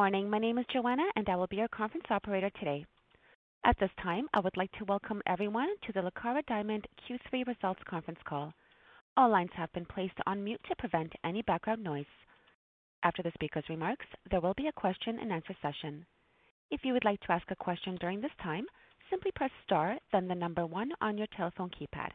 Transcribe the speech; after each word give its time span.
Morning. 0.00 0.30
My 0.30 0.38
name 0.38 0.56
is 0.56 0.64
Joanna, 0.72 1.02
and 1.14 1.28
I 1.28 1.36
will 1.36 1.46
be 1.46 1.56
your 1.56 1.68
conference 1.68 2.06
operator 2.08 2.48
today. 2.58 2.86
At 3.66 3.78
this 3.78 3.90
time, 4.02 4.28
I 4.32 4.40
would 4.40 4.56
like 4.56 4.72
to 4.78 4.86
welcome 4.86 5.20
everyone 5.26 5.68
to 5.86 5.92
the 5.92 6.00
Lucara 6.00 6.40
Diamond 6.46 6.86
Q3 7.04 7.46
Results 7.46 7.82
Conference 7.86 8.18
Call. 8.26 8.50
All 9.18 9.28
lines 9.28 9.50
have 9.52 9.70
been 9.74 9.84
placed 9.84 10.14
on 10.26 10.42
mute 10.42 10.62
to 10.70 10.76
prevent 10.76 11.12
any 11.22 11.42
background 11.42 11.84
noise. 11.84 12.06
After 13.02 13.22
the 13.22 13.30
speaker's 13.34 13.68
remarks, 13.68 14.06
there 14.30 14.40
will 14.40 14.54
be 14.54 14.68
a 14.68 14.80
question-and-answer 14.80 15.54
session. 15.60 16.06
If 16.70 16.80
you 16.82 16.94
would 16.94 17.04
like 17.04 17.20
to 17.20 17.32
ask 17.32 17.44
a 17.50 17.56
question 17.56 17.98
during 18.00 18.22
this 18.22 18.36
time, 18.42 18.64
simply 19.10 19.32
press 19.32 19.50
star, 19.66 19.98
then 20.12 20.26
the 20.28 20.34
number 20.34 20.64
one 20.64 20.92
on 21.02 21.18
your 21.18 21.28
telephone 21.36 21.68
keypad. 21.78 22.08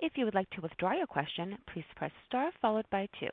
If 0.00 0.12
you 0.18 0.26
would 0.26 0.34
like 0.34 0.50
to 0.50 0.60
withdraw 0.60 0.92
your 0.92 1.06
question, 1.06 1.56
please 1.72 1.86
press 1.96 2.12
star 2.26 2.50
followed 2.60 2.84
by 2.90 3.08
two. 3.18 3.30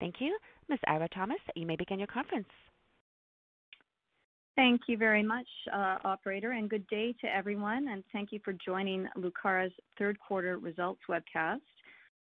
Thank 0.00 0.16
you. 0.18 0.36
Ms. 0.68 0.80
Eira 0.88 1.08
Thomas, 1.14 1.38
you 1.54 1.66
may 1.66 1.76
begin 1.76 2.00
your 2.00 2.08
conference. 2.08 2.48
Thank 4.56 4.82
you 4.88 4.96
very 4.96 5.22
much, 5.22 5.46
uh, 5.72 5.98
operator, 6.04 6.52
and 6.52 6.68
good 6.68 6.86
day 6.88 7.14
to 7.20 7.34
everyone, 7.34 7.88
and 7.88 8.02
thank 8.12 8.32
you 8.32 8.40
for 8.44 8.52
joining 8.52 9.08
Lucara's 9.16 9.72
third 9.96 10.18
quarter 10.20 10.58
results 10.58 11.00
webcast. 11.08 11.60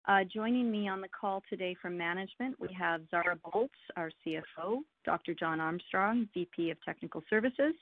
Uh, 0.07 0.25
joining 0.25 0.71
me 0.71 0.89
on 0.89 1.01
the 1.01 1.09
call 1.09 1.43
today 1.49 1.77
from 1.81 1.97
management, 1.97 2.59
we 2.59 2.69
have 2.73 3.03
Zara 3.11 3.37
Boldt, 3.37 3.69
our 3.97 4.11
CFO, 4.27 4.79
Dr. 5.05 5.35
John 5.35 5.61
Armstrong, 5.61 6.29
VP 6.35 6.71
of 6.71 6.79
Technical 6.83 7.23
Services, 7.31 7.75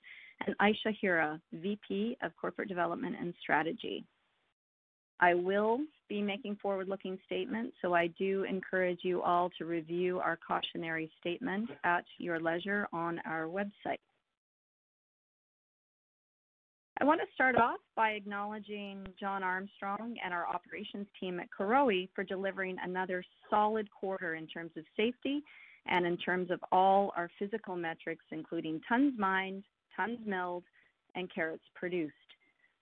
and 0.46 0.56
Aisha 0.58 0.94
Hira, 1.00 1.40
VP 1.52 2.18
of 2.22 2.36
Corporate 2.36 2.68
Development 2.68 3.16
and 3.18 3.32
Strategy. 3.40 4.04
I 5.18 5.34
will 5.34 5.80
be 6.08 6.20
making 6.20 6.56
forward-looking 6.56 7.18
statements, 7.24 7.76
so 7.80 7.94
I 7.94 8.08
do 8.18 8.44
encourage 8.44 9.00
you 9.02 9.22
all 9.22 9.50
to 9.58 9.64
review 9.64 10.18
our 10.18 10.38
cautionary 10.46 11.10
statement 11.20 11.70
at 11.84 12.04
your 12.18 12.38
leisure 12.38 12.86
on 12.92 13.20
our 13.24 13.44
website. 13.44 13.98
I 16.98 17.04
want 17.04 17.20
to 17.20 17.26
start 17.34 17.56
off 17.56 17.80
by 17.94 18.10
acknowledging 18.12 19.06
John 19.20 19.42
Armstrong 19.42 20.16
and 20.24 20.32
our 20.32 20.48
operations 20.48 21.06
team 21.20 21.38
at 21.40 21.48
Karowe 21.50 22.08
for 22.14 22.24
delivering 22.24 22.78
another 22.82 23.22
solid 23.50 23.90
quarter 23.90 24.34
in 24.34 24.46
terms 24.46 24.70
of 24.78 24.84
safety 24.96 25.42
and 25.86 26.06
in 26.06 26.16
terms 26.16 26.50
of 26.50 26.58
all 26.72 27.12
our 27.14 27.30
physical 27.38 27.76
metrics, 27.76 28.24
including 28.30 28.80
tons 28.88 29.12
mined, 29.18 29.62
tons 29.94 30.18
milled, 30.24 30.64
and 31.14 31.32
carats 31.32 31.62
produced. 31.74 32.14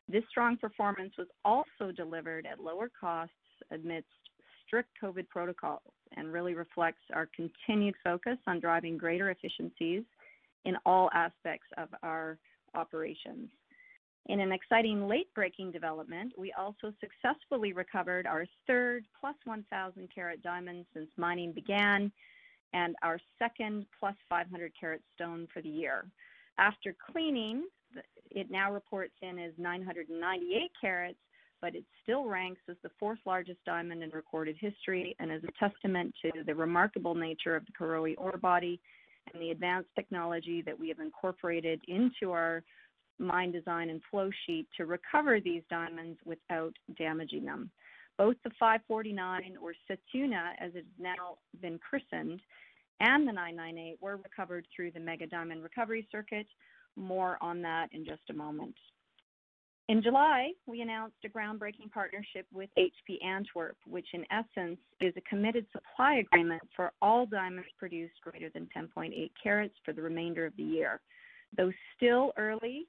This 0.08 0.22
strong 0.30 0.58
performance 0.58 1.14
was 1.18 1.28
also 1.44 1.90
delivered 1.90 2.46
at 2.46 2.60
lower 2.60 2.90
costs 2.98 3.34
amidst 3.72 4.08
strict 4.64 4.90
COVID 5.02 5.28
protocols 5.28 5.82
and 6.16 6.32
really 6.32 6.54
reflects 6.54 7.02
our 7.12 7.28
continued 7.34 7.96
focus 8.04 8.38
on 8.46 8.60
driving 8.60 8.96
greater 8.96 9.30
efficiencies 9.30 10.04
in 10.64 10.76
all 10.86 11.10
aspects 11.12 11.66
of 11.78 11.88
our 12.04 12.38
operations. 12.76 13.50
In 14.26 14.40
an 14.40 14.52
exciting 14.52 15.06
late-breaking 15.06 15.70
development, 15.70 16.32
we 16.38 16.52
also 16.52 16.94
successfully 16.98 17.74
recovered 17.74 18.26
our 18.26 18.46
third 18.66 19.04
plus 19.20 19.34
1,000 19.44 20.08
carat 20.14 20.42
diamond 20.42 20.86
since 20.94 21.08
mining 21.18 21.52
began 21.52 22.10
and 22.72 22.96
our 23.02 23.18
second 23.38 23.86
plus 24.00 24.14
500 24.28 24.72
carat 24.78 25.02
stone 25.14 25.46
for 25.52 25.60
the 25.60 25.68
year. 25.68 26.06
After 26.58 26.94
cleaning, 27.12 27.64
it 28.30 28.50
now 28.50 28.72
reports 28.72 29.14
in 29.22 29.38
as 29.38 29.52
998 29.58 30.70
carats, 30.80 31.18
but 31.60 31.74
it 31.74 31.84
still 32.02 32.24
ranks 32.24 32.60
as 32.68 32.76
the 32.82 32.90
fourth 32.98 33.20
largest 33.26 33.58
diamond 33.64 34.02
in 34.02 34.10
recorded 34.10 34.56
history 34.58 35.14
and 35.20 35.30
is 35.30 35.42
a 35.44 35.68
testament 35.68 36.14
to 36.22 36.42
the 36.44 36.54
remarkable 36.54 37.14
nature 37.14 37.54
of 37.54 37.64
the 37.66 37.72
Karowe 37.72 38.14
ore 38.18 38.38
body 38.38 38.80
and 39.32 39.40
the 39.40 39.50
advanced 39.50 39.90
technology 39.94 40.62
that 40.62 40.78
we 40.78 40.88
have 40.88 40.98
incorporated 40.98 41.80
into 41.88 42.32
our 42.32 42.62
mine 43.18 43.52
design 43.52 43.90
and 43.90 44.00
flow 44.10 44.30
sheet 44.46 44.66
to 44.76 44.86
recover 44.86 45.40
these 45.40 45.62
diamonds 45.70 46.18
without 46.24 46.74
damaging 46.98 47.44
them. 47.44 47.70
Both 48.16 48.36
the 48.44 48.50
549 48.60 49.56
or 49.60 49.74
Sethunya, 49.88 50.52
as 50.60 50.72
it's 50.74 50.86
now 50.98 51.38
been 51.60 51.78
christened, 51.78 52.40
and 53.00 53.26
the 53.26 53.32
998 53.32 53.98
were 54.00 54.16
recovered 54.16 54.66
through 54.74 54.92
the 54.92 55.00
Mega 55.00 55.26
Diamond 55.26 55.62
Recovery 55.62 56.06
Circuit. 56.12 56.46
More 56.96 57.38
on 57.40 57.60
that 57.62 57.88
in 57.92 58.04
just 58.04 58.22
a 58.30 58.34
moment. 58.34 58.76
In 59.88 60.02
July, 60.02 60.52
we 60.66 60.80
announced 60.80 61.16
a 61.24 61.28
groundbreaking 61.28 61.90
partnership 61.92 62.46
with 62.52 62.70
HB 62.78 63.22
Antwerp, 63.22 63.76
which 63.86 64.06
in 64.14 64.24
essence 64.30 64.78
is 65.00 65.12
a 65.16 65.20
committed 65.28 65.66
supply 65.72 66.14
agreement 66.14 66.62
for 66.74 66.92
all 67.02 67.26
diamonds 67.26 67.68
produced 67.78 68.14
greater 68.22 68.48
than 68.54 68.66
10.8 68.74 69.30
carats 69.42 69.74
for 69.84 69.92
the 69.92 70.00
remainder 70.00 70.46
of 70.46 70.56
the 70.56 70.62
year. 70.62 71.00
Though 71.54 71.72
still 71.96 72.32
early, 72.38 72.86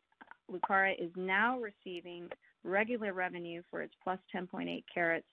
Lucara 0.52 0.94
is 1.00 1.12
now 1.16 1.60
receiving 1.60 2.30
regular 2.64 3.14
revenue 3.14 3.62
for 3.70 3.82
its 3.82 3.94
plus 4.04 4.20
10.8 4.36 4.84
carats 4.94 5.26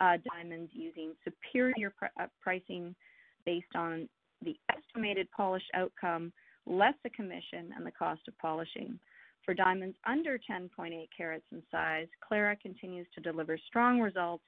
uh, 0.00 0.16
diamonds 0.32 0.70
using 0.72 1.12
superior 1.24 1.92
pr- 1.96 2.06
uh, 2.20 2.26
pricing 2.40 2.94
based 3.44 3.74
on 3.74 4.08
the 4.44 4.56
estimated 4.70 5.28
polished 5.32 5.70
outcome, 5.74 6.32
less 6.66 6.94
the 7.02 7.10
commission 7.10 7.72
and 7.76 7.84
the 7.84 7.90
cost 7.90 8.20
of 8.28 8.38
polishing. 8.38 8.98
For 9.44 9.54
diamonds 9.54 9.96
under 10.06 10.38
10.8 10.38 11.08
carats 11.16 11.44
in 11.52 11.62
size, 11.70 12.06
Clara 12.26 12.54
continues 12.56 13.06
to 13.14 13.20
deliver 13.20 13.58
strong 13.66 14.00
results, 14.00 14.44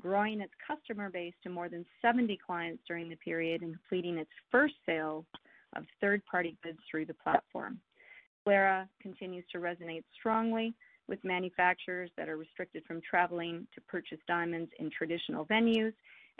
growing 0.00 0.40
its 0.40 0.52
customer 0.66 1.10
base 1.10 1.34
to 1.42 1.50
more 1.50 1.68
than 1.68 1.86
70 2.02 2.38
clients 2.44 2.82
during 2.86 3.08
the 3.08 3.16
period 3.16 3.62
and 3.62 3.72
completing 3.72 4.18
its 4.18 4.30
first 4.50 4.74
sale 4.84 5.24
of 5.74 5.84
third-party 6.00 6.56
goods 6.62 6.78
through 6.90 7.06
the 7.06 7.14
platform. 7.14 7.80
Clara 8.44 8.88
continues 9.00 9.44
to 9.52 9.58
resonate 9.58 10.04
strongly 10.18 10.74
with 11.08 11.22
manufacturers 11.24 12.10
that 12.16 12.28
are 12.28 12.36
restricted 12.36 12.84
from 12.86 13.00
traveling 13.08 13.66
to 13.74 13.80
purchase 13.82 14.18
diamonds 14.26 14.70
in 14.78 14.90
traditional 14.90 15.44
venues, 15.46 15.92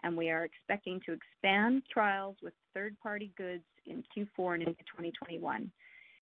and 0.03 0.17
we 0.17 0.31
are 0.31 0.45
expecting 0.45 1.01
to 1.07 1.13
expand 1.13 1.83
trials 1.93 2.37
with 2.43 2.55
third-party 2.75 3.33
goods 3.37 3.65
in 3.87 4.03
Q4 4.17 4.55
and 4.55 4.63
into 4.63 4.83
2021. 4.85 5.71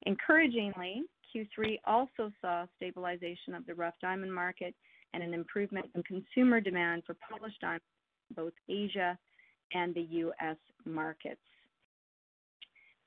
Encouragingly, 0.07 1.03
Q3 1.35 1.79
also 1.85 2.33
saw 2.41 2.67
stabilization 2.77 3.55
of 3.55 3.67
the 3.67 3.75
rough 3.75 3.95
diamond 4.01 4.35
market 4.35 4.75
and 5.13 5.23
an 5.23 5.35
improvement 5.35 5.87
in 5.95 6.03
consumer 6.03 6.61
demand 6.61 7.03
for 7.07 7.17
polished 7.29 7.61
diamonds 7.61 7.85
in 8.31 8.37
both 8.37 8.53
Asia 8.69 9.19
and 9.73 9.95
the 9.95 10.03
U.S. 10.11 10.57
markets. 10.85 11.41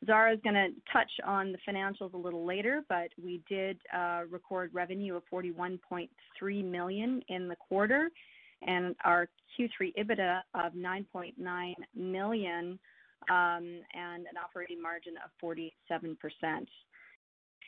Zara 0.06 0.34
is 0.34 0.40
going 0.44 0.56
to 0.56 0.70
touch 0.92 1.12
on 1.26 1.52
the 1.52 1.58
financials 1.68 2.14
a 2.14 2.18
little 2.18 2.46
later, 2.46 2.84
but 2.90 3.10
we 3.22 3.42
did 3.50 3.78
uh, 3.96 4.22
record 4.30 4.72
revenue 4.74 5.16
of 5.16 5.24
41.3 5.32 6.10
million 6.66 7.22
in 7.30 7.48
the 7.48 7.56
quarter, 7.56 8.10
and 8.66 8.96
our 9.06 9.28
Q3 9.58 9.94
EBITDA 9.98 10.42
of 10.56 10.74
9.9 10.74 11.74
million, 11.96 12.80
um, 13.30 13.82
and 13.94 14.26
an 14.26 14.38
operating 14.44 14.82
margin 14.82 15.14
of 15.24 15.32
47%. 15.42 15.72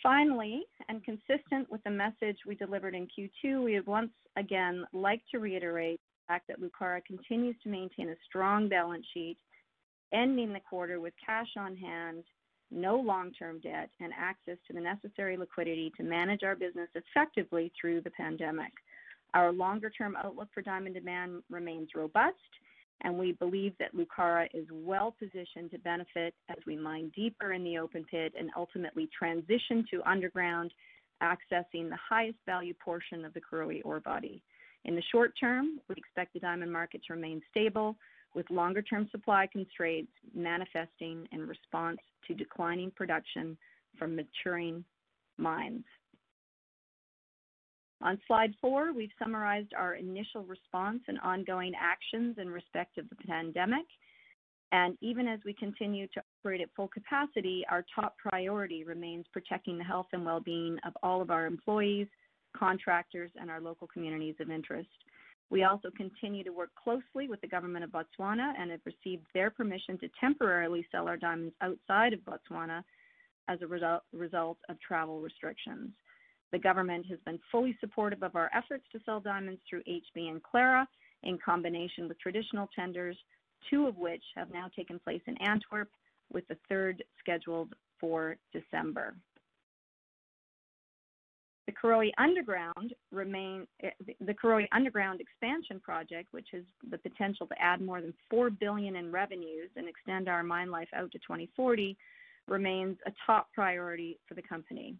Finally, 0.03 0.63
and 0.89 1.03
consistent 1.03 1.69
with 1.71 1.81
the 1.83 1.89
message 1.89 2.37
we 2.45 2.55
delivered 2.55 2.93
in 2.93 3.07
Q2, 3.07 3.63
we 3.63 3.75
would 3.75 3.87
once 3.87 4.11
again 4.37 4.85
like 4.93 5.21
to 5.31 5.39
reiterate 5.39 5.99
the 5.99 6.33
fact 6.33 6.47
that 6.47 6.61
Lucara 6.61 7.03
continues 7.05 7.55
to 7.63 7.69
maintain 7.69 8.09
a 8.09 8.15
strong 8.27 8.67
balance 8.67 9.05
sheet 9.13 9.37
ending 10.13 10.53
the 10.53 10.59
quarter 10.59 10.99
with 10.99 11.13
cash 11.23 11.49
on 11.57 11.75
hand, 11.75 12.23
no 12.71 12.97
long-term 12.97 13.59
debt, 13.59 13.89
and 13.99 14.11
access 14.17 14.57
to 14.67 14.73
the 14.73 14.81
necessary 14.81 15.37
liquidity 15.37 15.91
to 15.97 16.03
manage 16.03 16.43
our 16.43 16.55
business 16.55 16.89
effectively 16.95 17.71
through 17.79 18.01
the 18.01 18.11
pandemic. 18.11 18.71
Our 19.33 19.51
longer-term 19.51 20.15
outlook 20.23 20.49
for 20.53 20.61
diamond 20.61 20.95
demand 20.95 21.43
remains 21.49 21.89
robust, 21.95 22.35
and 23.01 23.17
we 23.17 23.33
believe 23.33 23.73
that 23.79 23.93
Lucara 23.93 24.47
is 24.53 24.65
well-positioned 24.71 25.71
to 25.71 25.79
benefit 25.79 26.33
as 26.49 26.57
we 26.65 26.77
mine 26.77 27.11
deeper 27.15 27.53
in 27.53 27.63
the 27.63 27.77
open 27.77 28.05
pit 28.09 28.33
and 28.37 28.49
ultimately 28.55 29.09
transition 29.17 29.85
to 29.91 30.01
underground, 30.09 30.71
accessing 31.21 31.89
the 31.89 31.97
highest 32.09 32.37
value 32.45 32.73
portion 32.83 33.25
of 33.25 33.33
the 33.33 33.41
Karowe 33.41 33.81
ore 33.83 33.99
body. 33.99 34.41
In 34.85 34.95
the 34.95 35.03
short 35.11 35.33
term, 35.39 35.79
we 35.89 35.95
expect 35.95 36.33
the 36.33 36.39
diamond 36.39 36.71
market 36.71 37.01
to 37.07 37.13
remain 37.13 37.41
stable, 37.51 37.95
with 38.35 38.49
longer-term 38.51 39.07
supply 39.11 39.47
constraints 39.51 40.11
manifesting 40.35 41.27
in 41.31 41.47
response 41.47 41.99
to 42.27 42.33
declining 42.33 42.91
production 42.91 43.57
from 43.97 44.15
maturing 44.15 44.83
mines. 45.37 45.85
On 48.01 48.19
slide 48.27 48.53
four, 48.59 48.93
we've 48.93 49.09
summarized 49.17 49.73
our 49.75 49.95
initial 49.95 50.43
response 50.43 50.99
and 51.07 51.17
ongoing 51.21 51.73
actions 51.79 52.35
in 52.37 52.49
respect 52.49 52.97
of 52.97 53.09
the 53.09 53.15
pandemic. 53.15 53.85
And 54.71 54.97
even 55.01 55.27
as 55.27 55.39
we 55.45 55.53
continue 55.53 56.07
to 56.07 56.21
operate 56.39 56.59
at 56.59 56.69
full 56.75 56.89
capacity, 56.89 57.63
our 57.71 57.85
top 57.95 58.17
priority 58.17 58.83
remains 58.83 59.25
protecting 59.31 59.77
the 59.77 59.83
health 59.83 60.07
and 60.11 60.25
well-being 60.25 60.77
of 60.85 60.93
all 61.01 61.21
of 61.21 61.31
our 61.31 61.45
employees, 61.45 62.07
contractors, 62.55 63.31
and 63.39 63.49
our 63.49 63.61
local 63.61 63.87
communities 63.87 64.35
of 64.41 64.51
interest. 64.51 64.89
We 65.49 65.63
also 65.63 65.89
continue 65.95 66.43
to 66.43 66.51
work 66.51 66.71
closely 66.81 67.27
with 67.27 67.39
the 67.41 67.47
government 67.47 67.83
of 67.83 67.91
Botswana 67.91 68.53
and 68.59 68.71
have 68.71 68.81
received 68.85 69.25
their 69.33 69.49
permission 69.49 69.97
to 69.99 70.09
temporarily 70.19 70.85
sell 70.91 71.07
our 71.07 71.17
diamonds 71.17 71.55
outside 71.61 72.13
of 72.13 72.19
Botswana 72.21 72.83
as 73.47 73.61
a 73.61 73.67
result, 73.67 74.03
result 74.11 74.57
of 74.69 74.79
travel 74.79 75.21
restrictions. 75.21 75.91
The 76.51 76.59
government 76.59 77.05
has 77.09 77.19
been 77.25 77.39
fully 77.51 77.77
supportive 77.79 78.23
of 78.23 78.35
our 78.35 78.49
efforts 78.55 78.85
to 78.91 78.99
sell 79.05 79.19
diamonds 79.19 79.61
through 79.69 79.83
HB 79.83 80.29
and 80.29 80.41
Clara 80.41 80.87
in 81.23 81.37
combination 81.37 82.07
with 82.07 82.19
traditional 82.19 82.69
tenders, 82.75 83.17
two 83.69 83.87
of 83.87 83.97
which 83.97 84.23
have 84.35 84.51
now 84.51 84.69
taken 84.75 84.99
place 84.99 85.21
in 85.27 85.37
Antwerp, 85.41 85.89
with 86.31 86.47
the 86.47 86.57
third 86.69 87.03
scheduled 87.19 87.73
for 87.99 88.37
December. 88.51 89.15
The 91.75 91.87
Karowe 91.87 92.11
Underground 92.17 92.93
remain 93.11 93.67
eh, 93.83 93.89
the 94.21 94.33
Karowe 94.33 94.67
Underground 94.71 95.19
expansion 95.21 95.79
project, 95.79 96.29
which 96.31 96.47
has 96.51 96.63
the 96.89 96.97
potential 96.97 97.47
to 97.47 97.61
add 97.61 97.81
more 97.81 98.01
than 98.01 98.13
four 98.29 98.49
billion 98.49 98.95
in 98.95 99.11
revenues 99.11 99.69
and 99.75 99.87
extend 99.87 100.29
our 100.29 100.43
mine 100.43 100.71
life 100.71 100.87
out 100.95 101.11
to 101.11 101.19
2040, 101.19 101.97
remains 102.47 102.97
a 103.05 103.11
top 103.25 103.47
priority 103.53 104.19
for 104.27 104.35
the 104.35 104.41
company. 104.41 104.95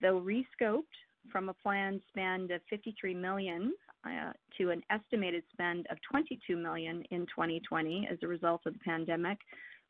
Though 0.00 0.20
rescoped 0.20 0.82
from 1.30 1.48
a 1.48 1.54
planned 1.54 2.00
spend 2.08 2.50
of 2.50 2.60
53 2.70 3.14
million 3.14 3.74
uh, 4.04 4.32
to 4.58 4.70
an 4.70 4.82
estimated 4.90 5.42
spend 5.52 5.86
of 5.90 5.98
22 6.08 6.56
million 6.56 7.02
in 7.10 7.22
2020 7.26 8.08
as 8.10 8.18
a 8.22 8.28
result 8.28 8.62
of 8.66 8.74
the 8.74 8.78
pandemic, 8.80 9.38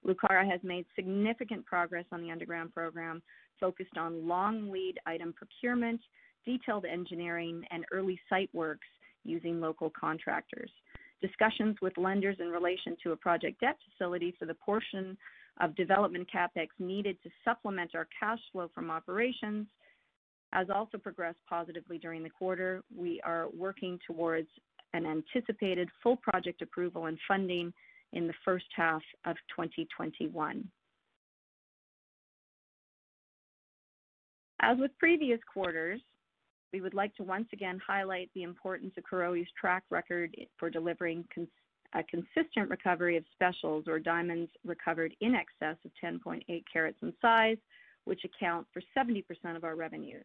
Lucara 0.06 0.48
has 0.48 0.60
made 0.62 0.86
significant 0.94 1.64
progress 1.66 2.04
on 2.12 2.22
the 2.22 2.30
underground 2.30 2.72
program, 2.72 3.22
focused 3.60 3.96
on 3.96 4.26
long 4.26 4.70
lead 4.70 4.98
item 5.06 5.32
procurement, 5.32 6.00
detailed 6.44 6.84
engineering, 6.84 7.64
and 7.70 7.84
early 7.92 8.18
site 8.28 8.50
works 8.52 8.86
using 9.24 9.60
local 9.60 9.90
contractors. 9.98 10.70
Discussions 11.20 11.76
with 11.80 11.96
lenders 11.96 12.36
in 12.40 12.48
relation 12.48 12.96
to 13.02 13.12
a 13.12 13.16
project 13.16 13.60
debt 13.60 13.76
facility 13.90 14.34
for 14.38 14.46
the 14.46 14.54
portion 14.54 15.16
of 15.60 15.74
development 15.74 16.28
capex 16.32 16.68
needed 16.78 17.16
to 17.22 17.30
supplement 17.44 17.94
our 17.94 18.06
cash 18.18 18.38
flow 18.52 18.70
from 18.74 18.90
operations 18.90 19.66
has 20.52 20.68
also 20.72 20.98
progressed 20.98 21.38
positively 21.48 21.98
during 21.98 22.22
the 22.22 22.30
quarter. 22.30 22.82
We 22.94 23.20
are 23.22 23.48
working 23.56 23.98
towards 24.06 24.48
an 24.92 25.04
anticipated 25.06 25.88
full 26.02 26.16
project 26.16 26.62
approval 26.62 27.06
and 27.06 27.18
funding 27.26 27.72
in 28.12 28.26
the 28.26 28.34
first 28.44 28.66
half 28.74 29.02
of 29.24 29.36
2021. 29.54 30.68
As 34.66 34.78
with 34.78 34.90
previous 34.98 35.38
quarters, 35.44 36.00
we 36.72 36.80
would 36.80 36.92
like 36.92 37.14
to 37.14 37.22
once 37.22 37.46
again 37.52 37.80
highlight 37.86 38.30
the 38.34 38.42
importance 38.42 38.92
of 38.96 39.04
Karowe's 39.04 39.46
track 39.56 39.84
record 39.90 40.34
for 40.58 40.70
delivering 40.70 41.24
a 41.94 42.02
consistent 42.02 42.68
recovery 42.68 43.16
of 43.16 43.22
specials 43.32 43.84
or 43.86 44.00
diamonds 44.00 44.50
recovered 44.64 45.14
in 45.20 45.36
excess 45.36 45.76
of 45.84 45.92
10.8 46.02 46.42
carats 46.70 46.98
in 47.00 47.12
size, 47.22 47.58
which 48.06 48.24
account 48.24 48.66
for 48.72 48.82
70% 48.98 49.22
of 49.54 49.62
our 49.62 49.76
revenues. 49.76 50.24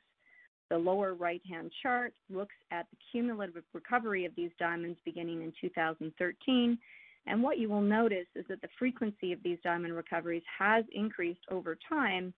The 0.71 0.77
lower 0.79 1.13
right-hand 1.13 1.71
chart 1.83 2.15
looks 2.31 2.55
at 2.71 2.87
the 2.89 2.97
cumulative 3.11 3.63
recovery 3.73 4.25
of 4.25 4.35
these 4.35 4.51
diamonds 4.57 4.97
beginning 5.05 5.43
in 5.43 5.53
2013, 5.61 6.79
and 7.27 7.43
what 7.43 7.59
you 7.59 7.69
will 7.69 7.81
notice 7.81 8.25
is 8.33 8.45
that 8.49 8.61
the 8.63 8.69
frequency 8.79 9.33
of 9.33 9.43
these 9.43 9.59
diamond 9.63 9.95
recoveries 9.95 10.41
has 10.57 10.83
increased 10.93 11.45
over 11.51 11.77
time 11.87 12.33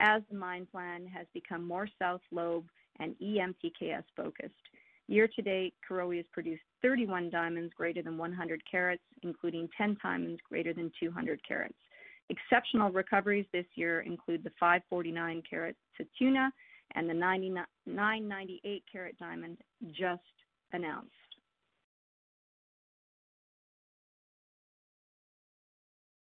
as 0.00 0.22
the 0.30 0.36
mine 0.36 0.66
plan 0.70 1.06
has 1.06 1.26
become 1.32 1.66
more 1.66 1.88
South 1.98 2.20
Lobe 2.30 2.66
and 2.98 3.14
EMPKS 3.22 4.04
focused. 4.16 4.54
Year 5.08 5.28
to 5.36 5.42
date, 5.42 5.74
Karowe 5.88 6.16
has 6.16 6.26
produced 6.32 6.62
31 6.82 7.30
diamonds 7.30 7.72
greater 7.76 8.02
than 8.02 8.18
100 8.18 8.62
carats, 8.68 9.02
including 9.22 9.68
10 9.76 9.96
diamonds 10.02 10.40
greater 10.48 10.74
than 10.74 10.90
200 10.98 11.40
carats. 11.46 11.74
Exceptional 12.28 12.90
recoveries 12.90 13.46
this 13.52 13.66
year 13.76 14.00
include 14.00 14.42
the 14.42 14.50
549 14.58 15.42
carat 15.48 15.76
Sethunya 15.96 16.50
and 16.96 17.08
the 17.08 17.14
998 17.14 18.82
carat 18.90 19.16
diamond 19.18 19.58
just 19.92 20.22
announced. 20.72 21.10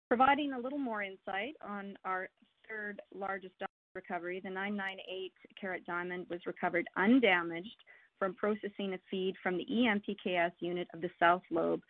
Providing 0.07 0.53
a 0.53 0.59
little 0.59 0.79
more 0.79 1.03
insight 1.03 1.55
on 1.61 1.97
our 2.05 2.29
third 2.71 3.01
largest 3.13 3.53
diamond 3.59 3.69
recovery, 3.95 4.41
the 4.43 4.49
998 4.49 5.33
carat 5.59 5.85
diamond 5.85 6.25
was 6.29 6.39
recovered 6.45 6.87
undamaged 6.97 7.83
from 8.17 8.33
processing 8.35 8.93
a 8.93 8.99
feed 9.09 9.35
from 9.41 9.57
the 9.57 9.65
EMPKS 9.65 10.51
unit 10.59 10.87
of 10.93 11.01
the 11.01 11.09
South 11.19 11.41
Lobe 11.49 11.81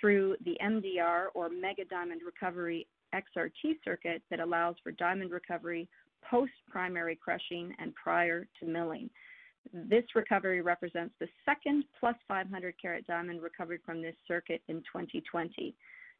through 0.00 0.36
the 0.44 0.56
MDR 0.62 1.26
or 1.34 1.48
Mega 1.48 1.84
Diamond 1.84 2.22
Recovery 2.24 2.86
XRT 3.14 3.76
circuit 3.84 4.22
that 4.30 4.40
allows 4.40 4.76
for 4.82 4.92
diamond 4.92 5.32
recovery 5.32 5.88
post 6.28 6.52
primary 6.70 7.16
crushing 7.16 7.74
and 7.78 7.92
prior 7.94 8.46
to 8.60 8.66
milling. 8.66 9.10
This 9.74 10.04
recovery 10.14 10.62
represents 10.62 11.14
the 11.18 11.28
second 11.44 11.84
plus 11.98 12.14
500 12.28 12.74
carat 12.80 13.06
diamond 13.06 13.42
recovered 13.42 13.80
from 13.84 14.00
this 14.00 14.14
circuit 14.28 14.62
in 14.68 14.76
2020. 14.76 15.74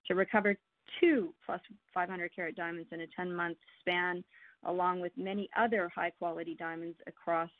To 0.08 0.14
recover 0.14 0.56
two 1.00 1.32
plus 1.44 1.60
500 1.94 2.30
carat 2.34 2.56
diamonds 2.56 2.88
in 2.92 3.02
a 3.02 3.06
10 3.16 3.34
month 3.34 3.58
span, 3.80 4.24
along 4.64 5.00
with 5.00 5.12
many 5.16 5.48
other 5.58 5.90
high 5.94 6.10
quality 6.10 6.54
diamonds 6.58 6.96
across 7.06 7.50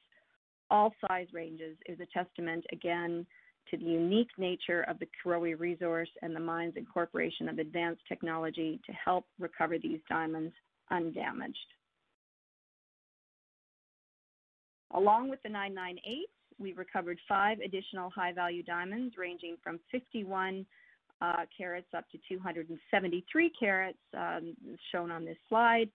all 0.70 0.92
size 1.06 1.26
ranges, 1.32 1.76
is 1.86 1.98
a 2.00 2.06
testament 2.06 2.64
again 2.72 3.26
to 3.70 3.76
the 3.76 3.84
unique 3.84 4.30
nature 4.38 4.82
of 4.88 4.98
the 4.98 5.06
Karowe 5.06 5.58
resource 5.58 6.08
and 6.22 6.34
the 6.34 6.40
mine's 6.40 6.76
incorporation 6.76 7.48
of 7.48 7.58
advanced 7.58 8.02
technology 8.08 8.80
to 8.86 8.92
help 8.92 9.26
recover 9.38 9.78
these 9.78 10.00
diamonds 10.08 10.52
undamaged. 10.90 11.56
Along 14.92 15.30
with 15.30 15.40
the 15.42 15.48
998, 15.48 16.26
we 16.58 16.72
recovered 16.72 17.18
five 17.28 17.58
additional 17.60 18.10
high 18.10 18.32
value 18.32 18.62
diamonds 18.62 19.14
ranging 19.16 19.56
from 19.62 19.78
51 19.92 20.66
uh, 21.20 21.44
carats 21.56 21.88
up 21.96 22.04
to 22.10 22.18
273 22.28 23.52
carats, 23.58 23.98
um, 24.16 24.54
shown 24.92 25.10
on 25.10 25.24
this 25.24 25.36
slide. 25.48 25.88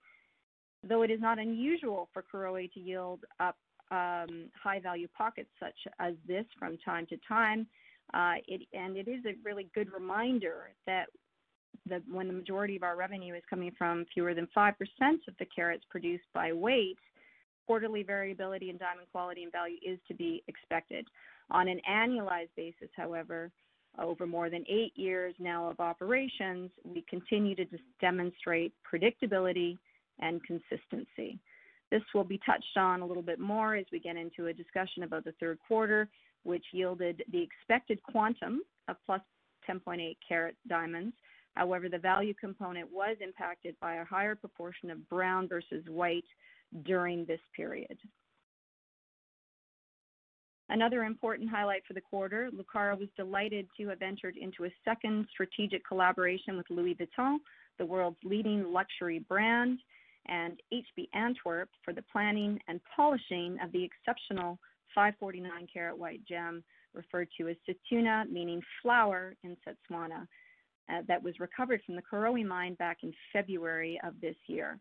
Though 0.87 1.01
it 1.01 1.09
is 1.09 1.19
not 1.19 1.39
unusual 1.39 2.09
for 2.13 2.23
Karowe 2.23 2.71
to 2.73 2.79
yield 2.79 3.21
up 3.39 3.57
um, 3.91 4.49
high 4.61 4.79
value 4.81 5.07
pockets 5.17 5.49
such 5.59 5.75
as 5.99 6.13
this 6.27 6.45
from 6.59 6.77
time 6.77 7.07
to 7.07 7.17
time, 7.27 7.67
uh, 8.13 8.35
it, 8.47 8.61
and 8.73 8.97
it 8.97 9.07
is 9.07 9.25
a 9.25 9.33
really 9.43 9.67
good 9.73 9.91
reminder 9.91 10.71
that 10.85 11.05
the, 11.87 12.01
when 12.09 12.27
the 12.27 12.33
majority 12.33 12.75
of 12.75 12.83
our 12.83 12.95
revenue 12.95 13.33
is 13.33 13.43
coming 13.49 13.71
from 13.77 14.05
fewer 14.13 14.33
than 14.33 14.47
5% 14.55 14.73
of 15.27 15.33
the 15.39 15.45
carats 15.45 15.83
produced 15.89 16.25
by 16.33 16.53
weight, 16.53 16.97
quarterly 17.65 18.03
variability 18.03 18.69
in 18.69 18.77
diamond 18.77 19.07
quality 19.11 19.43
and 19.43 19.51
value 19.51 19.77
is 19.85 19.99
to 20.07 20.13
be 20.13 20.43
expected. 20.47 21.07
On 21.51 21.67
an 21.67 21.79
annualized 21.89 22.49
basis, 22.55 22.89
however, 22.95 23.51
over 23.99 24.25
more 24.25 24.49
than 24.49 24.65
eight 24.69 24.93
years 24.95 25.33
now 25.39 25.69
of 25.69 25.79
operations, 25.79 26.69
we 26.83 27.03
continue 27.09 27.55
to 27.55 27.65
demonstrate 28.01 28.73
predictability 28.91 29.77
and 30.19 30.41
consistency. 30.43 31.39
This 31.91 32.01
will 32.13 32.23
be 32.23 32.39
touched 32.45 32.77
on 32.77 33.01
a 33.01 33.05
little 33.05 33.23
bit 33.23 33.39
more 33.39 33.75
as 33.75 33.85
we 33.91 33.99
get 33.99 34.15
into 34.15 34.47
a 34.47 34.53
discussion 34.53 35.03
about 35.03 35.23
the 35.23 35.33
third 35.39 35.59
quarter, 35.67 36.09
which 36.43 36.65
yielded 36.71 37.23
the 37.31 37.41
expected 37.41 38.01
quantum 38.03 38.61
of 38.87 38.97
plus 39.05 39.21
10.8 39.69 40.17
carat 40.27 40.55
diamonds. 40.67 41.15
However, 41.55 41.87
the 41.89 41.97
value 41.97 42.33
component 42.33 42.91
was 42.91 43.17
impacted 43.21 43.75
by 43.79 43.95
a 43.95 44.05
higher 44.05 44.35
proportion 44.35 44.91
of 44.91 45.07
brown 45.09 45.47
versus 45.47 45.83
white 45.87 46.25
during 46.83 47.25
this 47.25 47.39
period. 47.55 47.97
Another 50.69 51.03
important 51.03 51.49
highlight 51.49 51.83
for 51.87 51.93
the 51.93 52.01
quarter, 52.01 52.49
Lucara 52.51 52.97
was 52.97 53.09
delighted 53.15 53.67
to 53.77 53.87
have 53.89 54.01
entered 54.01 54.35
into 54.35 54.65
a 54.65 54.73
second 54.83 55.27
strategic 55.31 55.85
collaboration 55.87 56.57
with 56.57 56.65
Louis 56.69 56.95
Vuitton, 56.95 57.37
the 57.77 57.85
world's 57.85 58.17
leading 58.23 58.73
luxury 58.73 59.19
brand, 59.19 59.79
and 60.27 60.59
HB 60.73 61.07
Antwerp 61.13 61.69
for 61.83 61.93
the 61.93 62.03
planning 62.11 62.59
and 62.67 62.79
polishing 62.95 63.57
of 63.63 63.71
the 63.71 63.83
exceptional 63.83 64.57
549 64.95 65.67
carat 65.71 65.97
white 65.97 66.25
gem 66.27 66.63
referred 66.95 67.27
to 67.37 67.47
as 67.49 67.57
Sethunya, 67.67 68.27
meaning 68.31 68.61
flower 68.81 69.35
in 69.43 69.55
Setswana. 69.67 70.27
uh, 70.89 71.01
that 71.07 71.21
was 71.21 71.39
recovered 71.39 71.81
from 71.85 71.95
the 71.95 72.01
Karowe 72.01 72.45
mine 72.45 72.75
back 72.75 72.97
in 73.03 73.13
February 73.33 73.99
of 74.03 74.13
this 74.21 74.35
year. 74.47 74.79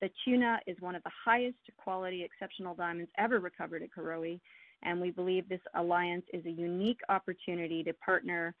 The 0.00 0.10
tuna 0.24 0.58
is 0.66 0.76
one 0.80 0.96
of 0.96 1.02
the 1.04 1.12
highest 1.24 1.58
quality 1.76 2.24
exceptional 2.24 2.74
diamonds 2.74 3.10
ever 3.18 3.38
recovered 3.38 3.82
at 3.82 3.90
Karowe, 3.90 4.40
and 4.82 5.00
we 5.00 5.10
believe 5.10 5.48
this 5.48 5.60
alliance 5.74 6.24
is 6.32 6.44
a 6.46 6.50
unique 6.50 7.00
opportunity 7.08 7.82
to 7.84 7.92
partner 7.94 8.54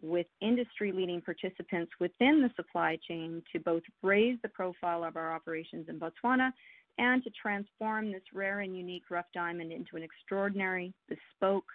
with 0.00 0.26
industry-leading 0.40 1.20
participants 1.20 1.92
within 2.00 2.40
the 2.40 2.50
supply 2.56 2.98
chain 3.08 3.42
to 3.52 3.60
both 3.60 3.82
raise 4.02 4.38
the 4.42 4.48
profile 4.48 5.04
of 5.04 5.16
our 5.16 5.34
operations 5.34 5.86
in 5.88 5.98
Botswana 5.98 6.50
and 6.98 7.22
to 7.24 7.30
transform 7.30 8.10
this 8.10 8.22
rare 8.32 8.60
and 8.60 8.76
unique 8.76 9.10
rough 9.10 9.26
diamond 9.34 9.72
into 9.72 9.96
an 9.96 10.02
extraordinary, 10.02 10.92
bespoke, 11.08 11.66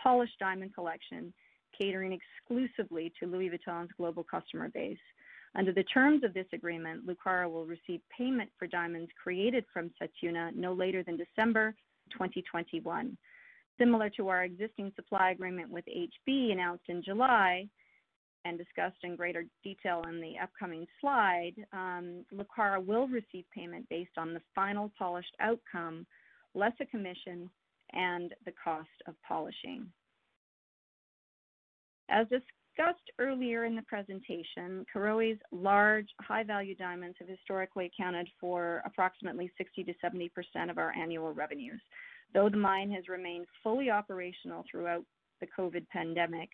polished 0.00 0.38
diamond 0.38 0.74
collection 0.74 1.32
catering 1.78 2.12
exclusively 2.12 3.12
to 3.18 3.26
Louis 3.26 3.50
Vuitton's 3.50 3.90
global 3.96 4.22
customer 4.22 4.68
base. 4.68 4.96
Under 5.56 5.72
the 5.72 5.84
terms 5.84 6.24
of 6.24 6.34
this 6.34 6.46
agreement, 6.52 7.06
Lucara 7.06 7.50
will 7.50 7.66
receive 7.66 8.00
payment 8.16 8.50
for 8.58 8.66
diamonds 8.66 9.10
created 9.20 9.64
from 9.72 9.90
Sethunya 10.00 10.54
no 10.54 10.72
later 10.72 11.02
than 11.02 11.16
December 11.16 11.74
2021. 12.12 13.16
Similar 13.78 14.10
to 14.10 14.28
our 14.28 14.44
existing 14.44 14.92
supply 14.94 15.30
agreement 15.30 15.70
with 15.70 15.84
HB 15.86 16.52
announced 16.52 16.84
in 16.88 17.02
July 17.02 17.68
and 18.44 18.58
discussed 18.58 19.02
in 19.02 19.16
greater 19.16 19.44
detail 19.62 20.02
in 20.08 20.20
the 20.20 20.34
upcoming 20.40 20.86
slide, 21.00 21.54
um, 21.72 22.24
Lucara 22.32 22.84
will 22.84 23.08
receive 23.08 23.44
payment 23.54 23.88
based 23.88 24.16
on 24.16 24.34
the 24.34 24.40
final 24.54 24.92
polished 24.98 25.34
outcome, 25.40 26.06
less 26.54 26.72
a 26.80 26.86
commission, 26.86 27.50
and 27.92 28.34
the 28.44 28.52
cost 28.62 28.88
of 29.06 29.14
polishing. 29.26 29.86
As 32.10 32.26
discussed 32.28 33.10
earlier 33.18 33.64
in 33.64 33.74
the 33.74 33.82
presentation, 33.82 34.84
Karowe's 34.94 35.38
large, 35.52 36.08
high-value 36.20 36.74
diamonds 36.74 37.16
have 37.18 37.28
historically 37.28 37.86
accounted 37.86 38.28
for 38.40 38.82
approximately 38.84 39.50
60 39.56 39.84
to 39.84 39.94
70 40.00 40.28
percent 40.30 40.70
of 40.70 40.78
our 40.78 40.92
annual 40.92 41.32
revenues. 41.32 41.80
Though 42.32 42.48
the 42.48 42.56
mine 42.56 42.90
has 42.92 43.08
remained 43.08 43.46
fully 43.62 43.90
operational 43.90 44.64
throughout 44.70 45.04
the 45.40 45.46
COVID 45.46 45.88
pandemic, 45.88 46.48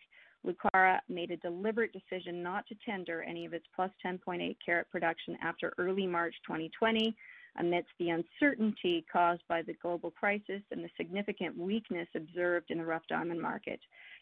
Lucara 0.45 0.99
made 1.07 1.31
a 1.31 1.37
deliberate 1.37 1.93
decision 1.93 2.41
not 2.41 2.65
to 2.67 2.75
tender 2.85 3.21
any 3.23 3.45
of 3.45 3.53
its 3.53 3.65
plus 3.75 3.91
10.8 4.03 4.55
carat 4.63 4.89
production 4.91 5.37
after 5.41 5.73
early 5.77 6.07
March 6.07 6.35
2020 6.47 7.15
amidst 7.57 7.91
the 7.99 8.09
uncertainty 8.09 9.05
caused 9.11 9.43
by 9.47 9.61
the 9.61 9.73
global 9.81 10.09
crisis 10.09 10.61
and 10.71 10.83
the 10.83 10.89
significant 10.97 11.57
weakness 11.57 12.07
observed 12.15 12.71
in 12.71 12.77
the 12.77 12.85
rough 12.85 13.03
diamond 13.09 13.41
market. 13.41 13.79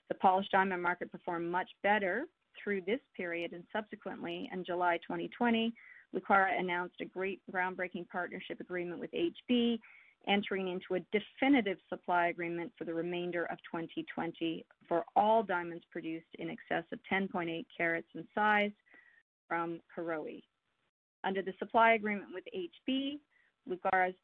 The 0.10 0.15
polished 0.15 0.51
diamond 0.51 0.82
market 0.82 1.12
performed 1.12 1.50
much 1.50 1.70
better 1.84 2.25
through 2.62 2.82
this 2.82 3.00
period 3.15 3.53
and 3.53 3.63
subsequently 3.72 4.50
in 4.51 4.65
July 4.65 4.98
2020, 4.98 5.74
Lucara 6.15 6.60
announced 6.60 6.96
a 7.01 7.06
great 7.06 7.39
groundbreaking 7.51 8.10
partnership 8.10 8.60
agreement 8.60 9.00
with 9.00 9.12
HB 9.12 9.79
entering 10.28 10.68
into 10.68 10.96
a 10.96 11.18
definitive 11.18 11.78
supply 11.88 12.28
agreement 12.28 12.72
for 12.78 12.84
the 12.84 12.94
remainder 12.94 13.46
of 13.46 13.58
2020 13.72 14.66
for 14.88 15.04
all 15.16 15.44
diamonds 15.44 15.84
produced 15.92 16.28
in 16.38 16.50
excess 16.50 16.84
of 16.92 17.00
10.8 17.12 17.66
carats 17.76 18.08
in 18.16 18.28
size 18.36 18.72
from 19.48 19.80
Karowe. 19.96 20.42
Under 21.24 21.42
the 21.42 21.54
supply 21.60 21.94
agreement 21.94 22.30
with 22.34 22.44
HB, 22.56 23.20
Lucara's 23.68 24.16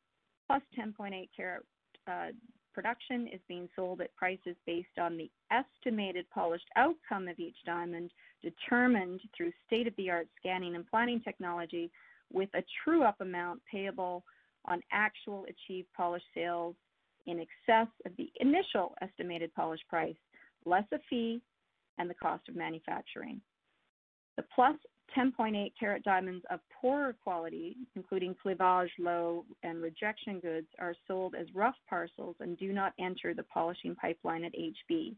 plus 0.48 0.62
10.8 0.78 1.30
carat 1.36 1.64
uh, 2.08 2.28
production 2.74 3.28
is 3.28 3.40
being 3.48 3.70
sold 3.76 4.02
at 4.02 4.16
prices 4.16 4.56
based 4.66 5.00
on 5.02 5.18
the 5.18 5.30
estimated 5.50 6.30
polished 6.30 6.68
outcome 6.76 7.28
of 7.28 7.40
each 7.40 7.56
diamond 7.66 8.12
determined 8.44 9.22
through 9.36 9.52
state-of-the-art 9.66 10.28
scanning 10.38 10.76
and 10.76 10.86
planning 10.88 11.22
technology 11.22 11.90
with 12.32 12.50
a 12.54 12.64
true-up 12.84 13.20
amount 13.22 13.62
payable 13.72 14.24
on 14.68 14.82
actual 14.92 15.46
achieved 15.46 15.88
polish 15.96 16.24
sales 16.34 16.76
in 17.26 17.40
excess 17.40 17.88
of 18.06 18.12
the 18.18 18.32
initial 18.40 18.94
estimated 19.02 19.54
polish 19.54 19.82
price, 19.90 20.16
less 20.66 20.86
a 20.92 21.00
fee 21.10 21.42
and 21.98 22.10
the 22.10 22.16
cost 22.16 22.48
of 22.50 22.56
manufacturing. 22.56 23.42
The 24.38 24.44
plus 24.54 24.76
10.8 25.18 25.72
carat 25.80 26.04
diamonds 26.04 26.44
of 26.50 26.60
poorer 26.82 27.16
quality, 27.24 27.78
including 27.96 28.36
cleavage 28.42 28.92
low 29.00 29.46
and 29.64 29.82
rejection 29.82 30.40
goods, 30.40 30.68
are 30.80 30.96
sold 31.08 31.36
as 31.36 31.48
rough 31.54 31.76
parcels 31.90 32.36
and 32.40 32.58
do 32.58 32.74
not 32.74 32.94
enter 33.00 33.34
the 33.34 33.44
polishing 33.44 33.96
pipeline 33.96 34.44
at 34.44 34.54
HB. 34.54 35.16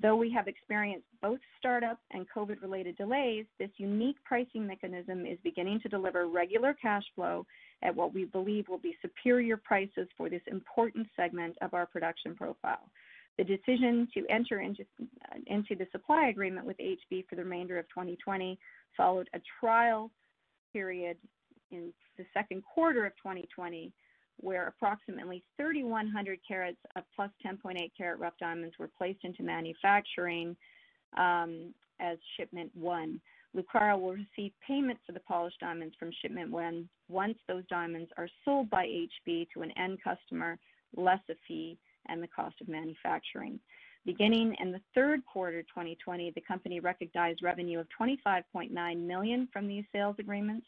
Though 0.00 0.16
we 0.16 0.30
have 0.32 0.48
experienced 0.48 1.06
both 1.22 1.38
startup 1.58 1.98
and 2.10 2.26
COVID 2.34 2.60
related 2.60 2.96
delays, 2.96 3.46
this 3.58 3.70
unique 3.76 4.22
pricing 4.24 4.66
mechanism 4.66 5.24
is 5.24 5.38
beginning 5.42 5.80
to 5.80 5.88
deliver 5.88 6.26
regular 6.26 6.74
cash 6.74 7.04
flow 7.14 7.46
at 7.82 7.94
what 7.94 8.14
we 8.14 8.24
believe 8.24 8.68
will 8.68 8.78
be 8.78 8.96
superior 9.02 9.56
prices 9.56 10.08
for 10.16 10.28
this 10.28 10.42
important 10.46 11.06
segment 11.16 11.56
of 11.60 11.74
our 11.74 11.86
production 11.86 12.34
profile. 12.34 12.90
The 13.38 13.44
decision 13.44 14.08
to 14.14 14.24
enter 14.30 14.60
into, 14.60 14.84
the 15.74 15.86
supply 15.92 16.28
agreement 16.28 16.66
with 16.66 16.78
HB 16.78 17.28
for 17.28 17.36
the 17.36 17.44
remainder 17.44 17.78
of 17.78 17.86
2020 17.90 18.58
followed 18.96 19.28
a 19.34 19.40
trial 19.60 20.10
period 20.72 21.18
in 21.70 21.92
the 22.16 22.24
second 22.32 22.62
quarter 22.64 23.04
of 23.04 23.12
2020 23.16 23.92
where 24.40 24.68
approximately 24.68 25.42
3,100 25.56 26.38
carats 26.46 26.76
of 26.94 27.04
plus 27.14 27.30
10.8 27.44 27.90
carat 27.96 28.18
rough 28.18 28.34
diamonds 28.38 28.74
were 28.78 28.90
placed 28.96 29.24
into 29.24 29.42
manufacturing 29.42 30.56
um, 31.16 31.74
as 32.00 32.18
shipment 32.36 32.70
one. 32.74 33.20
Lucara 33.56 33.98
will 33.98 34.12
receive 34.12 34.52
payment 34.66 34.98
for 35.06 35.12
the 35.12 35.20
polished 35.20 35.60
diamonds 35.60 35.94
from 35.98 36.10
shipment 36.20 36.50
when 36.50 36.88
once 37.08 37.38
those 37.48 37.64
diamonds 37.68 38.10
are 38.16 38.28
sold 38.44 38.68
by 38.68 38.86
HB 38.86 39.48
to 39.54 39.62
an 39.62 39.72
end 39.78 39.98
customer, 40.02 40.58
less 40.96 41.20
a 41.30 41.34
fee 41.48 41.78
and 42.08 42.22
the 42.22 42.28
cost 42.28 42.60
of 42.60 42.68
manufacturing. 42.68 43.58
Beginning 44.04 44.54
in 44.60 44.70
the 44.70 44.80
third 44.94 45.24
quarter 45.26 45.62
2020, 45.62 46.30
the 46.30 46.40
company 46.42 46.78
recognized 46.78 47.42
revenue 47.42 47.80
of 47.80 47.88
25.9 48.00 49.00
million 49.00 49.48
from 49.52 49.66
these 49.66 49.84
sales 49.92 50.16
agreements. 50.18 50.66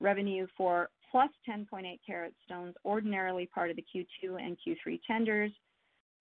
Revenue 0.00 0.46
for 0.56 0.88
plus 1.10 1.28
10.8 1.46 1.98
carat 2.06 2.32
stones, 2.44 2.74
ordinarily 2.84 3.46
part 3.46 3.68
of 3.68 3.76
the 3.76 3.84
Q2 3.94 4.40
and 4.40 4.56
Q3 4.66 5.00
tenders, 5.06 5.52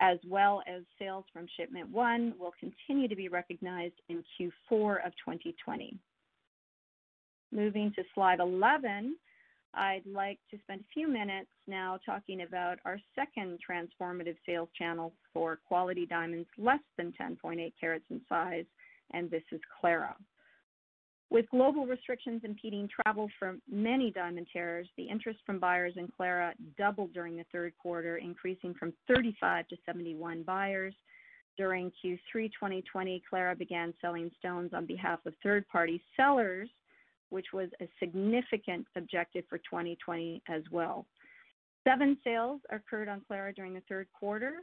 as 0.01 0.17
well 0.27 0.61
as 0.67 0.83
sales 0.97 1.25
from 1.33 1.47
shipment 1.57 1.89
one, 1.89 2.33
will 2.39 2.53
continue 2.59 3.07
to 3.07 3.15
be 3.15 3.27
recognized 3.27 3.95
in 4.07 4.23
Q4 4.39 5.05
of 5.05 5.13
2020. 5.25 5.97
Moving 7.51 7.91
to 7.95 8.03
slide 8.13 8.39
11, 8.39 9.15
I'd 9.73 10.05
like 10.05 10.39
to 10.51 10.57
spend 10.63 10.81
a 10.81 10.93
few 10.93 11.07
minutes 11.07 11.49
now 11.67 11.99
talking 12.05 12.41
about 12.41 12.79
our 12.85 12.99
second 13.15 13.59
transformative 13.69 14.37
sales 14.45 14.69
channel 14.77 15.13
for 15.33 15.59
quality 15.67 16.05
diamonds 16.05 16.47
less 16.57 16.79
than 16.97 17.13
10.8 17.19 17.73
carats 17.79 18.05
in 18.09 18.21
size, 18.27 18.65
and 19.13 19.29
this 19.29 19.43
is 19.51 19.59
Clara. 19.79 20.15
With 21.31 21.49
global 21.51 21.85
restrictions 21.85 22.41
impeding 22.43 22.87
travel 22.87 23.29
for 23.37 23.57
many 23.69 24.11
diamantaires, 24.11 24.87
the 24.97 25.03
interest 25.03 25.39
from 25.45 25.59
buyers 25.59 25.93
in 25.95 26.07
Clara 26.07 26.53
doubled 26.77 27.13
during 27.13 27.37
the 27.37 27.45
third 27.51 27.73
quarter, 27.79 28.17
increasing 28.17 28.73
from 28.73 28.93
35 29.07 29.67
to 29.67 29.77
71 29.85 30.43
buyers. 30.43 30.95
During 31.55 31.91
Q3 32.03 32.49
2020, 32.51 33.21
Clara 33.29 33.55
began 33.55 33.93
selling 34.01 34.31
stones 34.39 34.71
on 34.73 34.85
behalf 34.85 35.19
of 35.25 35.33
third 35.43 35.67
party 35.67 36.01
sellers 36.17 36.69
which 37.29 37.47
was 37.53 37.69
a 37.81 37.87
significant 37.99 38.85
objective 38.95 39.43
for 39.49 39.57
2020 39.59 40.41
as 40.49 40.63
well. 40.71 41.05
Seven 41.87 42.17
sales 42.23 42.61
occurred 42.71 43.07
on 43.07 43.21
Clara 43.25 43.53
during 43.53 43.73
the 43.73 43.83
third 43.87 44.07
quarter, 44.17 44.57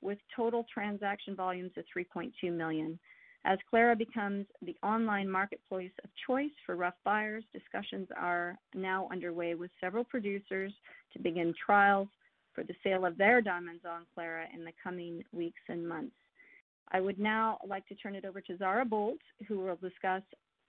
with 0.00 0.18
total 0.34 0.66
transaction 0.72 1.36
volumes 1.36 1.72
of 1.76 1.84
3.2 1.96 2.52
million. 2.52 2.98
As 3.44 3.58
Clara 3.68 3.96
becomes 3.96 4.46
the 4.62 4.76
online 4.84 5.28
marketplace 5.28 5.90
of 6.04 6.10
choice 6.26 6.52
for 6.64 6.76
rough 6.76 6.94
buyers, 7.04 7.42
discussions 7.52 8.08
are 8.16 8.56
now 8.72 9.08
underway 9.10 9.54
with 9.54 9.70
several 9.80 10.04
producers 10.04 10.72
to 11.12 11.18
begin 11.18 11.52
trials 11.64 12.08
for 12.54 12.62
the 12.62 12.74
sale 12.84 13.04
of 13.04 13.18
their 13.18 13.40
diamonds 13.40 13.82
on 13.84 14.06
Clara 14.14 14.46
in 14.54 14.64
the 14.64 14.72
coming 14.82 15.24
weeks 15.32 15.60
and 15.68 15.88
months. 15.88 16.14
I 16.92 17.00
would 17.00 17.18
now 17.18 17.58
like 17.66 17.86
to 17.88 17.94
turn 17.96 18.14
it 18.14 18.24
over 18.24 18.40
to 18.42 18.56
Zara 18.58 18.84
Boldt, 18.84 19.18
who 19.48 19.58
will 19.58 19.76
discuss 19.76 20.22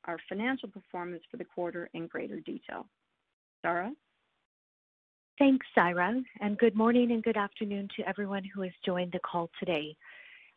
our 0.06 0.18
financial 0.28 0.70
performance 0.70 1.24
for 1.30 1.38
the 1.38 1.46
quarter 1.46 1.90
in 1.94 2.08
greater 2.08 2.40
detail. 2.40 2.88
Zara? 3.62 3.92
Thanks, 5.38 5.66
Eira, 5.78 6.22
and 6.42 6.58
good 6.58 6.76
morning 6.76 7.12
and 7.12 7.24
good 7.24 7.38
afternoon 7.38 7.88
to 7.98 8.08
everyone 8.08 8.44
who 8.44 8.62
has 8.62 8.72
joined 8.86 9.12
the 9.12 9.20
call 9.20 9.50
today. 9.60 9.96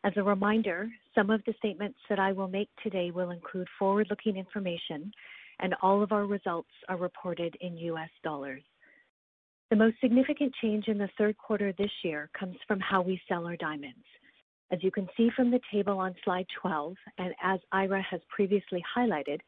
As 0.03 0.13
a 0.15 0.23
reminder, 0.23 0.89
some 1.15 1.29
of 1.29 1.41
the 1.45 1.53
statements 1.57 1.99
that 2.09 2.19
I 2.19 2.31
will 2.31 2.47
make 2.47 2.69
today 2.83 3.11
will 3.11 3.31
include 3.31 3.67
forward-looking 3.79 4.37
information, 4.37 5.11
and 5.59 5.75
all 5.81 6.03
of 6.03 6.11
our 6.11 6.25
results 6.25 6.69
are 6.87 6.97
reported 6.97 7.55
in 7.61 7.77
U.S. 7.77 8.09
dollars. 8.23 8.61
The 9.69 9.75
most 9.75 9.95
significant 9.99 10.53
change 10.61 10.87
in 10.87 10.97
the 10.97 11.09
third 11.17 11.37
quarter 11.37 11.73
this 11.73 11.91
year 12.03 12.29
comes 12.39 12.55
from 12.67 12.79
how 12.79 13.01
we 13.01 13.19
sell 13.27 13.45
our 13.45 13.57
diamonds. 13.57 14.05
As 14.71 14.83
you 14.83 14.91
can 14.91 15.09
see 15.17 15.29
from 15.35 15.51
the 15.51 15.59
table 15.71 15.97
on 15.99 16.15
slide 16.23 16.45
12, 16.61 16.95
and 17.17 17.33
as 17.43 17.59
Eira 17.73 18.01
has 18.01 18.21
previously 18.29 18.83
highlighted, 18.95 19.39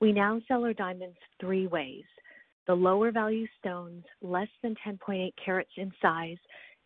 we 0.00 0.12
now 0.12 0.40
sell 0.48 0.64
our 0.64 0.72
diamonds 0.72 1.18
three 1.40 1.66
ways. 1.66 2.04
The 2.66 2.74
lower 2.74 3.12
value 3.12 3.46
stones, 3.58 4.04
less 4.22 4.48
than 4.62 4.76
10.8 4.86 5.32
carats 5.44 5.70
in 5.76 5.92
size, 6.00 6.38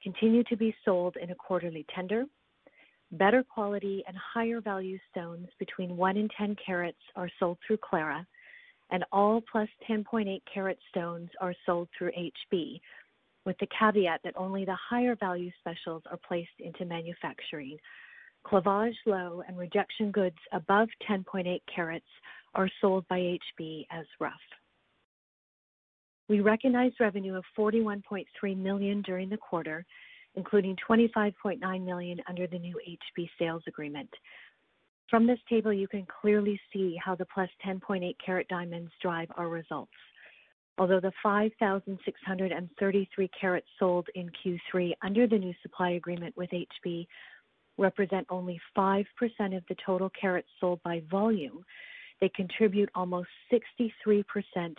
continue 0.03 0.43
to 0.45 0.57
be 0.57 0.75
sold 0.85 1.17
in 1.17 1.31
a 1.31 1.35
quarterly 1.35 1.87
tender. 1.95 2.25
Better 3.19 3.45
quality 3.45 4.03
and 4.09 4.17
higher 4.17 4.61
value 4.61 4.99
stones 5.13 5.47
between 5.61 5.97
1 5.97 6.17
and 6.17 6.29
10 6.37 6.57
carats 6.67 6.99
are 7.15 7.31
sold 7.39 7.59
through 7.65 7.77
Clara, 7.77 8.27
and 8.91 9.05
all 9.13 9.41
plus 9.53 9.69
10.8 9.89 10.43
carat 10.53 10.79
stones 10.91 11.31
are 11.41 11.55
sold 11.65 11.89
through 11.97 12.11
HB, 12.11 12.81
with 13.47 13.57
the 13.59 13.69
caveat 13.79 14.21
that 14.25 14.35
only 14.37 14.65
the 14.65 14.77
higher 14.91 15.15
value 15.15 15.53
specials 15.61 16.03
are 16.11 16.19
placed 16.27 16.59
into 16.59 16.85
manufacturing. 16.85 17.77
Cleavage 18.45 18.97
low 19.07 19.45
and 19.47 19.57
rejection 19.57 20.11
goods 20.11 20.39
above 20.53 20.89
10.8 21.09 21.61
carats 21.73 22.05
are 22.57 22.69
sold 22.81 23.07
by 23.07 23.39
HB 23.61 23.87
as 23.93 24.07
rough. 24.19 24.35
We 26.29 26.41
recognized 26.41 26.97
revenue 26.99 27.37
of 27.37 27.45
41.3 27.57 28.57
million 28.57 29.03
during 29.03 29.29
the 29.29 29.37
quarter, 29.37 29.87
including 30.37 30.77
25.9 30.89 31.85
million 31.85 32.21
under 32.29 32.47
the 32.47 32.59
new 32.59 32.81
HB 32.89 33.29
sales 33.39 33.63
agreement. 33.67 34.11
From 35.11 35.27
this 35.27 35.39
table, 35.49 35.73
you 35.73 35.87
can 35.87 36.07
clearly 36.21 36.59
see 36.73 36.99
how 37.03 37.15
the 37.15 37.27
plus 37.27 37.51
10.8 37.65 38.17
carat 38.25 38.49
diamonds 38.49 38.91
drive 39.01 39.29
our 39.37 39.49
results. 39.49 39.93
Although 40.77 41.01
the 41.01 41.13
5,633 41.23 43.31
carats 43.41 43.67
sold 43.79 44.09
in 44.17 44.29
Q3 44.45 44.93
under 45.03 45.29
the 45.29 45.39
new 45.39 45.55
supply 45.63 45.91
agreement 45.91 46.37
with 46.37 46.51
HB 46.51 47.07
represent 47.79 48.27
only 48.29 48.61
5% 48.77 49.05
of 49.57 49.63
the 49.69 49.77
total 49.87 50.11
carats 50.21 50.49
sold 50.61 50.83
by 50.83 51.01
volume, 51.11 51.65
they 52.21 52.29
contribute 52.31 52.91
almost 52.95 53.29
63% 53.53 54.25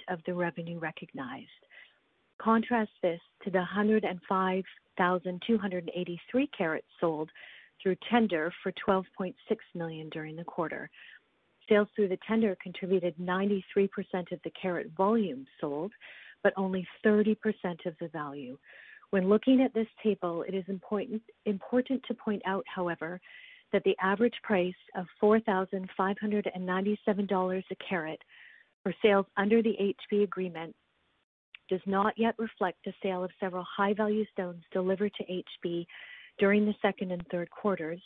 of 0.10 0.20
the 0.26 0.34
revenue 0.34 0.80
recognized. 0.80 1.50
Contrast 2.42 2.92
this 3.01 3.22
to 3.44 3.50
the 3.50 3.60
105,283 3.60 6.48
carats 6.58 6.88
sold 7.00 7.30
through 7.82 7.96
tender 8.10 8.51
for 8.62 8.74
12.6 8.88 9.34
million 9.74 10.10
during 10.10 10.36
the 10.36 10.44
quarter. 10.44 10.89
Sales 11.68 11.88
through 11.96 12.10
the 12.10 12.20
tender 12.27 12.56
contributed 12.62 13.15
93% 13.18 13.88
of 14.32 14.39
the 14.44 14.51
carat 14.62 14.92
volume 14.96 15.48
sold, 15.60 15.92
but 16.44 16.54
only 16.58 16.88
30% 17.04 17.36
of 17.86 17.98
the 18.00 18.08
value. 18.10 18.56
When 19.10 19.30
looking 19.30 19.62
at 19.62 19.74
this 19.74 19.88
table, 20.04 20.44
it 20.48 20.54
is 20.54 20.65
important 20.68 21.24
to 21.46 22.13
point 22.13 22.44
out, 22.46 22.63
however, 22.68 23.20
that 23.72 23.84
the 23.84 23.98
average 24.01 24.39
price 24.44 24.75
of 24.96 25.08
$4,597 25.22 27.63
a 27.72 27.75
carat 27.88 28.22
for 28.84 28.94
sales 29.01 29.25
under 29.38 29.63
the 29.63 29.96
HB 30.12 30.24
agreement 30.24 30.75
does 31.69 31.81
not 31.86 32.13
yet 32.17 32.36
reflect 32.38 32.79
the 32.86 32.93
sale 33.01 33.24
of 33.24 33.31
several 33.39 33.65
high-value 33.75 34.25
stones 34.31 34.63
delivered 34.72 35.13
to 35.15 35.43
HB 35.67 35.86
during 36.38 36.65
the 36.65 36.75
second 36.81 37.12
and 37.12 37.25
third 37.31 37.50
quarters, 37.50 38.01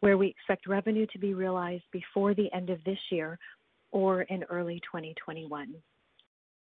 where 0.00 0.18
we 0.18 0.28
expect 0.28 0.66
revenue 0.66 1.06
to 1.12 1.18
be 1.18 1.34
realized 1.34 1.84
before 1.92 2.34
the 2.34 2.52
end 2.52 2.70
of 2.70 2.82
this 2.84 2.98
year 3.10 3.38
or 3.92 4.22
in 4.22 4.44
early 4.44 4.80
2021. 4.80 5.74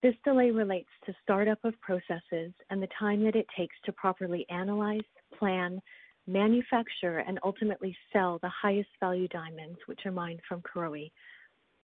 This 0.01 0.15
delay 0.23 0.49
relates 0.49 0.89
to 1.05 1.13
startup 1.21 1.63
of 1.63 1.79
processes 1.81 2.53
and 2.69 2.81
the 2.81 2.89
time 2.97 3.23
that 3.23 3.35
it 3.35 3.45
takes 3.55 3.75
to 3.85 3.91
properly 3.91 4.45
analyze, 4.49 5.01
plan, 5.37 5.79
manufacture, 6.27 7.19
and 7.19 7.39
ultimately 7.43 7.95
sell 8.11 8.39
the 8.41 8.49
highest 8.49 8.89
value 8.99 9.27
diamonds, 9.27 9.77
which 9.85 10.05
are 10.05 10.11
mined 10.11 10.39
from 10.47 10.61
Karowe. 10.61 11.11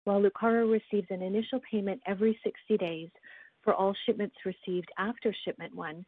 While 0.05 0.23
Lucara 0.23 0.71
receives 0.71 1.09
an 1.11 1.21
initial 1.21 1.61
payment 1.71 2.01
every 2.07 2.39
60 2.43 2.79
days 2.79 3.11
for 3.69 3.75
all 3.75 3.95
shipments 4.07 4.35
received 4.47 4.89
after 4.97 5.31
shipment 5.45 5.77
one, 5.77 6.03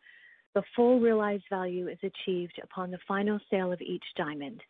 the 0.55 0.63
full 0.75 0.99
realized 0.99 1.45
value 1.51 1.89
is 1.89 1.99
achieved 2.03 2.59
upon 2.65 2.91
the 2.91 2.99
final 3.07 3.39
sale 3.51 3.71
of 3.71 3.83
each 3.83 4.03
diamond. 4.17 4.63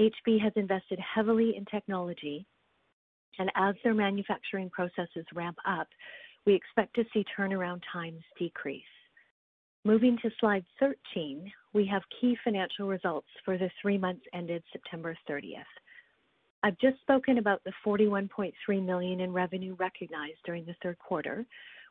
HB 0.00 0.40
has 0.40 0.54
invested 0.56 0.98
heavily 0.98 1.54
in 1.54 1.66
technology, 1.66 2.46
and 3.38 3.52
as 3.56 3.74
their 3.84 3.92
manufacturing 3.92 4.70
processes 4.70 5.26
ramp 5.34 5.58
up, 5.68 5.86
we 6.46 6.54
expect 6.54 6.94
to 6.94 7.04
see 7.12 7.26
turnaround 7.38 7.82
times 7.92 8.22
decrease. 8.38 8.82
Moving 9.84 10.16
to 10.22 10.30
slide 10.40 10.64
13, 10.80 11.52
we 11.74 11.84
have 11.84 12.00
key 12.22 12.38
financial 12.42 12.88
results 12.88 13.28
for 13.44 13.58
the 13.58 13.68
three 13.82 13.98
months 13.98 14.24
ended 14.32 14.62
September 14.72 15.14
30th. 15.28 15.64
I've 16.62 16.78
just 16.78 16.98
spoken 17.02 17.36
about 17.36 17.60
the 17.64 17.72
41.3 17.86 18.54
million 18.82 19.20
in 19.20 19.30
revenue 19.30 19.76
recognized 19.78 20.38
during 20.46 20.64
the 20.64 20.74
third 20.82 20.98
quarter, 20.98 21.44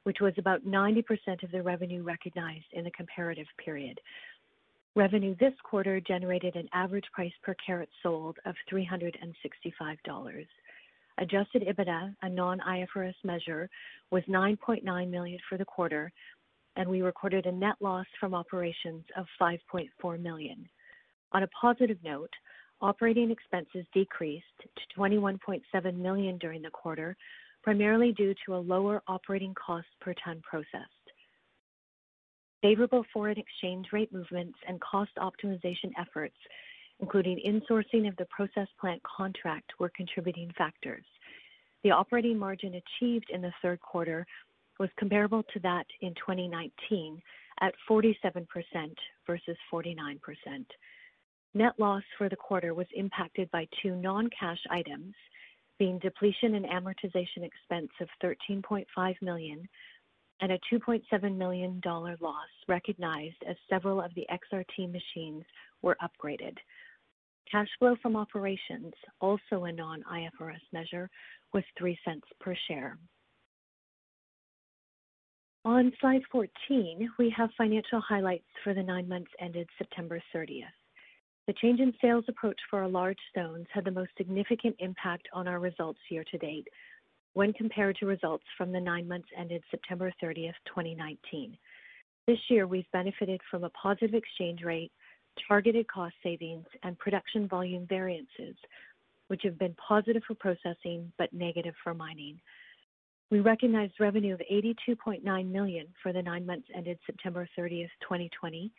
which 0.03 0.19
was 0.19 0.33
about 0.37 0.65
90% 0.65 1.43
of 1.43 1.51
the 1.51 1.61
revenue 1.61 2.03
recognized 2.03 2.65
in 2.73 2.83
the 2.83 2.91
comparative 2.91 3.47
period. 3.63 3.99
Revenue 4.95 5.35
this 5.39 5.53
quarter 5.63 5.99
generated 5.99 6.55
an 6.55 6.69
average 6.73 7.05
price 7.13 7.33
per 7.41 7.55
carat 7.65 7.89
sold 8.03 8.37
of 8.45 8.55
365 8.69 9.97
dollars. 10.03 10.45
Adjusted 11.19 11.63
EBITDA, 11.63 12.15
a 12.23 12.29
non-IFRS 12.29 13.13
measure, 13.23 13.69
was 14.11 14.23
9.9 14.23 15.09
million 15.09 15.39
for 15.47 15.57
the 15.57 15.65
quarter, 15.65 16.11
and 16.75 16.89
we 16.89 17.01
recorded 17.01 17.45
a 17.45 17.51
net 17.51 17.75
loss 17.81 18.05
from 18.19 18.33
operations 18.33 19.03
of 19.15 19.25
5.4 19.39 20.19
million. 20.19 20.67
On 21.31 21.43
a 21.43 21.47
positive 21.59 21.97
note, 22.03 22.31
operating 22.81 23.31
expenses 23.31 23.85
decreased 23.93 24.45
to 24.61 24.99
21.7 24.99 25.95
million 25.95 26.37
during 26.37 26.61
the 26.61 26.69
quarter, 26.69 27.15
primarily 27.63 28.11
due 28.11 28.33
to 28.45 28.55
a 28.55 28.57
lower 28.57 29.01
operating 29.07 29.53
cost 29.53 29.87
per 30.01 30.13
ton 30.23 30.41
processed. 30.41 30.89
Favorable 32.61 33.05
foreign 33.13 33.37
exchange 33.37 33.87
rate 33.91 34.11
movements 34.13 34.57
and 34.67 34.79
cost 34.81 35.11
optimization 35.17 35.91
efforts, 35.99 36.35
including 36.99 37.39
insourcing 37.45 38.07
of 38.07 38.15
the 38.17 38.25
process 38.25 38.67
plant 38.79 39.01
contract, 39.03 39.71
were 39.79 39.91
contributing 39.95 40.51
factors. 40.57 41.05
The 41.83 41.91
operating 41.91 42.37
margin 42.37 42.75
achieved 42.75 43.29
in 43.33 43.41
the 43.41 43.51
third 43.61 43.81
quarter 43.81 44.25
was 44.79 44.89
comparable 44.97 45.43
to 45.53 45.59
that 45.59 45.85
in 46.01 46.13
2019 46.15 47.21
at 47.61 47.73
47% 47.89 48.45
versus 49.27 49.57
49%. 49.71 50.17
Net 51.53 51.73
loss 51.77 52.03
for 52.17 52.29
the 52.29 52.35
quarter 52.35 52.73
was 52.73 52.87
impacted 52.95 53.49
by 53.51 53.67
two 53.81 53.95
non-cash 53.95 54.59
items, 54.71 55.13
being 55.79 55.99
depletion 55.99 56.55
and 56.55 56.65
amortization 56.65 57.43
expense 57.43 57.91
of 57.99 58.07
13.5 58.23 58.85
million 59.21 59.67
and 60.41 60.51
a 60.51 60.59
2.7 60.71 61.37
million 61.37 61.79
dollar 61.81 62.17
loss 62.19 62.49
recognized 62.67 63.37
as 63.47 63.55
several 63.69 64.01
of 64.01 64.13
the 64.15 64.27
XRT 64.31 64.91
machines 64.91 65.43
were 65.81 65.97
upgraded. 66.01 66.57
Cash 67.49 67.69
flow 67.79 67.95
from 68.01 68.15
operations, 68.15 68.93
also 69.21 69.65
a 69.65 69.71
non-IFRS 69.71 70.61
measure, 70.71 71.09
was 71.53 71.63
$0.03 71.79 72.19
per 72.39 72.55
share. 72.67 72.97
On 75.65 75.93
slide 76.01 76.23
14, 76.31 77.09
we 77.17 77.33
have 77.37 77.49
financial 77.57 78.01
highlights 78.01 78.43
for 78.63 78.73
the 78.73 78.83
nine 78.83 79.07
months 79.07 79.31
ended 79.39 79.69
September 79.77 80.21
30th. 80.35 80.63
The 81.45 81.53
change 81.53 81.81
in 81.81 81.93
sales 81.99 82.23
approach 82.29 82.59
for 82.69 82.79
our 82.79 82.87
large 82.87 83.17
stones 83.29 83.67
had 83.73 83.83
the 83.83 83.91
most 83.91 84.11
significant 84.17 84.77
impact 84.79 85.27
on 85.33 85.47
our 85.47 85.59
results 85.59 85.99
year 86.09 86.23
to 86.31 86.37
date 86.37 86.67
when 87.33 87.51
compared 87.51 87.97
to 87.97 88.05
results 88.05 88.45
from 88.57 88.71
the 88.71 88.79
nine 88.79 89.07
months 89.07 89.27
ended 89.37 89.63
September 89.69 90.13
30th, 90.23 90.53
2019. 90.67 91.57
This 92.27 92.37
year, 92.49 92.67
we've 92.67 92.89
benefited 92.93 93.41
from 93.51 93.65
a 93.65 93.69
positive 93.71 94.13
exchange 94.13 94.61
rate, 94.63 94.91
targeted 95.47 95.87
cost 95.87 96.13
savings, 96.23 96.65
and 96.83 96.97
production 96.97 97.47
volume 97.47 97.85
variances, 97.87 98.55
which 99.27 99.41
have 99.43 99.59
been 99.59 99.75
positive 99.75 100.21
for 100.25 100.35
processing 100.35 101.11
but 101.17 101.33
negative 101.33 101.73
for 101.83 101.93
mining. 101.93 102.39
We 103.31 103.39
recognized 103.39 103.93
revenue 103.99 104.35
of 104.35 104.41
82.9 104.49 105.51
million 105.51 105.87
for 106.01 106.13
the 106.13 106.21
nine 106.21 106.45
months 106.45 106.67
ended 106.73 106.99
September 107.05 107.49
30th, 107.57 107.89
2020, 108.01 108.71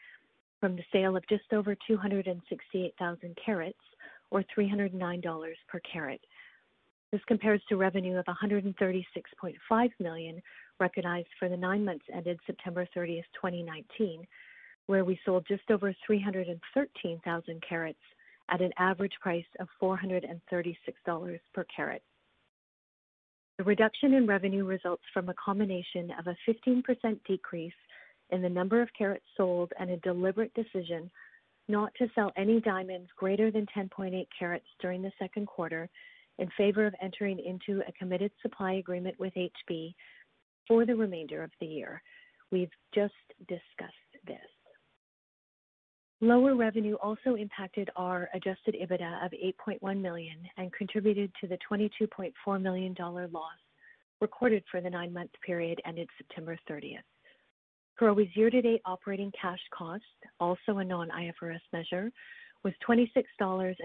from 0.64 0.76
the 0.76 0.84
sale 0.94 1.14
of 1.14 1.28
just 1.28 1.52
over 1.52 1.76
268,000 1.86 3.38
carats 3.44 3.76
or 4.30 4.42
309 4.54 5.20
dollars 5.20 5.58
per 5.68 5.78
carat. 5.80 6.22
This 7.12 7.20
compares 7.28 7.60
to 7.68 7.76
revenue 7.76 8.16
of 8.16 8.24
136.5 8.24 9.90
million 10.00 10.40
recognized 10.80 11.28
for 11.38 11.50
the 11.50 11.56
nine 11.58 11.84
months 11.84 12.06
ended 12.10 12.40
September 12.46 12.88
30th, 12.96 13.24
2019, 13.34 14.26
where 14.86 15.04
we 15.04 15.20
sold 15.26 15.44
just 15.46 15.70
over 15.70 15.94
313,000 16.06 17.62
carats 17.68 17.98
at 18.48 18.62
an 18.62 18.70
average 18.78 19.18
price 19.20 19.44
of 19.60 19.68
436 19.78 20.98
dollars 21.04 21.40
per 21.52 21.66
carat. 21.76 22.00
The 23.58 23.64
reduction 23.64 24.14
in 24.14 24.26
revenue 24.26 24.64
results 24.64 25.04
from 25.12 25.28
a 25.28 25.34
combination 25.34 26.10
of 26.18 26.26
a 26.26 26.36
15% 26.48 26.82
decrease 27.28 27.74
in 28.30 28.42
the 28.42 28.48
number 28.48 28.80
of 28.80 28.88
carats 28.96 29.24
sold 29.36 29.72
and 29.78 29.90
a 29.90 29.96
deliberate 29.98 30.52
decision 30.54 31.10
not 31.68 31.94
to 31.96 32.08
sell 32.14 32.32
any 32.36 32.60
diamonds 32.60 33.08
greater 33.16 33.50
than 33.50 33.66
10.8 33.76 34.26
carats 34.38 34.66
during 34.80 35.02
the 35.02 35.12
second 35.18 35.46
quarter 35.46 35.88
in 36.38 36.48
favor 36.56 36.86
of 36.86 36.94
entering 37.00 37.38
into 37.38 37.82
a 37.86 37.92
committed 37.92 38.30
supply 38.42 38.74
agreement 38.74 39.18
with 39.18 39.32
HB 39.34 39.94
for 40.66 40.84
the 40.84 40.94
remainder 40.94 41.42
of 41.42 41.50
the 41.60 41.66
year. 41.66 42.02
We've 42.50 42.70
just 42.94 43.14
discussed 43.48 43.94
this. 44.26 44.36
Lower 46.20 46.54
revenue 46.54 46.94
also 47.02 47.34
impacted 47.34 47.90
our 47.96 48.30
adjusted 48.34 48.74
EBITDA 48.74 49.24
of 49.24 49.32
8.1 49.32 50.00
million 50.00 50.38
and 50.56 50.72
contributed 50.72 51.30
to 51.40 51.46
the 51.46 51.58
22.4 51.70 52.62
million 52.62 52.94
dollar 52.94 53.28
loss 53.28 53.58
recorded 54.20 54.64
for 54.70 54.80
the 54.80 54.88
nine-month 54.88 55.30
period 55.44 55.80
ended 55.84 56.08
September 56.16 56.56
30th. 56.70 57.02
Karowe's 58.00 58.34
year-to-date 58.34 58.82
operating 58.84 59.32
cash 59.40 59.60
cost, 59.72 60.02
also 60.40 60.78
a 60.78 60.84
non-IFRS 60.84 61.60
measure, 61.72 62.10
was 62.64 62.72
26.92 62.88 63.36
dollars 63.38 63.76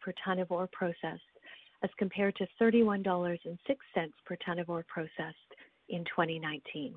per 0.00 0.12
ton 0.24 0.38
of 0.38 0.50
ore 0.50 0.68
processed, 0.72 1.22
as 1.82 1.90
compared 1.98 2.36
to 2.36 2.46
31.06 2.60 3.02
dollars 3.02 3.40
per 4.26 4.36
ton 4.44 4.58
of 4.58 4.68
ore 4.70 4.84
processed 4.88 5.54
in 5.88 6.04
2019. 6.04 6.94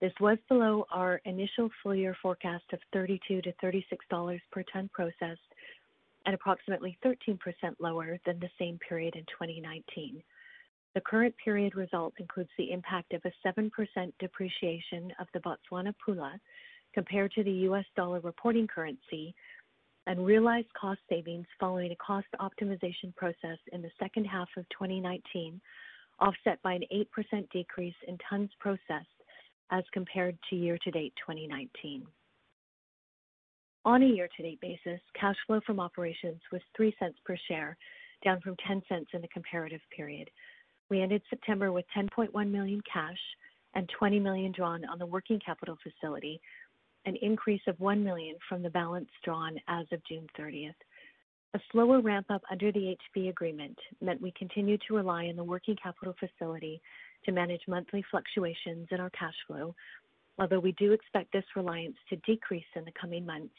This 0.00 0.12
was 0.20 0.38
below 0.48 0.86
our 0.90 1.20
initial 1.24 1.70
full-year 1.82 2.16
forecast 2.20 2.64
of 2.72 2.80
$32-$36 2.94 4.40
per 4.50 4.62
ton 4.72 4.90
processed 4.92 5.40
and 6.26 6.34
approximately 6.34 6.98
13% 7.04 7.38
lower 7.78 8.18
than 8.26 8.38
the 8.40 8.50
same 8.58 8.78
period 8.86 9.14
in 9.14 9.22
2019. 9.22 10.22
The 10.96 11.02
current 11.02 11.34
period 11.36 11.76
result 11.76 12.14
includes 12.16 12.48
the 12.56 12.72
impact 12.72 13.12
of 13.12 13.20
a 13.26 13.46
7% 13.46 13.70
depreciation 14.18 15.12
of 15.20 15.26
the 15.34 15.40
Botswana 15.40 15.92
pula 16.02 16.40
compared 16.94 17.32
to 17.32 17.44
the 17.44 17.68
US 17.68 17.84
dollar 17.96 18.18
reporting 18.20 18.66
currency 18.66 19.34
and 20.06 20.24
realized 20.24 20.72
cost 20.72 21.00
savings 21.10 21.44
following 21.60 21.92
a 21.92 21.96
cost 21.96 22.28
optimization 22.40 23.14
process 23.14 23.58
in 23.72 23.82
the 23.82 23.90
second 23.98 24.24
half 24.24 24.48
of 24.56 24.66
2019, 24.70 25.60
offset 26.18 26.62
by 26.62 26.72
an 26.72 26.84
8% 26.90 27.50
decrease 27.50 27.94
in 28.08 28.16
tons 28.30 28.48
processed 28.58 29.20
as 29.70 29.84
compared 29.92 30.38
to 30.48 30.56
year-to-date 30.56 31.12
2019. 31.18 32.06
On 33.84 34.02
a 34.02 34.06
year-to-date 34.06 34.62
basis, 34.62 35.00
cash 35.14 35.36
flow 35.46 35.60
from 35.66 35.78
operations 35.78 36.40
was 36.50 36.62
$0.03 36.80 37.12
per 37.26 37.36
share, 37.48 37.76
down 38.24 38.40
from 38.40 38.56
$0.10 38.66 39.04
in 39.12 39.20
the 39.20 39.28
comparative 39.28 39.82
period. 39.94 40.30
We 40.88 41.02
ended 41.02 41.22
September 41.28 41.72
with 41.72 41.84
10.1 41.96 42.50
million 42.50 42.80
cash 42.90 43.18
and 43.74 43.88
20 43.98 44.20
million 44.20 44.52
drawn 44.52 44.84
on 44.86 44.98
the 44.98 45.06
working 45.06 45.40
capital 45.44 45.76
facility, 45.82 46.40
an 47.04 47.16
increase 47.22 47.62
of 47.66 47.78
1 47.80 48.02
million 48.02 48.36
from 48.48 48.62
the 48.62 48.70
balance 48.70 49.08
drawn 49.24 49.58
as 49.68 49.86
of 49.92 50.04
June 50.04 50.26
30th. 50.38 50.74
A 51.54 51.60
slower 51.72 52.00
ramp-up 52.00 52.42
under 52.50 52.70
the 52.70 52.96
HB 53.16 53.30
agreement 53.30 53.78
meant 54.00 54.20
we 54.20 54.32
continued 54.32 54.82
to 54.86 54.96
rely 54.96 55.26
on 55.26 55.36
the 55.36 55.44
working 55.44 55.76
capital 55.82 56.14
facility 56.18 56.80
to 57.24 57.32
manage 57.32 57.62
monthly 57.66 58.04
fluctuations 58.10 58.88
in 58.90 59.00
our 59.00 59.10
cash 59.10 59.34
flow, 59.46 59.74
although 60.38 60.60
we 60.60 60.72
do 60.72 60.92
expect 60.92 61.32
this 61.32 61.44
reliance 61.56 61.96
to 62.10 62.16
decrease 62.16 62.64
in 62.74 62.84
the 62.84 62.92
coming 63.00 63.24
months 63.24 63.54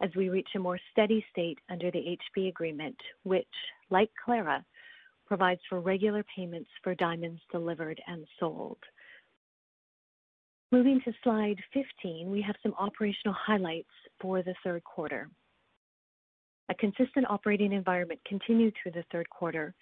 as 0.00 0.10
we 0.14 0.28
reach 0.28 0.48
a 0.54 0.58
more 0.58 0.78
steady 0.92 1.24
state 1.32 1.58
under 1.70 1.90
the 1.90 2.18
HB 2.36 2.48
agreement, 2.48 2.96
which, 3.24 3.46
like 3.90 4.10
Clara, 4.24 4.64
provides 5.28 5.60
for 5.68 5.80
regular 5.80 6.24
payments 6.34 6.70
for 6.82 6.94
diamonds 6.94 7.40
delivered 7.52 8.00
and 8.06 8.26
sold. 8.40 8.78
Moving 10.72 11.00
to 11.04 11.12
slide 11.22 11.58
15, 11.72 12.30
we 12.30 12.42
have 12.42 12.56
some 12.62 12.74
operational 12.78 13.36
highlights 13.38 13.88
for 14.20 14.42
the 14.42 14.54
third 14.64 14.82
quarter. 14.84 15.28
A 16.70 16.74
consistent 16.74 17.26
operating 17.30 17.72
environment 17.72 18.20
continued 18.26 18.74
through 18.82 18.92
the 18.92 19.04
third 19.12 19.28
quarter, 19.30 19.74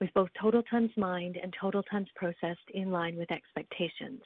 with 0.00 0.12
both 0.14 0.28
total 0.40 0.62
tons 0.64 0.90
mined 0.96 1.36
and 1.42 1.54
total 1.60 1.82
tons 1.84 2.08
processed 2.14 2.70
in 2.74 2.90
line 2.92 3.16
with 3.16 3.32
expectations, 3.32 4.22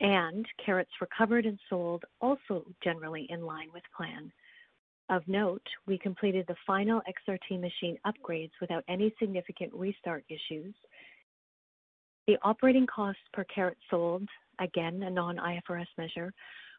and 0.00 0.46
carats 0.64 0.90
recovered 1.00 1.46
and 1.46 1.58
sold 1.70 2.04
also 2.20 2.64
generally 2.82 3.26
in 3.30 3.46
line 3.46 3.68
with 3.72 3.84
plan. 3.96 4.32
Of 5.12 5.28
note, 5.28 5.66
we 5.86 5.98
completed 5.98 6.46
the 6.48 6.56
final 6.66 7.02
XRT 7.02 7.60
machine 7.60 7.98
upgrades 8.06 8.52
without 8.62 8.82
any 8.88 9.14
significant 9.18 9.70
restart 9.74 10.24
issues. 10.30 10.74
The 12.26 12.38
operating 12.40 12.86
cost 12.86 13.18
per 13.34 13.44
carat 13.44 13.76
sold, 13.90 14.26
again, 14.58 15.02
a 15.02 15.10
non-IFRS 15.10 15.88
measure, 15.98 16.32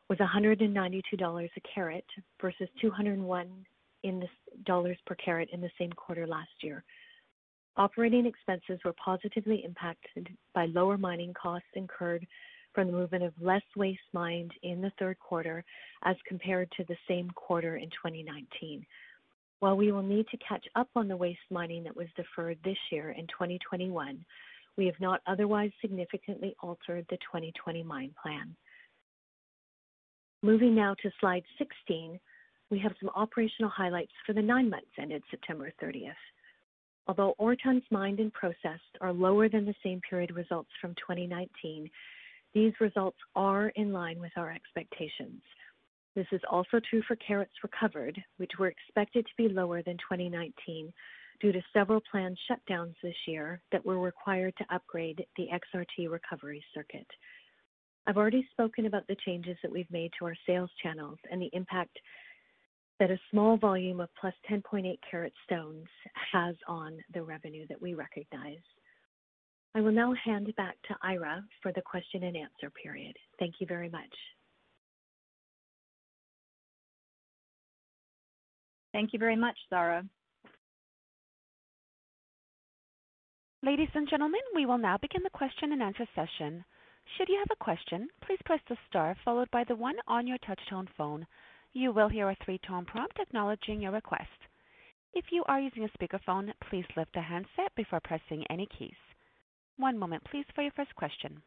was 0.09 0.17
192 0.17 1.15
dollars 1.15 1.51
a 1.55 1.61
carat 1.75 2.05
versus 2.41 2.67
201 2.81 3.21
dollars 3.21 3.65
in 4.01 4.19
the 4.19 4.27
dollars 4.65 4.97
per 5.05 5.13
carat 5.13 5.49
in 5.53 5.61
the 5.61 5.69
same 5.77 5.91
quarter 5.91 6.25
last 6.25 6.63
year. 6.63 6.83
Operating 7.77 8.25
expenses 8.25 8.79
were 8.83 8.93
positively 8.93 9.63
impacted 9.63 10.27
by 10.55 10.65
lower 10.65 10.97
mining 10.97 11.35
costs 11.35 11.69
incurred 11.75 12.25
from 12.73 12.87
the 12.87 12.93
movement 12.93 13.23
of 13.23 13.33
less 13.41 13.63
waste 13.75 13.99
mined 14.13 14.51
in 14.63 14.81
the 14.81 14.91
third 14.99 15.19
quarter 15.19 15.63
as 16.03 16.15
compared 16.27 16.71
to 16.71 16.83
the 16.85 16.97
same 17.07 17.29
quarter 17.31 17.77
in 17.77 17.89
2019. 17.89 18.85
While 19.59 19.77
we 19.77 19.91
will 19.91 20.03
need 20.03 20.27
to 20.27 20.37
catch 20.37 20.65
up 20.75 20.89
on 20.95 21.07
the 21.07 21.15
waste 21.15 21.39
mining 21.49 21.83
that 21.83 21.95
was 21.95 22.07
deferred 22.15 22.57
this 22.63 22.77
year 22.91 23.11
in 23.11 23.27
2021, 23.27 24.25
we 24.77 24.85
have 24.87 24.99
not 24.99 25.21
otherwise 25.27 25.71
significantly 25.81 26.55
altered 26.61 27.05
the 27.09 27.17
2020 27.17 27.83
mine 27.83 28.13
plan. 28.21 28.55
Moving 30.41 30.75
now 30.75 30.95
to 31.01 31.11
slide 31.19 31.43
16, 31.57 32.19
we 32.69 32.79
have 32.79 32.91
some 32.99 33.09
operational 33.15 33.69
highlights 33.69 34.11
for 34.25 34.33
the 34.33 34.41
nine 34.41 34.69
months 34.69 34.89
ended 34.99 35.23
September 35.31 35.71
30th. 35.81 36.11
Although 37.07 37.35
ore 37.37 37.55
tons 37.55 37.83
mined 37.91 38.19
and 38.19 38.33
processed 38.33 38.97
are 38.99 39.13
lower 39.13 39.47
than 39.47 39.65
the 39.65 39.75
same 39.83 40.01
period 40.09 40.35
results 40.35 40.69
from 40.81 40.95
2019, 40.95 41.89
these 42.53 42.73
results 42.79 43.17
are 43.35 43.69
in 43.69 43.91
line 43.91 44.19
with 44.19 44.31
our 44.37 44.51
expectations. 44.51 45.41
This 46.15 46.27
is 46.31 46.41
also 46.49 46.79
true 46.89 47.01
for 47.07 47.15
carats 47.15 47.53
recovered, 47.63 48.21
which 48.37 48.51
were 48.59 48.67
expected 48.67 49.25
to 49.25 49.31
be 49.37 49.53
lower 49.53 49.81
than 49.81 49.97
2019 49.97 50.93
due 51.41 51.51
to 51.51 51.61
several 51.73 52.01
planned 52.11 52.37
shutdowns 52.49 52.93
this 53.01 53.15
year 53.27 53.61
that 53.71 53.83
were 53.83 53.99
required 53.99 54.53
to 54.57 54.75
upgrade 54.75 55.25
the 55.35 55.47
XRT 55.47 56.09
recovery 56.09 56.63
circuit. 56.73 57.07
I've 58.05 58.17
already 58.17 58.47
spoken 58.51 58.85
about 58.85 59.07
the 59.07 59.17
changes 59.25 59.57
that 59.63 59.71
we've 59.71 59.89
made 59.91 60.11
to 60.19 60.25
our 60.25 60.35
sales 60.45 60.69
channels 60.81 61.17
and 61.31 61.41
the 61.41 61.49
impact 61.53 61.97
that 62.99 63.11
a 63.11 63.19
small 63.31 63.57
volume 63.57 63.99
of 63.99 64.09
plus 64.19 64.33
10.8 64.49 64.97
carat 65.09 65.33
stones 65.45 65.87
has 66.31 66.55
on 66.67 66.97
the 67.13 67.23
revenue 67.23 67.65
that 67.67 67.81
we 67.81 67.93
recognize. 67.93 68.61
I 69.75 69.81
will 69.81 69.91
now 69.91 70.13
hand 70.13 70.53
back 70.55 70.75
to 70.87 70.95
Eira 71.03 71.43
for 71.61 71.71
the 71.73 71.81
question 71.81 72.23
and 72.23 72.37
answer 72.37 72.69
period. 72.69 73.15
Thank 73.39 73.55
you 73.59 73.65
very 73.67 73.89
much. 73.89 74.13
Thank 78.91 79.13
you 79.13 79.19
very 79.19 79.35
much, 79.35 79.57
Zara. 79.71 80.05
Ladies 83.63 83.89
and 83.95 84.07
gentlemen, 84.07 84.41
we 84.53 84.67
will 84.67 84.77
now 84.77 84.97
begin 84.97 85.23
the 85.23 85.29
question 85.31 85.71
and 85.71 85.81
answer 85.81 86.05
session. 86.13 86.63
Should 87.17 87.29
you 87.29 87.39
have 87.39 87.51
a 87.51 87.63
question, 87.63 88.07
please 88.25 88.39
press 88.45 88.59
the 88.69 88.77
star 88.87 89.15
followed 89.25 89.49
by 89.51 89.63
the 89.63 89.75
one 89.75 89.95
on 90.07 90.27
your 90.27 90.37
touch-tone 90.45 90.87
phone. 90.95 91.25
You 91.73 91.91
will 91.91 92.09
hear 92.09 92.29
a 92.29 92.37
three-tone 92.45 92.85
prompt 92.85 93.19
acknowledging 93.19 93.81
your 93.81 93.91
request. 93.91 94.29
If 95.13 95.25
you 95.31 95.43
are 95.47 95.59
using 95.59 95.85
a 95.85 95.97
speakerphone, 95.97 96.51
please 96.69 96.85
lift 96.95 97.13
the 97.13 97.21
handset 97.21 97.73
before 97.75 98.01
pressing 98.03 98.45
any 98.49 98.67
keys. 98.77 98.93
One 99.77 99.97
moment, 99.97 100.23
please, 100.29 100.45
for 100.53 100.61
your 100.61 100.71
first 100.75 100.93
question. 100.95 101.41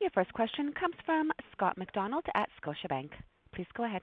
Your 0.00 0.10
first 0.10 0.32
question 0.34 0.72
comes 0.78 0.94
from 1.04 1.32
Scott 1.52 1.76
MacDonald 1.76 2.24
at 2.34 2.48
Scotiabank. 2.62 3.10
Please 3.52 3.66
go 3.76 3.84
ahead. 3.84 4.02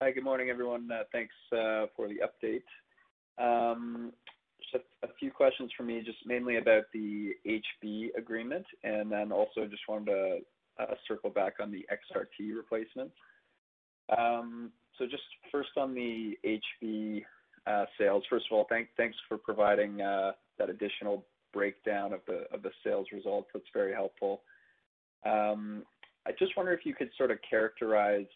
Hi, 0.00 0.12
good 0.12 0.24
morning, 0.24 0.48
everyone. 0.48 0.88
Uh, 0.90 1.02
thanks 1.12 1.34
uh, 1.52 1.86
for 1.94 2.08
the 2.08 2.20
update. 2.24 2.62
Um, 3.38 4.12
Just 4.72 4.84
a 5.02 5.08
few 5.18 5.30
questions 5.30 5.70
from 5.76 5.86
me, 5.86 6.02
just 6.04 6.18
mainly 6.26 6.56
about 6.56 6.84
the 6.92 7.32
HB 7.46 8.08
agreement, 8.16 8.66
and 8.82 9.10
then 9.10 9.32
also 9.32 9.66
just 9.66 9.82
wanted 9.88 10.06
to 10.06 10.38
circle 11.08 11.30
back 11.30 11.54
on 11.60 11.70
the 11.70 11.86
XRT 11.90 12.54
replacements. 12.54 13.14
Um 14.16 14.70
so 14.98 15.04
just 15.04 15.22
first 15.52 15.70
on 15.76 15.94
the 15.94 16.38
HB 16.44 17.22
sales. 17.98 18.24
First 18.30 18.46
of 18.50 18.56
all, 18.56 18.66
thanks 18.68 19.16
for 19.28 19.36
providing 19.36 19.96
that 19.98 20.70
additional 20.70 21.24
breakdown 21.52 22.12
of 22.12 22.20
the 22.26 22.70
sales 22.84 23.06
results. 23.12 23.48
That's 23.52 23.66
very 23.74 23.92
helpful. 23.92 24.42
I 26.26 26.32
just 26.38 26.56
wonder 26.56 26.72
if 26.72 26.84
you 26.84 26.94
could 26.94 27.10
sort 27.16 27.30
of 27.30 27.38
characterize 27.48 28.26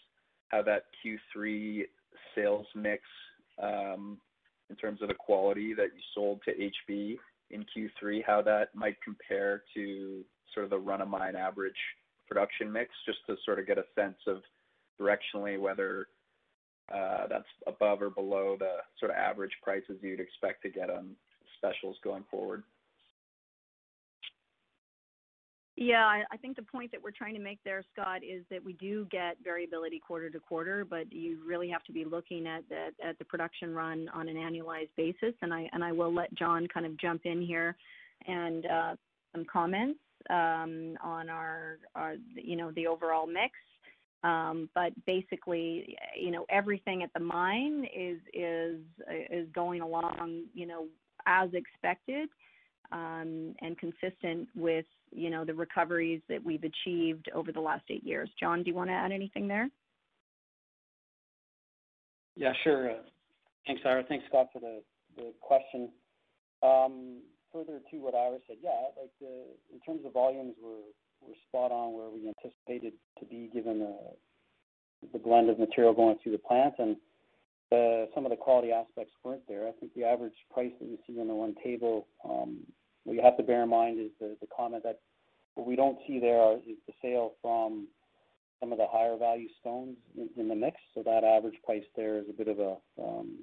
how 0.49 0.63
that 0.63 0.85
Q3 1.05 1.83
sales 2.35 2.67
mix 2.75 3.03
um, 3.63 4.19
in 4.71 4.77
terms 4.77 5.03
of 5.03 5.09
the 5.09 5.15
quality 5.15 5.75
that 5.75 5.89
you 5.95 6.01
sold 6.15 6.41
to 6.45 6.53
HB 6.53 7.19
in 7.51 7.65
Q3, 7.77 8.23
how 8.25 8.41
that 8.43 8.75
might 8.75 8.97
compare 9.03 9.65
to 9.75 10.25
sort 10.55 10.65
of 10.65 10.71
the 10.71 10.79
run-of-mine 10.79 11.37
average 11.37 11.75
production 12.29 12.71
mix, 12.71 12.91
just 13.05 13.19
to 13.27 13.37
sort 13.45 13.59
of 13.59 13.67
get 13.67 13.77
a 13.77 13.85
sense 13.95 14.19
of 14.27 14.43
directionally 15.01 15.59
whether 15.59 16.07
uh, 16.95 17.27
that's 17.29 17.45
above 17.67 18.03
or 18.03 18.11
below 18.11 18.57
the 18.59 18.77
sort 18.99 19.11
of 19.11 19.17
average 19.17 19.53
prices 19.63 19.99
you'd 20.01 20.21
expect 20.21 20.63
to 20.63 20.69
get 20.69 20.91
on 20.91 21.11
specials 21.59 21.97
going 22.03 22.25
forward? 22.31 22.63
Yeah, 25.83 26.05
I, 26.31 26.37
think 26.37 26.57
the 26.57 26.63
point 26.63 26.93
that 26.93 27.03
we're 27.03 27.11
trying 27.11 27.33
to 27.33 27.41
make 27.41 27.59
there, 27.65 27.83
Scott, 27.95 28.23
is 28.23 28.45
that 28.51 28.63
we 28.63 28.75
do 28.75 29.07
get 29.11 29.39
variability 29.43 29.99
quarter 29.99 30.29
to 30.29 30.39
quarter, 30.39 30.85
but 30.85 31.11
you 31.11 31.39
really 31.43 31.71
have 31.71 31.83
to 31.85 31.93
be 31.93 32.05
looking 32.05 32.47
at 32.47 32.69
the, 32.69 32.89
at 33.03 33.19
the 33.19 33.25
production 33.25 33.75
run 33.75 34.07
on 34.13 34.29
an 34.29 34.37
annualized 34.37 34.91
basis. 34.99 35.33
And 35.41 35.55
I 35.55 35.71
and 35.73 35.83
I 35.83 35.91
will 35.91 36.13
let 36.15 36.35
John 36.35 36.69
kind 36.69 36.85
of 36.85 36.99
jump 36.99 37.23
in 37.25 37.41
here 37.41 37.77
and 38.29 38.67
uh, 38.67 38.97
some 39.35 39.47
comments 39.51 40.01
um, 40.29 40.99
on 41.03 41.31
our, 41.31 41.79
our 41.95 42.17
you 42.35 42.57
know 42.57 42.73
the 42.73 42.87
overall 42.87 43.27
mix. 43.27 43.55
Um, 44.23 44.69
but 44.75 44.93
basically, 45.07 45.97
you 46.15 46.31
know, 46.31 46.45
everything 46.51 47.03
at 47.03 47.13
the 47.15 47.21
mine 47.21 47.87
is 47.97 48.19
is 48.35 48.81
is 49.31 49.49
going 49.55 49.81
along, 49.81 50.43
you 50.53 50.67
know, 50.67 50.89
as 51.25 51.49
expected 51.55 52.29
um, 52.93 53.55
and 53.61 53.79
consistent 53.79 54.49
with 54.55 54.87
you 55.13 55.31
know 55.31 55.45
the 55.45 55.55
recoveries 55.55 56.21
that 56.29 56.43
we've 56.45 56.65
achieved 56.65 57.31
over 57.35 57.53
the 57.53 57.61
last 57.61 57.85
eight 57.91 58.05
years. 58.05 58.31
John, 58.39 58.63
do 58.63 58.71
you 58.71 58.77
want 58.77 58.91
to 58.91 58.95
add 58.95 59.13
anything 59.13 59.49
there? 59.49 59.69
Yeah, 62.37 62.53
sure. 62.65 62.91
Uh, 62.91 62.95
thanks, 63.67 63.83
Eira. 63.85 64.05
Thanks, 64.09 64.25
Scott, 64.29 64.49
for 64.53 64.61
the, 64.61 64.83
the 65.17 65.33
question. 65.41 65.91
Um, 66.63 67.19
further 67.53 67.81
to 67.91 67.97
what 67.99 68.15
Eira 68.15 68.39
said, 68.47 68.57
yeah, 68.63 68.89
like 69.01 69.11
the, 69.21 69.45
in 69.73 69.81
terms 69.85 70.07
of 70.07 70.13
volumes, 70.13 70.55
we're 70.63 70.89
we're 71.21 71.35
spot 71.49 71.71
on 71.71 71.93
where 71.93 72.09
we 72.09 72.29
anticipated 72.29 72.95
to 73.19 73.27
be 73.27 73.51
given 73.53 73.81
the 73.81 73.97
the 75.13 75.19
blend 75.19 75.51
of 75.51 75.59
material 75.59 75.93
going 75.93 76.17
through 76.23 76.33
the 76.33 76.39
plant 76.39 76.75
and 76.79 76.97
the, 77.71 78.09
some 78.15 78.27
of 78.27 78.31
the 78.31 78.37
quality 78.37 78.73
aspects 78.73 79.13
weren't 79.25 79.47
there. 79.49 79.69
I 79.69 79.73
think 79.73 79.95
the 79.95 80.05
average 80.05 80.35
price 80.53 80.73
that 80.81 80.87
you 80.87 80.99
see 81.07 81.21
on 81.21 81.29
the 81.29 81.35
one 81.35 81.55
table 81.63 82.07
um, 82.25 82.59
what 83.11 83.17
you 83.17 83.23
have 83.25 83.37
to 83.37 83.43
bear 83.43 83.65
in 83.65 83.69
mind 83.69 83.99
is 83.99 84.13
the, 84.21 84.37
the 84.41 84.47
comment 84.57 84.85
that 84.85 85.01
what 85.57 85.67
we 85.67 85.75
don't 85.75 85.99
see 86.07 86.21
there 86.21 86.53
is 86.59 86.77
the 86.87 86.93
sale 87.03 87.33
from 87.43 87.89
some 88.61 88.71
of 88.71 88.79
the 88.79 88.87
higher 88.89 89.17
value 89.17 89.49
stones 89.59 89.97
in, 90.17 90.29
in 90.37 90.47
the 90.47 90.55
mix. 90.55 90.77
So 90.95 91.03
that 91.03 91.25
average 91.25 91.57
price 91.65 91.83
there 91.97 92.19
is 92.19 92.27
a 92.31 92.33
bit 92.33 92.47
of 92.47 92.61
a 92.61 92.77
um, 93.03 93.39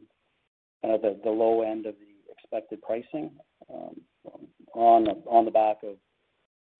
kind 0.81 0.95
of 0.95 1.01
the, 1.01 1.19
the 1.21 1.29
low 1.29 1.63
end 1.63 1.85
of 1.85 1.95
the 1.95 2.31
expected 2.31 2.81
pricing 2.81 3.31
um, 3.69 3.99
on 4.73 5.07
on 5.27 5.43
the 5.43 5.51
back 5.51 5.79
of 5.83 5.97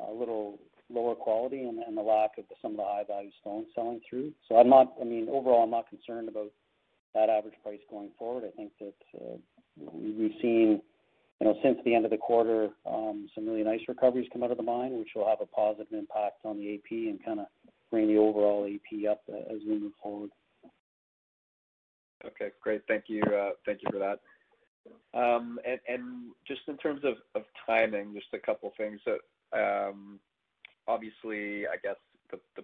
a 0.08 0.14
little 0.18 0.58
lower 0.90 1.14
quality 1.14 1.64
and, 1.64 1.80
and 1.80 1.98
the 1.98 2.02
lack 2.02 2.38
of 2.38 2.46
the, 2.48 2.56
some 2.62 2.72
of 2.72 2.78
the 2.78 2.84
high 2.86 3.04
value 3.06 3.32
stones 3.42 3.68
selling 3.76 4.00
through. 4.10 4.32
So 4.48 4.56
I'm 4.56 4.70
not. 4.70 4.94
I 5.02 5.04
mean, 5.04 5.28
overall, 5.30 5.64
I'm 5.64 5.72
not 5.72 5.90
concerned 5.90 6.30
about 6.30 6.54
that 7.16 7.28
average 7.28 7.56
price 7.62 7.82
going 7.90 8.12
forward. 8.18 8.46
I 8.46 8.56
think 8.56 8.72
that 8.80 9.20
uh, 9.20 9.36
we've 9.92 10.40
seen 10.42 10.82
you 11.40 11.48
know, 11.48 11.56
since 11.64 11.78
the 11.86 11.94
end 11.94 12.06
of 12.06 12.12
the 12.12 12.18
quarter, 12.18 12.70
um, 12.86 13.30
some 13.36 13.48
really 13.48 13.64
nice 13.64 13.82
recoveries 13.88 14.28
come 14.34 14.44
out 14.44 14.52
of 14.52 14.58
the 14.58 14.64
mine, 14.64 14.98
which 14.98 15.10
will 15.16 15.28
have 15.28 15.42
a 15.42 15.46
positive 15.46 15.88
impact 15.92 16.46
on 16.46 16.58
the 16.58 16.76
AP 16.76 16.92
and 16.92 17.24
kind 17.24 17.40
of 17.40 17.46
bring 17.92 18.08
the 18.08 18.18
overall 18.18 18.66
AP 18.66 19.10
up 19.10 19.22
uh, 19.32 19.54
as 19.54 19.62
we 19.68 19.80
move 19.80 19.94
forward. 20.02 20.32
Okay, 22.26 22.50
great. 22.62 22.82
Thank 22.88 23.06
you. 23.08 23.22
Uh, 23.22 23.52
thank 23.66 23.82
you 23.84 23.90
for 23.92 24.00
that. 24.00 24.20
Um, 25.14 25.60
and, 25.68 25.80
and 25.88 26.32
just 26.48 26.62
in 26.68 26.78
terms 26.78 27.02
of, 27.04 27.16
of 27.36 27.44
timing, 27.66 28.14
just 28.14 28.28
a 28.34 28.40
couple 28.40 28.72
things. 28.78 29.00
So, 29.06 29.18
um, 29.58 30.20
obviously, 30.88 31.68
I 31.68 31.76
guess 31.82 31.98
the, 32.32 32.40
the, 32.56 32.64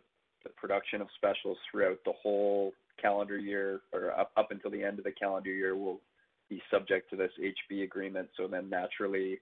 production 0.58 1.00
of 1.02 1.08
specials 1.16 1.58
throughout 1.72 2.00
the 2.06 2.12
whole 2.22 2.74
calendar 3.02 3.38
year, 3.38 3.80
or 3.94 4.12
up 4.12 4.52
until 4.52 4.72
the 4.72 4.84
end 4.84 4.98
of 4.98 5.06
the 5.06 5.12
calendar 5.12 5.54
year, 5.54 5.74
will 5.74 6.02
be 6.50 6.62
subject 6.72 7.10
to 7.10 7.16
this 7.16 7.32
HB 7.40 7.84
agreement. 7.84 8.30
So 8.38 8.48
then 8.48 8.70
naturally, 8.70 9.40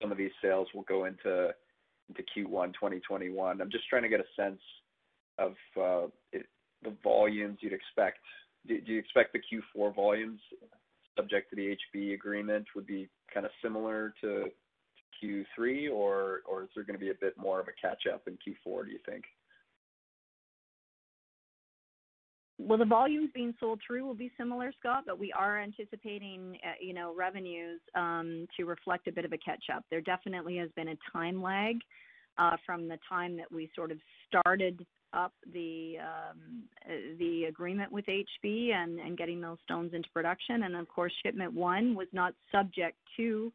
some 0.00 0.12
of 0.12 0.18
these 0.18 0.30
sales 0.42 0.68
will 0.74 0.82
go 0.82 1.04
into 1.04 1.50
into 2.08 2.22
Q1 2.22 2.72
2021. 2.72 3.60
I'm 3.60 3.70
just 3.70 3.88
trying 3.88 4.02
to 4.02 4.08
get 4.08 4.20
a 4.20 4.24
sense 4.34 4.60
of 5.38 5.52
uh, 5.76 6.06
it, 6.32 6.46
the 6.82 6.94
volumes 7.02 7.58
you'd 7.60 7.72
expect. 7.72 8.18
Do, 8.66 8.80
do 8.80 8.92
you 8.92 8.98
expect 8.98 9.34
the 9.34 9.40
Q4 9.40 9.94
volumes 9.94 10.40
subject 11.16 11.50
to 11.50 11.56
the 11.56 11.76
HB 11.94 12.14
agreement 12.14 12.66
would 12.74 12.86
be 12.86 13.08
kind 13.32 13.44
of 13.44 13.52
similar 13.62 14.14
to 14.22 14.46
Q3, 15.22 15.90
or 15.92 16.40
or 16.48 16.62
is 16.62 16.68
there 16.74 16.84
going 16.84 16.98
to 16.98 17.04
be 17.04 17.10
a 17.10 17.20
bit 17.20 17.34
more 17.36 17.60
of 17.60 17.66
a 17.68 17.72
catch 17.80 18.04
up 18.12 18.26
in 18.26 18.34
Q4? 18.34 18.86
Do 18.86 18.92
you 18.92 19.00
think? 19.04 19.24
Well, 22.60 22.78
the 22.78 22.84
volumes 22.84 23.30
being 23.34 23.54
sold 23.60 23.80
through 23.86 24.04
will 24.04 24.14
be 24.14 24.32
similar, 24.36 24.72
Scott, 24.80 25.04
but 25.06 25.18
we 25.18 25.32
are 25.32 25.60
anticipating, 25.60 26.58
uh, 26.64 26.72
you 26.80 26.92
know, 26.92 27.14
revenues 27.16 27.80
um, 27.94 28.48
to 28.56 28.64
reflect 28.64 29.06
a 29.06 29.12
bit 29.12 29.24
of 29.24 29.32
a 29.32 29.38
catch-up. 29.38 29.84
There 29.90 30.00
definitely 30.00 30.56
has 30.56 30.68
been 30.74 30.88
a 30.88 30.98
time 31.12 31.40
lag 31.40 31.76
uh, 32.36 32.56
from 32.66 32.88
the 32.88 32.98
time 33.08 33.36
that 33.36 33.50
we 33.52 33.70
sort 33.76 33.92
of 33.92 33.98
started 34.26 34.84
up 35.12 35.32
the 35.52 35.94
um, 36.00 36.64
uh, 36.84 37.16
the 37.18 37.44
agreement 37.44 37.90
with 37.90 38.04
HB 38.06 38.72
and, 38.74 38.98
and 38.98 39.16
getting 39.16 39.40
those 39.40 39.56
stones 39.64 39.94
into 39.94 40.08
production. 40.10 40.64
And 40.64 40.76
of 40.76 40.88
course, 40.88 41.12
shipment 41.24 41.52
one 41.52 41.94
was 41.94 42.08
not 42.12 42.34
subject 42.52 42.96
to 43.16 43.52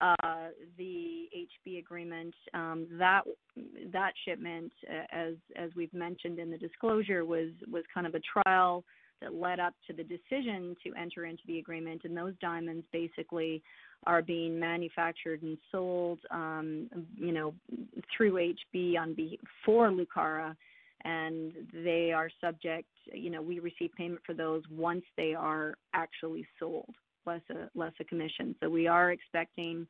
uh, 0.00 0.48
the 0.76 1.28
HB 1.36 1.78
agreement. 1.78 2.34
Um, 2.54 2.86
that 2.98 3.22
that 3.92 4.12
shipment, 4.24 4.72
uh, 4.88 5.04
as 5.10 5.34
as 5.56 5.70
we've 5.76 5.92
mentioned 5.92 6.38
in 6.38 6.50
the 6.50 6.58
disclosure, 6.58 7.24
was 7.24 7.50
was 7.70 7.84
kind 7.92 8.06
of 8.06 8.14
a 8.14 8.20
trial 8.20 8.84
that 9.20 9.34
led 9.34 9.58
up 9.58 9.74
to 9.86 9.92
the 9.92 10.04
decision 10.04 10.76
to 10.84 10.94
enter 10.94 11.26
into 11.26 11.42
the 11.48 11.58
agreement. 11.58 12.02
And 12.04 12.16
those 12.16 12.34
diamonds 12.40 12.86
basically 12.92 13.62
are 14.06 14.22
being 14.22 14.58
manufactured 14.58 15.42
and 15.42 15.58
sold, 15.72 16.20
um, 16.30 16.88
you 17.16 17.32
know, 17.32 17.52
through 18.16 18.52
HB 18.74 18.96
on 18.96 19.14
be 19.14 19.40
for 19.64 19.90
Lucara, 19.90 20.54
and 21.04 21.52
they 21.72 22.12
are 22.12 22.30
subject. 22.40 22.88
You 23.12 23.30
know, 23.30 23.42
we 23.42 23.58
receive 23.58 23.90
payment 23.96 24.20
for 24.24 24.34
those 24.34 24.62
once 24.70 25.04
they 25.16 25.34
are 25.34 25.74
actually 25.94 26.46
sold 26.60 26.94
less 27.28 27.42
a 27.50 27.68
less 27.78 27.92
a 28.00 28.04
commission. 28.04 28.54
So 28.60 28.68
we 28.68 28.86
are 28.86 29.12
expecting 29.12 29.86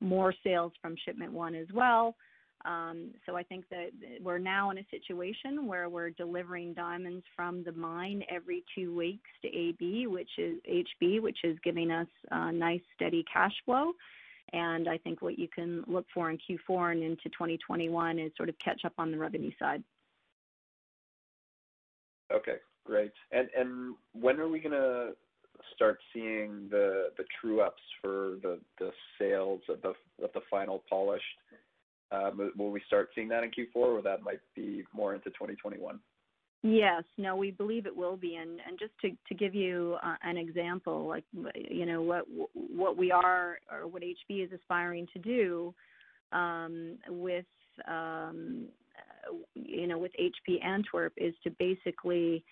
more 0.00 0.34
sales 0.44 0.72
from 0.80 0.94
shipment 1.04 1.32
one 1.32 1.54
as 1.54 1.68
well. 1.72 2.16
Um, 2.64 3.12
so 3.24 3.36
I 3.36 3.42
think 3.42 3.64
that 3.70 3.90
we're 4.20 4.38
now 4.38 4.70
in 4.70 4.78
a 4.78 4.86
situation 4.90 5.66
where 5.66 5.88
we're 5.88 6.10
delivering 6.10 6.74
diamonds 6.74 7.24
from 7.34 7.64
the 7.64 7.72
mine 7.72 8.22
every 8.30 8.64
two 8.74 8.94
weeks 8.94 9.30
to 9.42 9.48
AB, 9.48 10.06
which 10.06 10.30
is 10.36 10.58
HB, 10.70 11.22
which 11.22 11.38
is 11.42 11.56
giving 11.64 11.90
us 11.90 12.08
a 12.30 12.52
nice 12.52 12.82
steady 12.94 13.24
cash 13.32 13.54
flow. 13.64 13.92
And 14.52 14.88
I 14.88 14.98
think 14.98 15.22
what 15.22 15.38
you 15.38 15.48
can 15.48 15.84
look 15.86 16.06
for 16.12 16.30
in 16.30 16.36
Q4 16.36 16.92
and 16.92 17.02
into 17.02 17.30
2021 17.30 18.18
is 18.18 18.32
sort 18.36 18.48
of 18.48 18.56
catch 18.58 18.84
up 18.84 18.94
on 18.98 19.10
the 19.10 19.16
revenue 19.16 19.52
side. 19.58 19.82
Okay, 22.32 22.56
great. 22.84 23.12
And 23.32 23.48
and 23.56 23.94
when 24.12 24.38
are 24.38 24.48
we 24.48 24.60
gonna 24.60 25.12
start 25.74 25.98
seeing 26.12 26.68
the 26.70 27.10
true 27.40 27.60
ups 27.60 27.82
for 28.02 28.36
the 28.42 28.58
the 28.78 28.90
sales 29.18 29.60
of 29.68 29.82
the 29.82 29.94
of 30.24 30.32
the 30.34 30.40
final 30.50 30.82
polished? 30.88 31.24
Um, 32.12 32.52
will 32.56 32.70
we 32.70 32.82
start 32.86 33.10
seeing 33.14 33.28
that 33.28 33.44
in 33.44 33.50
Q4, 33.50 33.76
or 33.76 34.02
that 34.02 34.22
might 34.22 34.40
be 34.56 34.84
more 34.92 35.14
into 35.14 35.30
2021? 35.30 36.00
Yes, 36.62 37.04
no, 37.16 37.36
we 37.36 37.52
believe 37.52 37.86
it 37.86 37.96
will 37.96 38.16
be, 38.16 38.34
and 38.36 38.60
just 38.78 38.92
to 39.00 39.34
give 39.34 39.54
you 39.54 39.96
uh, 40.02 40.16
an 40.22 40.36
example, 40.36 41.06
like 41.06 41.24
you 41.54 41.86
know 41.86 42.02
what 42.02 42.24
what 42.52 42.98
we 42.98 43.10
are 43.10 43.58
or 43.72 43.86
what 43.86 44.02
HB 44.02 44.44
is 44.44 44.52
aspiring 44.52 45.06
to 45.14 45.18
do 45.18 45.74
um, 46.32 46.98
with 47.08 47.46
um, 47.88 48.66
you 49.54 49.86
know 49.86 49.96
with 49.96 50.12
HB 50.20 50.62
Antwerp 50.62 51.14
is 51.16 51.32
to 51.44 51.50
basically 51.58 52.44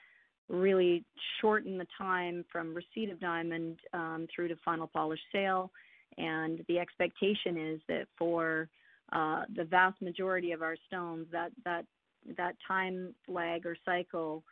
really 0.48 1.04
shorten 1.40 1.78
the 1.78 1.86
time 1.96 2.44
from 2.50 2.74
receipt 2.74 3.10
of 3.10 3.20
diamond 3.20 3.78
um, 3.92 4.26
through 4.34 4.48
to 4.48 4.56
final 4.64 4.86
polish 4.86 5.20
sale. 5.32 5.70
And 6.16 6.64
the 6.68 6.78
expectation 6.78 7.56
is 7.56 7.80
that 7.88 8.06
for 8.16 8.68
uh, 9.12 9.42
the 9.54 9.64
vast 9.64 10.00
majority 10.02 10.52
of 10.52 10.62
our 10.62 10.76
stones, 10.86 11.26
that 11.32 11.52
that 11.64 11.84
that 12.36 12.56
time 12.66 13.14
lag 13.28 13.64
or 13.64 13.76
cycle 13.84 14.42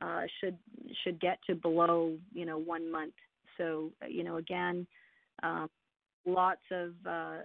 uh, 0.00 0.22
should 0.40 0.56
should 1.04 1.20
get 1.20 1.38
to 1.46 1.54
below 1.54 2.16
you 2.32 2.46
know 2.46 2.58
one 2.58 2.90
month. 2.90 3.14
So 3.58 3.92
you 4.08 4.24
know 4.24 4.36
again, 4.36 4.86
uh, 5.42 5.66
lots 6.26 6.62
of 6.70 6.94
uh, 7.06 7.38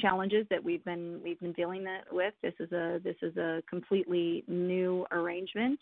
challenges 0.00 0.46
that 0.50 0.62
we've 0.62 0.84
been 0.84 1.20
we've 1.22 1.40
been 1.40 1.52
dealing 1.52 1.86
with. 2.12 2.34
This 2.42 2.54
is 2.60 2.70
a 2.72 3.00
this 3.02 3.16
is 3.22 3.36
a 3.36 3.62
completely 3.68 4.44
new 4.46 5.06
arrangement, 5.12 5.78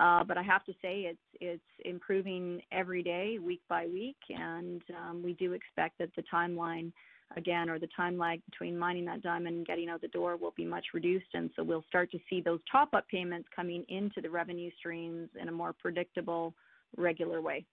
uh, 0.00 0.24
but 0.24 0.38
I 0.38 0.42
have 0.42 0.64
to 0.64 0.72
say 0.80 1.00
it's 1.00 1.18
it's 1.40 1.62
improving 1.84 2.60
every 2.72 3.02
day, 3.02 3.38
week 3.38 3.62
by 3.68 3.86
week, 3.86 4.16
and 4.28 4.82
um, 4.96 5.22
we 5.22 5.32
do 5.34 5.52
expect 5.52 5.98
that 5.98 6.10
the 6.16 6.22
timeline 6.32 6.92
again 7.36 7.68
or 7.68 7.78
the 7.78 7.88
time 7.94 8.16
lag 8.16 8.40
between 8.50 8.78
mining 8.78 9.04
that 9.04 9.22
diamond 9.22 9.56
and 9.56 9.66
getting 9.66 9.88
out 9.88 10.00
the 10.00 10.08
door 10.08 10.36
will 10.36 10.54
be 10.56 10.64
much 10.64 10.86
reduced. 10.94 11.26
And 11.34 11.50
so 11.56 11.62
we'll 11.62 11.84
start 11.88 12.10
to 12.12 12.18
see 12.30 12.40
those 12.40 12.60
top 12.70 12.94
up 12.94 13.06
payments 13.08 13.48
coming 13.54 13.84
into 13.88 14.20
the 14.22 14.30
revenue 14.30 14.70
streams 14.78 15.28
in 15.40 15.48
a 15.48 15.52
more 15.52 15.74
predictable 15.74 16.54
regular 16.96 17.42
way. 17.42 17.66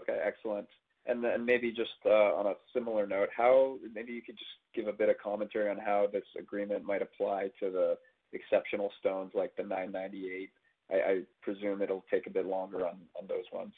Okay 0.00 0.18
excellent 0.24 0.66
and 1.06 1.22
then 1.22 1.44
maybe 1.44 1.70
just 1.70 1.90
uh, 2.06 2.34
on 2.34 2.46
a 2.46 2.54
similar 2.72 3.06
note 3.06 3.28
how 3.36 3.76
maybe 3.94 4.12
you 4.12 4.22
could 4.22 4.38
just 4.38 4.50
give 4.74 4.86
a 4.86 4.92
bit 4.92 5.08
of 5.08 5.16
commentary 5.22 5.68
on 5.68 5.78
how 5.78 6.06
this 6.12 6.24
agreement 6.38 6.84
might 6.84 7.02
apply 7.02 7.50
to 7.60 7.70
the 7.70 7.98
exceptional 8.32 8.90
stones 9.00 9.32
like 9.34 9.54
the 9.56 9.62
998 9.62 10.50
I, 10.90 11.22
presume 11.40 11.80
it'll 11.80 12.04
take 12.10 12.26
a 12.26 12.30
bit 12.30 12.46
longer 12.46 12.86
on 12.86 12.96
on 13.18 13.26
those 13.26 13.44
ones 13.52 13.72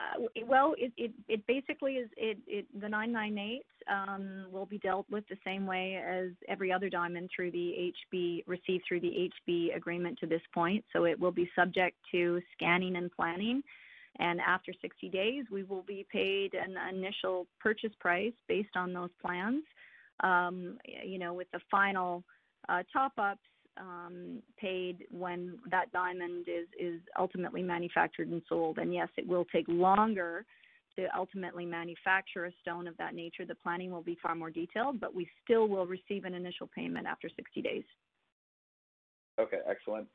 uh, 0.00 0.22
well, 0.46 0.74
it, 0.78 0.92
it, 0.96 1.12
it 1.28 1.46
basically 1.46 1.94
is 1.94 2.08
it, 2.16 2.38
it 2.46 2.66
the 2.80 2.88
998 2.88 3.62
um, 3.90 4.46
will 4.50 4.66
be 4.66 4.78
dealt 4.78 5.06
with 5.10 5.24
the 5.28 5.36
same 5.44 5.66
way 5.66 5.96
as 5.96 6.28
every 6.48 6.72
other 6.72 6.88
diamond 6.88 7.28
through 7.34 7.50
the 7.50 7.92
HB 8.14 8.44
received 8.46 8.84
through 8.86 9.00
the 9.00 9.30
HB 9.48 9.76
agreement 9.76 10.18
to 10.20 10.26
this 10.26 10.40
point. 10.54 10.84
So 10.92 11.04
it 11.04 11.18
will 11.18 11.32
be 11.32 11.50
subject 11.54 11.96
to 12.12 12.40
scanning 12.54 12.96
and 12.96 13.10
planning. 13.10 13.62
And 14.18 14.40
after 14.40 14.72
60 14.80 15.08
days, 15.08 15.44
we 15.50 15.62
will 15.62 15.82
be 15.82 16.06
paid 16.10 16.54
an 16.54 16.76
initial 16.94 17.46
purchase 17.60 17.92
price 18.00 18.32
based 18.48 18.76
on 18.76 18.92
those 18.92 19.10
plans. 19.24 19.62
Um, 20.22 20.78
you 20.84 21.18
know, 21.18 21.32
with 21.32 21.50
the 21.52 21.60
final 21.70 22.24
uh, 22.68 22.82
top 22.92 23.12
ups 23.16 23.40
um, 23.78 24.42
paid 24.58 25.06
when 25.10 25.58
that 25.70 25.90
diamond 25.92 26.46
is 26.48 26.66
is 26.78 27.00
ultimately 27.18 27.62
manufactured 27.62 28.28
and 28.28 28.42
sold. 28.48 28.78
And 28.78 28.92
yes, 28.92 29.08
it 29.16 29.26
will 29.26 29.46
take 29.46 29.64
longer 29.68 30.44
to 30.96 31.06
ultimately 31.16 31.64
manufacture 31.64 32.46
a 32.46 32.52
stone 32.60 32.86
of 32.86 32.96
that 32.98 33.14
nature. 33.14 33.46
The 33.46 33.54
planning 33.54 33.90
will 33.90 34.02
be 34.02 34.18
far 34.22 34.34
more 34.34 34.50
detailed, 34.50 35.00
but 35.00 35.14
we 35.14 35.28
still 35.44 35.68
will 35.68 35.86
receive 35.86 36.24
an 36.24 36.34
initial 36.34 36.68
payment 36.74 37.06
after 37.06 37.28
60 37.34 37.62
days. 37.62 37.84
Okay, 39.38 39.60
excellent. 39.68 40.08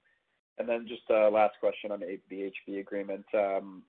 And 0.58 0.70
then 0.70 0.86
just 0.88 1.04
a 1.10 1.28
uh, 1.28 1.32
last 1.32 1.56
question 1.60 1.92
on 1.92 2.00
the 2.00 2.20
HB 2.30 2.80
agreement. 2.80 3.26
Um, 3.34 3.84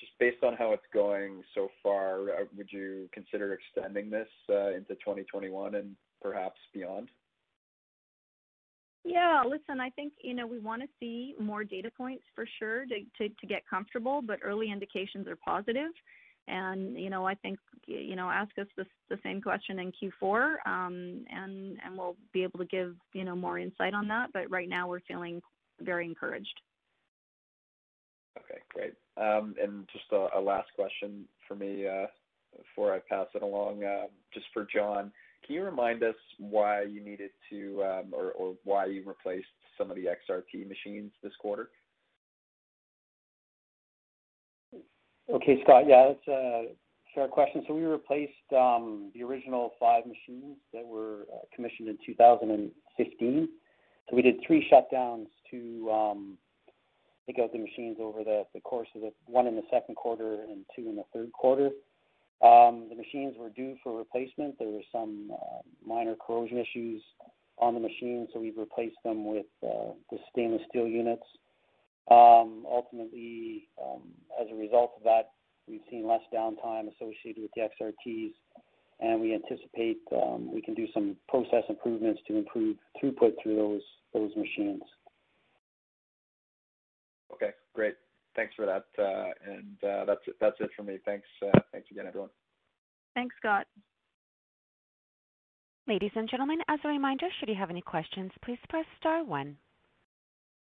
just 0.00 0.12
based 0.18 0.42
on 0.42 0.54
how 0.54 0.72
it's 0.72 0.86
going 0.92 1.42
so 1.54 1.68
far, 1.82 2.30
uh, 2.30 2.44
would 2.56 2.68
you 2.70 3.08
consider 3.12 3.52
extending 3.52 4.10
this 4.10 4.28
uh, 4.48 4.68
into 4.68 4.94
2021 4.94 5.74
and 5.74 5.96
perhaps 6.20 6.58
beyond? 6.72 7.08
Yeah, 9.04 9.42
listen, 9.46 9.80
I 9.80 9.90
think 9.90 10.12
you 10.22 10.34
know 10.34 10.46
we 10.46 10.58
want 10.58 10.82
to 10.82 10.88
see 11.00 11.34
more 11.40 11.64
data 11.64 11.90
points 11.96 12.24
for 12.34 12.46
sure 12.58 12.84
to, 12.86 13.28
to 13.28 13.46
get 13.46 13.62
comfortable, 13.68 14.20
but 14.20 14.40
early 14.42 14.70
indications 14.70 15.26
are 15.28 15.36
positive. 15.36 15.92
And 16.46 16.98
you 16.98 17.10
know, 17.10 17.26
I 17.26 17.34
think 17.34 17.58
you 17.86 18.16
know, 18.16 18.28
ask 18.28 18.50
us 18.58 18.66
the 18.76 18.84
the 19.08 19.18
same 19.22 19.40
question 19.40 19.78
in 19.78 19.92
Q4, 19.92 20.56
um, 20.66 21.24
and 21.30 21.78
and 21.84 21.96
we'll 21.96 22.16
be 22.32 22.42
able 22.42 22.58
to 22.58 22.66
give 22.66 22.96
you 23.14 23.24
know 23.24 23.36
more 23.36 23.58
insight 23.58 23.94
on 23.94 24.08
that. 24.08 24.30
But 24.32 24.50
right 24.50 24.68
now, 24.68 24.88
we're 24.88 25.00
feeling 25.00 25.40
very 25.80 26.06
encouraged. 26.06 26.60
Okay, 28.38 28.60
great. 28.72 28.94
Um, 29.16 29.54
and 29.60 29.88
just 29.92 30.04
a, 30.12 30.38
a, 30.38 30.40
last 30.40 30.68
question 30.76 31.24
for 31.46 31.54
me 31.54 31.86
uh, 31.86 32.06
before 32.56 32.94
I 32.94 33.00
pass 33.08 33.26
it 33.34 33.42
along, 33.42 33.84
uh, 33.84 34.06
just 34.32 34.46
for 34.54 34.66
John. 34.72 35.12
Can 35.44 35.56
you 35.56 35.64
remind 35.64 36.02
us 36.02 36.14
why 36.38 36.82
you 36.82 37.00
needed 37.02 37.30
to, 37.50 37.82
um, 37.82 38.12
or, 38.12 38.32
or 38.32 38.54
why 38.64 38.86
you 38.86 39.02
replaced 39.06 39.46
some 39.76 39.90
of 39.90 39.96
the 39.96 40.04
XRT 40.04 40.68
machines 40.68 41.12
this 41.22 41.32
quarter? 41.40 41.70
Okay, 45.30 45.60
Scott. 45.62 45.84
Yeah, 45.86 46.08
that's 46.08 46.28
a 46.28 46.64
fair 47.14 47.28
question. 47.28 47.64
So 47.66 47.74
we 47.74 47.82
replaced 47.84 48.32
um, 48.56 49.10
the 49.14 49.22
original 49.22 49.72
five 49.78 50.04
machines 50.06 50.56
that 50.72 50.84
were 50.84 51.26
uh, 51.32 51.44
commissioned 51.54 51.88
in 51.88 51.98
2015. 52.06 53.48
So 54.08 54.16
we 54.16 54.22
did 54.22 54.36
three 54.46 54.68
shutdowns 54.70 55.26
to 55.50 55.90
um, 55.90 56.38
take 57.26 57.38
out 57.38 57.52
the 57.52 57.58
machines 57.58 57.98
over 58.00 58.24
the, 58.24 58.44
the 58.54 58.60
course 58.60 58.88
of 58.94 59.02
the 59.02 59.12
one 59.26 59.46
in 59.46 59.54
the 59.54 59.62
second 59.70 59.96
quarter 59.96 60.34
and 60.34 60.64
two 60.74 60.88
in 60.88 60.96
the 60.96 61.04
third 61.12 61.32
quarter. 61.32 61.70
Um, 62.40 62.86
the 62.88 62.96
machines 62.96 63.34
were 63.38 63.50
due 63.50 63.76
for 63.82 63.96
replacement. 63.96 64.58
There 64.58 64.68
were 64.68 64.86
some 64.92 65.30
uh, 65.32 65.60
minor 65.86 66.14
corrosion 66.14 66.58
issues 66.58 67.02
on 67.58 67.74
the 67.74 67.80
machine, 67.80 68.28
so 68.32 68.40
we've 68.40 68.56
replaced 68.56 68.96
them 69.04 69.26
with 69.26 69.46
uh, 69.62 69.92
the 70.10 70.18
stainless 70.30 70.62
steel 70.68 70.86
units. 70.86 71.24
Um, 72.10 72.64
ultimately, 72.66 73.68
um, 73.82 74.02
as 74.40 74.46
a 74.50 74.54
result 74.54 74.92
of 74.96 75.02
that, 75.02 75.32
we've 75.68 75.82
seen 75.90 76.06
less 76.06 76.22
downtime 76.32 76.88
associated 76.94 77.42
with 77.42 77.50
the 77.54 77.62
XRTs, 77.62 78.32
and 79.00 79.20
we 79.20 79.34
anticipate 79.34 80.00
um, 80.12 80.52
we 80.52 80.60
can 80.60 80.74
do 80.74 80.86
some 80.92 81.16
process 81.28 81.64
improvements 81.68 82.20
to 82.28 82.36
improve 82.36 82.76
throughput 83.02 83.32
through 83.42 83.56
those 83.56 83.82
those 84.12 84.30
machines. 84.36 84.82
Okay, 87.32 87.50
great 87.74 87.94
thanks 88.38 88.54
for 88.54 88.66
that. 88.66 88.86
Uh, 88.96 89.52
and 89.52 89.76
uh, 89.82 90.04
that's 90.04 90.20
it. 90.28 90.36
That's 90.40 90.56
it 90.60 90.70
for 90.76 90.84
me. 90.84 90.98
Thanks. 91.04 91.26
Uh, 91.42 91.58
thanks 91.72 91.90
again, 91.90 92.06
everyone. 92.06 92.30
Thanks, 93.14 93.34
Scott. 93.38 93.66
Ladies 95.88 96.12
and 96.14 96.28
gentlemen, 96.30 96.58
as 96.68 96.78
a 96.84 96.88
reminder, 96.88 97.26
should 97.38 97.48
you 97.48 97.56
have 97.56 97.70
any 97.70 97.80
questions, 97.80 98.30
please 98.44 98.58
press 98.68 98.84
star 99.00 99.24
one. 99.24 99.56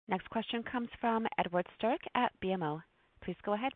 Next 0.07 0.29
question 0.29 0.61
comes 0.63 0.89
from 0.99 1.25
Edward 1.39 1.65
Sterck 1.79 1.99
at 2.13 2.31
BMO. 2.43 2.83
Please 3.23 3.37
go 3.43 3.53
ahead. 3.53 3.71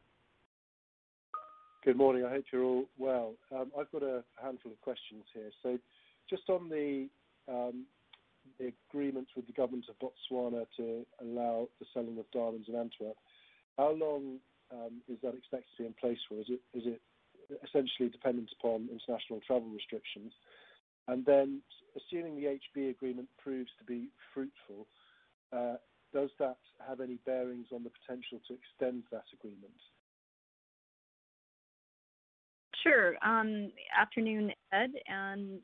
Good 1.87 1.95
morning. 1.95 2.25
I 2.25 2.29
hope 2.31 2.43
you're 2.51 2.65
all 2.65 2.83
well. 2.97 3.35
Um, 3.49 3.71
I've 3.79 3.89
got 3.93 4.03
a 4.03 4.21
handful 4.43 4.73
of 4.73 4.81
questions 4.81 5.23
here. 5.33 5.51
So, 5.63 5.79
just 6.29 6.49
on 6.49 6.67
the 6.67 7.07
um, 7.47 7.85
the 8.59 8.73
agreements 8.91 9.31
with 9.37 9.47
the 9.47 9.53
government 9.53 9.85
of 9.87 9.95
Botswana 10.03 10.65
to 10.75 11.05
allow 11.21 11.69
the 11.79 11.85
selling 11.93 12.19
of 12.19 12.29
diamonds 12.33 12.67
in 12.67 12.75
Antwerp, 12.75 13.15
how 13.77 13.91
long 13.91 14.39
um, 14.69 14.99
is 15.07 15.17
that 15.23 15.33
expected 15.33 15.69
to 15.77 15.83
be 15.83 15.87
in 15.87 15.93
place 15.93 16.17
for? 16.27 16.35
Is 16.41 16.47
it 16.49 16.59
is 16.73 16.83
it 16.87 17.01
essentially 17.63 18.09
dependent 18.09 18.49
upon 18.59 18.89
international 18.91 19.39
travel 19.47 19.69
restrictions? 19.69 20.33
And 21.07 21.25
then, 21.25 21.61
assuming 21.95 22.35
the 22.35 22.59
HB 22.75 22.89
agreement 22.89 23.29
proves 23.41 23.69
to 23.79 23.85
be 23.85 24.09
fruitful, 24.33 24.87
uh, 25.53 25.75
does 26.13 26.31
that 26.39 26.57
have 26.85 26.99
any 26.99 27.17
bearings 27.25 27.67
on 27.73 27.85
the 27.85 27.91
potential 28.03 28.41
to 28.49 28.55
extend 28.59 29.03
that 29.13 29.23
agreement? 29.31 29.79
Sure. 32.83 33.15
Um, 33.25 33.71
afternoon, 33.97 34.51
Ed, 34.71 34.91
and 35.07 35.59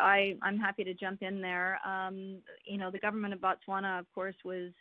I, 0.00 0.34
I'm 0.42 0.58
happy 0.58 0.84
to 0.84 0.94
jump 0.94 1.22
in 1.22 1.40
there. 1.40 1.78
Um, 1.86 2.38
you 2.64 2.76
know, 2.76 2.90
the 2.90 2.98
government 2.98 3.34
of 3.34 3.40
Botswana, 3.40 4.00
of 4.00 4.06
course, 4.14 4.34
was 4.44 4.72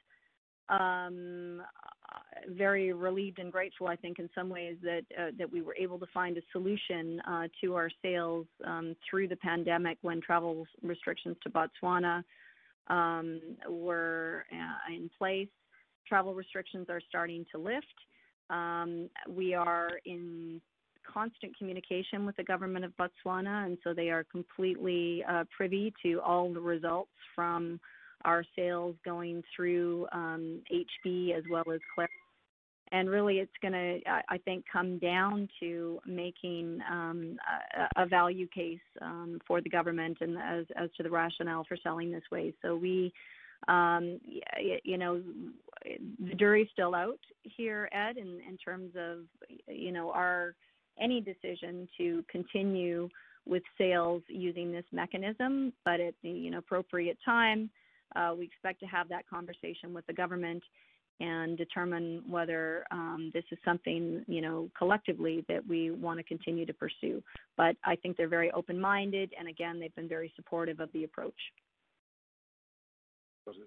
um, 0.69 1.61
very 2.49 2.93
relieved 2.93 3.39
and 3.39 3.51
grateful, 3.51 3.87
I 3.87 3.95
think, 3.95 4.19
in 4.19 4.29
some 4.33 4.49
ways 4.49 4.77
that 4.83 5.03
uh, 5.17 5.31
that 5.37 5.51
we 5.51 5.61
were 5.61 5.75
able 5.75 5.99
to 5.99 6.05
find 6.13 6.37
a 6.37 6.41
solution 6.51 7.21
uh, 7.27 7.47
to 7.61 7.75
our 7.75 7.89
sales 8.01 8.47
um, 8.65 8.95
through 9.07 9.27
the 9.27 9.35
pandemic 9.35 9.97
when 10.01 10.21
travel 10.21 10.65
restrictions 10.81 11.37
to 11.43 11.49
Botswana 11.49 12.23
um, 12.87 13.41
were 13.69 14.45
uh, 14.51 14.93
in 14.93 15.09
place. 15.17 15.49
Travel 16.07 16.33
restrictions 16.33 16.87
are 16.89 17.01
starting 17.07 17.45
to 17.51 17.59
lift. 17.59 17.85
Um, 18.49 19.09
we 19.27 19.53
are 19.53 19.91
in 20.05 20.59
constant 21.11 21.57
communication 21.57 22.25
with 22.25 22.35
the 22.37 22.43
government 22.43 22.85
of 22.85 22.91
Botswana, 22.97 23.65
and 23.65 23.77
so 23.83 23.93
they 23.93 24.09
are 24.09 24.23
completely 24.23 25.23
uh, 25.29 25.43
privy 25.55 25.93
to 26.03 26.21
all 26.21 26.53
the 26.53 26.59
results 26.59 27.11
from 27.35 27.79
our 28.25 28.43
sales 28.55 28.95
going 29.05 29.43
through 29.55 30.07
um, 30.11 30.61
HB 30.71 31.37
as 31.37 31.43
well 31.49 31.63
as 31.73 31.79
Clara. 31.93 32.09
And 32.91 33.07
really, 33.07 33.37
it's 33.37 33.51
going 33.61 33.73
to, 33.73 33.99
I 34.07 34.39
think, 34.45 34.65
come 34.71 34.97
down 34.97 35.47
to 35.59 35.99
making 36.07 36.79
um, 36.91 37.37
a, 37.77 38.01
a, 38.01 38.05
value 38.07 38.47
case 38.47 38.79
um, 38.99 39.39
for 39.47 39.61
the 39.61 39.69
government 39.69 40.17
and 40.21 40.37
as, 40.39 40.65
as 40.75 40.89
to 40.97 41.03
the 41.03 41.09
rationale 41.09 41.63
for 41.67 41.77
selling 41.83 42.11
this 42.11 42.23
way. 42.31 42.51
So 42.63 42.75
we, 42.75 43.13
um, 43.67 44.19
you 44.83 44.97
know, 44.97 45.21
the 45.85 46.33
jury's 46.33 46.67
still 46.73 46.95
out 46.95 47.19
here, 47.43 47.89
Ed, 47.91 48.17
in, 48.17 48.39
in 48.47 48.57
terms 48.57 48.93
of, 48.97 49.19
you 49.67 49.91
know, 49.91 50.11
our 50.11 50.55
any 50.99 51.21
decision 51.21 51.87
to 51.97 52.23
continue 52.29 53.09
with 53.45 53.63
sales 53.77 54.21
using 54.27 54.71
this 54.71 54.85
mechanism, 54.91 55.73
but 55.85 55.99
at 55.99 56.13
the 56.23 56.29
you 56.29 56.51
know, 56.51 56.59
appropriate 56.59 57.17
time, 57.23 57.69
uh, 58.15 58.33
we 58.37 58.45
expect 58.45 58.79
to 58.79 58.85
have 58.85 59.07
that 59.09 59.27
conversation 59.27 59.93
with 59.93 60.05
the 60.07 60.13
government. 60.13 60.63
and 61.19 61.57
determine 61.57 62.23
whether 62.27 62.85
um, 62.91 63.29
this 63.33 63.43
is 63.51 63.57
something, 63.65 64.23
you 64.27 64.41
know, 64.41 64.69
collectively 64.77 65.43
that 65.49 65.65
we 65.67 65.91
want 65.91 66.17
to 66.17 66.23
continue 66.23 66.65
to 66.65 66.73
pursue. 66.73 67.21
But 67.57 67.75
I 67.83 67.95
think 67.97 68.15
they're 68.15 68.29
very 68.29 68.51
open-minded, 68.51 69.33
and 69.37 69.47
again, 69.49 69.79
they've 69.79 69.95
been 69.95 70.07
very 70.07 70.31
supportive 70.35 70.79
of 70.79 70.89
the 70.93 71.03
approach. 71.03 71.33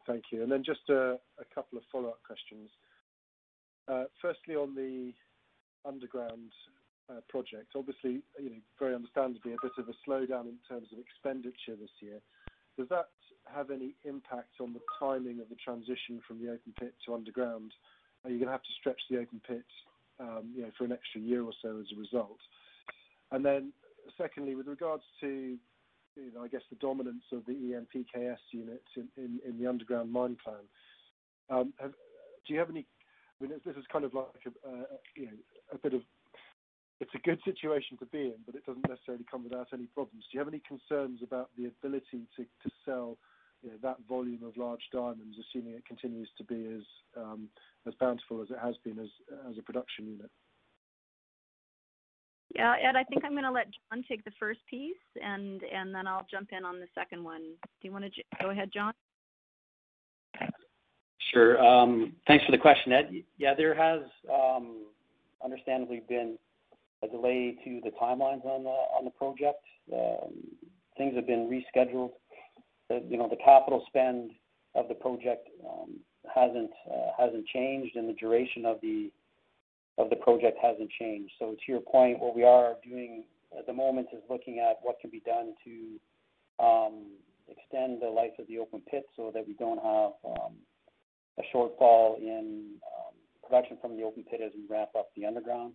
Thank 0.06 0.24
you. 0.30 0.42
And 0.44 0.52
then 0.52 0.62
just 0.64 0.88
a, 0.88 1.18
a 1.38 1.44
couple 1.54 1.76
of 1.76 1.84
follow-up 1.90 2.20
questions. 2.24 2.70
Uh, 3.88 4.04
firstly, 4.20 4.54
on 4.54 4.74
the 4.74 5.12
underground 5.84 6.52
project, 7.28 7.72
obviously, 7.76 8.22
you 8.38 8.50
know, 8.50 8.62
very 8.78 8.94
understandably, 8.94 9.52
a 9.52 9.56
bit 9.62 9.72
of 9.78 9.88
a 9.88 9.96
slowdown 10.08 10.48
in 10.48 10.58
terms 10.68 10.88
of 10.92 10.98
expenditure 10.98 11.76
this 11.78 11.90
year. 12.00 12.20
Does 12.78 12.88
that 12.88 13.08
have 13.52 13.70
any 13.70 13.94
impact 14.04 14.60
on 14.60 14.72
the 14.72 14.80
timing 14.98 15.40
of 15.40 15.48
the 15.48 15.56
transition 15.56 16.20
from 16.26 16.40
the 16.40 16.50
open 16.50 16.72
pit 16.78 16.94
to 17.06 17.14
underground? 17.14 17.72
Are 18.24 18.30
you 18.30 18.38
going 18.38 18.46
to 18.46 18.52
have 18.52 18.62
to 18.62 18.78
stretch 18.78 19.00
the 19.10 19.18
open 19.18 19.40
pit, 19.46 19.66
um, 20.20 20.52
you 20.54 20.62
know, 20.62 20.70
for 20.78 20.84
an 20.84 20.92
extra 20.92 21.20
year 21.20 21.42
or 21.42 21.52
so 21.60 21.80
as 21.80 21.86
a 21.94 22.00
result? 22.00 22.38
And 23.30 23.44
then, 23.44 23.72
secondly, 24.16 24.54
with 24.54 24.68
regards 24.68 25.02
to, 25.20 25.58
you 26.16 26.32
know, 26.34 26.42
I 26.42 26.48
guess 26.48 26.62
the 26.70 26.76
dominance 26.76 27.24
of 27.32 27.44
the 27.46 27.52
EMPKS 27.52 28.38
units 28.52 28.88
in, 28.96 29.40
in, 29.44 29.58
the 29.58 29.66
underground 29.66 30.12
mine 30.12 30.36
plan, 30.42 30.64
um, 31.50 31.72
do 31.80 32.54
you 32.54 32.58
have 32.58 32.70
any? 32.70 32.86
I 33.40 33.44
mean, 33.44 33.52
this 33.64 33.76
is 33.76 33.84
kind 33.92 34.04
of 34.04 34.14
like 34.14 34.26
a, 34.46 34.68
uh, 34.68 34.84
you 35.16 35.26
know, 35.26 35.32
a 35.72 35.78
bit 35.78 35.94
of 35.94 36.02
it's 37.02 37.14
a 37.16 37.18
good 37.18 37.40
situation 37.44 37.98
to 37.98 38.06
be 38.06 38.30
in, 38.30 38.36
but 38.46 38.54
it 38.54 38.64
doesn't 38.64 38.88
necessarily 38.88 39.24
come 39.28 39.42
without 39.42 39.66
any 39.74 39.86
problems. 39.86 40.24
Do 40.24 40.38
you 40.38 40.38
have 40.38 40.48
any 40.48 40.62
concerns 40.66 41.20
about 41.20 41.50
the 41.58 41.66
ability 41.66 42.28
to, 42.36 42.44
to 42.44 42.70
sell 42.84 43.18
you 43.62 43.70
know, 43.70 43.76
that 43.82 43.96
volume 44.08 44.44
of 44.44 44.56
large 44.56 44.82
diamonds, 44.92 45.36
assuming 45.36 45.74
it 45.74 45.84
continues 45.84 46.30
to 46.38 46.44
be 46.44 46.64
as 46.76 46.82
um, 47.16 47.48
as 47.88 47.94
bountiful 47.98 48.40
as 48.40 48.50
it 48.50 48.58
has 48.62 48.76
been 48.84 49.00
as 49.00 49.08
as 49.50 49.58
a 49.58 49.62
production 49.62 50.06
unit? 50.06 50.30
Yeah, 52.54 52.74
Ed, 52.80 52.96
I 52.96 53.02
think 53.04 53.24
I'm 53.24 53.32
going 53.32 53.44
to 53.44 53.50
let 53.50 53.66
John 53.90 54.04
take 54.08 54.24
the 54.24 54.32
first 54.38 54.60
piece, 54.70 54.94
and 55.20 55.60
and 55.64 55.92
then 55.92 56.06
I'll 56.06 56.26
jump 56.30 56.50
in 56.56 56.64
on 56.64 56.78
the 56.78 56.86
second 56.94 57.24
one. 57.24 57.42
Do 57.42 57.88
you 57.88 57.92
want 57.92 58.04
to 58.04 58.10
j- 58.10 58.24
go 58.40 58.50
ahead, 58.50 58.70
John? 58.72 58.92
Sure. 61.32 61.60
Um, 61.64 62.12
thanks 62.28 62.44
for 62.44 62.52
the 62.52 62.58
question, 62.58 62.92
Ed. 62.92 63.10
Yeah, 63.38 63.54
there 63.54 63.74
has 63.74 64.02
um, 64.32 64.84
understandably 65.42 66.02
been 66.08 66.36
a 67.02 67.08
delay 67.08 67.56
to 67.64 67.80
the 67.82 67.90
timelines 68.00 68.44
on 68.44 68.64
the 68.64 68.70
on 68.70 69.04
the 69.04 69.10
project. 69.10 69.64
Um, 69.92 70.32
things 70.96 71.14
have 71.16 71.26
been 71.26 71.48
rescheduled. 71.50 72.12
You 72.90 73.16
know, 73.16 73.28
the 73.28 73.42
capital 73.44 73.82
spend 73.88 74.32
of 74.74 74.88
the 74.88 74.94
project 74.94 75.48
um, 75.66 75.98
hasn't 76.34 76.70
uh, 76.90 77.10
hasn't 77.18 77.46
changed, 77.46 77.96
and 77.96 78.08
the 78.08 78.14
duration 78.14 78.66
of 78.66 78.78
the 78.82 79.10
of 79.98 80.10
the 80.10 80.16
project 80.16 80.58
hasn't 80.62 80.90
changed. 80.98 81.32
So 81.38 81.52
to 81.52 81.72
your 81.72 81.80
point, 81.80 82.20
what 82.20 82.34
we 82.34 82.44
are 82.44 82.74
doing 82.86 83.24
at 83.58 83.66
the 83.66 83.72
moment 83.72 84.08
is 84.12 84.22
looking 84.30 84.58
at 84.58 84.78
what 84.82 85.00
can 85.00 85.10
be 85.10 85.20
done 85.20 85.54
to 85.64 86.64
um, 86.64 87.06
extend 87.48 88.00
the 88.00 88.08
life 88.08 88.32
of 88.38 88.46
the 88.46 88.58
open 88.58 88.82
pit 88.90 89.04
so 89.16 89.30
that 89.34 89.46
we 89.46 89.54
don't 89.54 89.78
have 89.78 90.12
a 91.38 91.42
shortfall 91.54 92.18
in 92.18 92.76
production 93.52 93.76
from 93.82 93.96
the 93.96 94.02
open 94.02 94.24
pit 94.30 94.40
as 94.44 94.52
we 94.54 94.64
ramp 94.74 94.90
up 94.96 95.10
the 95.14 95.26
underground. 95.26 95.74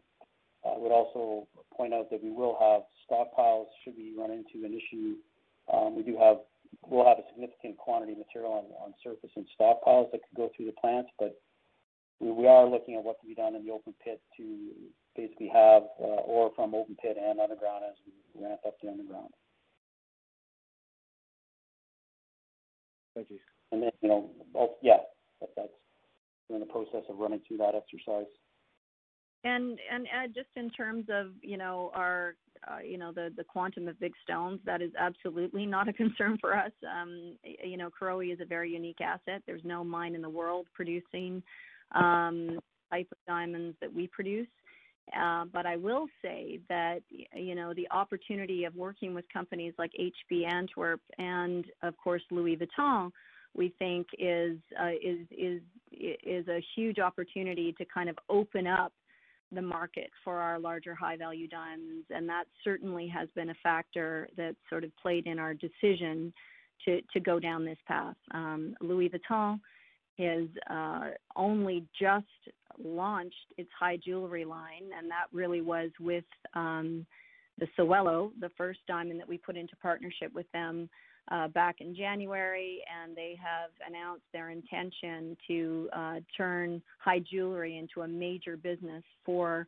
I 0.76 0.78
would 0.78 0.91
also 0.91 1.47
point 1.76 1.93
out 1.93 2.09
that 2.11 2.24
we 2.24 2.32
will 2.32 2.57
have 2.59 2.82
stockpiles 3.05 3.68
should 3.84 3.93
we 3.97 4.13
run 4.18 4.32
into 4.32 4.65
an 4.65 4.74
issue. 4.74 5.15
Um, 5.72 5.95
we 5.95 6.03
do 6.03 6.18
have 6.18 6.38
we'll 6.86 7.05
have 7.05 7.20
a 7.20 7.28
significant 7.32 7.78
quantity 7.78 8.13
of 8.13 8.20
material 8.20 8.65
on, 8.80 8.93
surface 9.03 9.32
and 9.36 9.45
stockpiles 9.59 10.11
that 10.11 10.22
could 10.28 10.36
go 10.36 10.49
through 10.55 10.65
the 10.65 10.78
plant, 10.80 11.07
but 11.20 11.39
we, 12.20 12.47
are 12.47 12.68
looking 12.68 12.95
at 12.95 13.03
what 13.03 13.20
can 13.20 13.30
be 13.30 13.36
done 13.36 13.55
in 13.55 13.65
the 13.65 13.72
open 13.72 13.93
pit 14.03 14.20
to 14.38 14.72
basically 15.15 15.49
have 15.53 15.84
uh, 16.01 16.26
ore 16.26 16.51
from 16.55 16.74
open 16.74 16.97
pit 17.01 17.18
and 17.22 17.39
underground 17.39 17.84
as 17.88 17.95
we 18.05 18.43
ramp 18.43 18.61
up 18.65 18.76
the 18.82 18.89
underground. 18.89 19.30
Thank 23.15 23.30
you. 23.30 23.39
And 23.72 23.84
then, 23.84 23.91
you 24.01 24.09
know, 24.09 24.30
yeah, 24.82 24.97
that's 25.39 25.70
we're 26.49 26.55
in 26.55 26.61
the 26.61 26.72
process 26.72 27.03
of 27.09 27.18
running 27.18 27.41
through 27.47 27.57
that 27.57 27.76
exercise. 27.76 28.30
And 29.44 29.78
and 29.92 30.08
Ed, 30.08 30.34
just 30.34 30.50
in 30.56 30.70
terms 30.70 31.06
of 31.10 31.28
you 31.42 31.58
know 31.58 31.92
our 31.94 32.36
uh, 32.68 32.80
you 32.80 32.98
know 32.98 33.12
the 33.12 33.32
the 33.36 33.44
quantum 33.44 33.88
of 33.88 34.00
big 34.00 34.14
stones, 34.24 34.60
that 34.66 34.82
is 34.82 34.92
absolutely 34.98 35.66
not 35.66 35.88
a 35.88 35.94
concern 36.02 36.38
for 36.40 36.56
us. 36.56 36.72
Um, 36.84 37.38
you 37.64 37.78
know, 37.78 37.90
Karowe 37.90 38.34
is 38.34 38.40
a 38.42 38.46
very 38.46 38.72
unique 38.72 39.02
asset. 39.02 39.44
There's 39.46 39.64
no 39.64 39.84
mine 39.84 40.16
in 40.16 40.22
the 40.22 40.30
world 40.30 40.68
producing 40.74 41.44
um, 41.94 42.60
type 42.92 43.08
of 43.12 43.18
diamonds 43.28 43.78
that 43.82 43.94
we 43.94 44.08
produce. 44.08 44.48
Uh, 45.18 45.46
but 45.54 45.66
I 45.66 45.78
will 45.78 46.08
say 46.22 46.60
that 46.68 47.00
you 47.34 47.56
know 47.56 47.74
the 47.74 47.88
opportunity 47.92 48.66
of 48.66 48.76
working 48.76 49.14
with 49.14 49.26
companies 49.32 49.74
like 49.78 49.92
HB 50.00 50.46
Antwerp 50.46 51.00
and 51.18 51.66
of 51.82 51.96
course 51.98 52.24
Louis 52.30 52.58
Vuitton, 52.58 53.12
we 53.56 53.74
think 53.80 54.08
is 54.20 54.58
uh, 54.80 54.90
is 55.02 55.20
is 55.32 55.62
is 55.92 56.48
a 56.50 56.62
huge 56.76 57.00
opportunity 57.00 57.74
to 57.78 57.86
kind 57.86 58.10
of 58.10 58.18
open 58.30 58.68
up 58.68 58.92
the 59.52 59.62
market 59.62 60.10
for 60.24 60.39
our 60.39 60.60
larger 60.60 60.93
high 60.93 61.16
value 61.16 61.48
diamonds 61.48 62.06
and 62.10 62.28
that 62.28 62.45
certainly 62.64 63.08
has 63.08 63.30
been 63.36 63.50
a 63.50 63.56
factor 63.64 64.28
that 64.36 64.56
sort 64.70 64.84
of 64.84 64.91
played 64.98 65.26
in 65.26 65.39
our 65.39 65.54
decision 65.54 66.34
to 66.84 67.02
to 67.14 67.20
go 67.20 67.39
down 67.39 67.66
this 67.66 67.78
path. 67.88 68.16
Um, 68.34 68.76
louis 68.82 69.10
vuitton 69.10 69.60
has 70.20 70.48
uh, 70.70 71.12
only 71.36 71.86
just 72.00 72.26
launched 72.84 73.54
its 73.58 73.70
high 73.78 73.98
jewelry 73.98 74.45
line 74.45 74.89
and 74.98 75.10
that 75.10 75.26
really 75.32 75.62
was 75.62 75.91
with 76.00 76.26
um, 76.54 77.06
the 77.60 77.68
Sewelô, 77.78 78.32
the 78.39 78.52
first 78.58 78.80
diamond 78.88 79.20
that 79.20 79.28
we 79.28 79.38
put 79.38 79.58
into 79.58 79.76
partnership 79.78 80.34
with 80.34 80.52
them 80.52 80.89
uh, 81.32 81.47
back 81.49 81.82
in 81.82 81.95
January, 81.95 82.82
and 83.03 83.15
they 83.15 83.38
have 83.41 83.71
announced 83.88 84.23
their 84.32 84.49
intention 84.49 85.36
to 85.47 85.89
uh, 85.93 86.15
turn 86.36 86.82
high 86.99 87.19
jewelry 87.19 87.78
into 87.78 88.01
a 88.01 88.07
major 88.07 88.55
business 88.55 89.03
for 89.25 89.67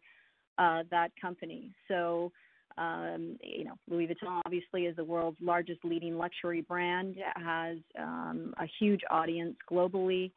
uh, 0.57 0.84
that 0.91 1.12
company. 1.22 1.72
So, 1.88 2.32
um, 2.78 3.38
you 3.43 3.66
know, 3.66 3.74
Louis 3.89 4.07
Vuitton 4.07 4.41
obviously 4.45 4.86
is 4.86 4.95
the 4.95 5.03
world's 5.03 5.38
largest 5.41 5.84
leading 5.84 6.18
luxury 6.18 6.62
brand, 6.62 7.18
has 7.36 7.78
um, 7.97 8.53
a 8.57 8.66
huge 8.80 9.01
audience 9.10 9.55
globally. 9.70 10.32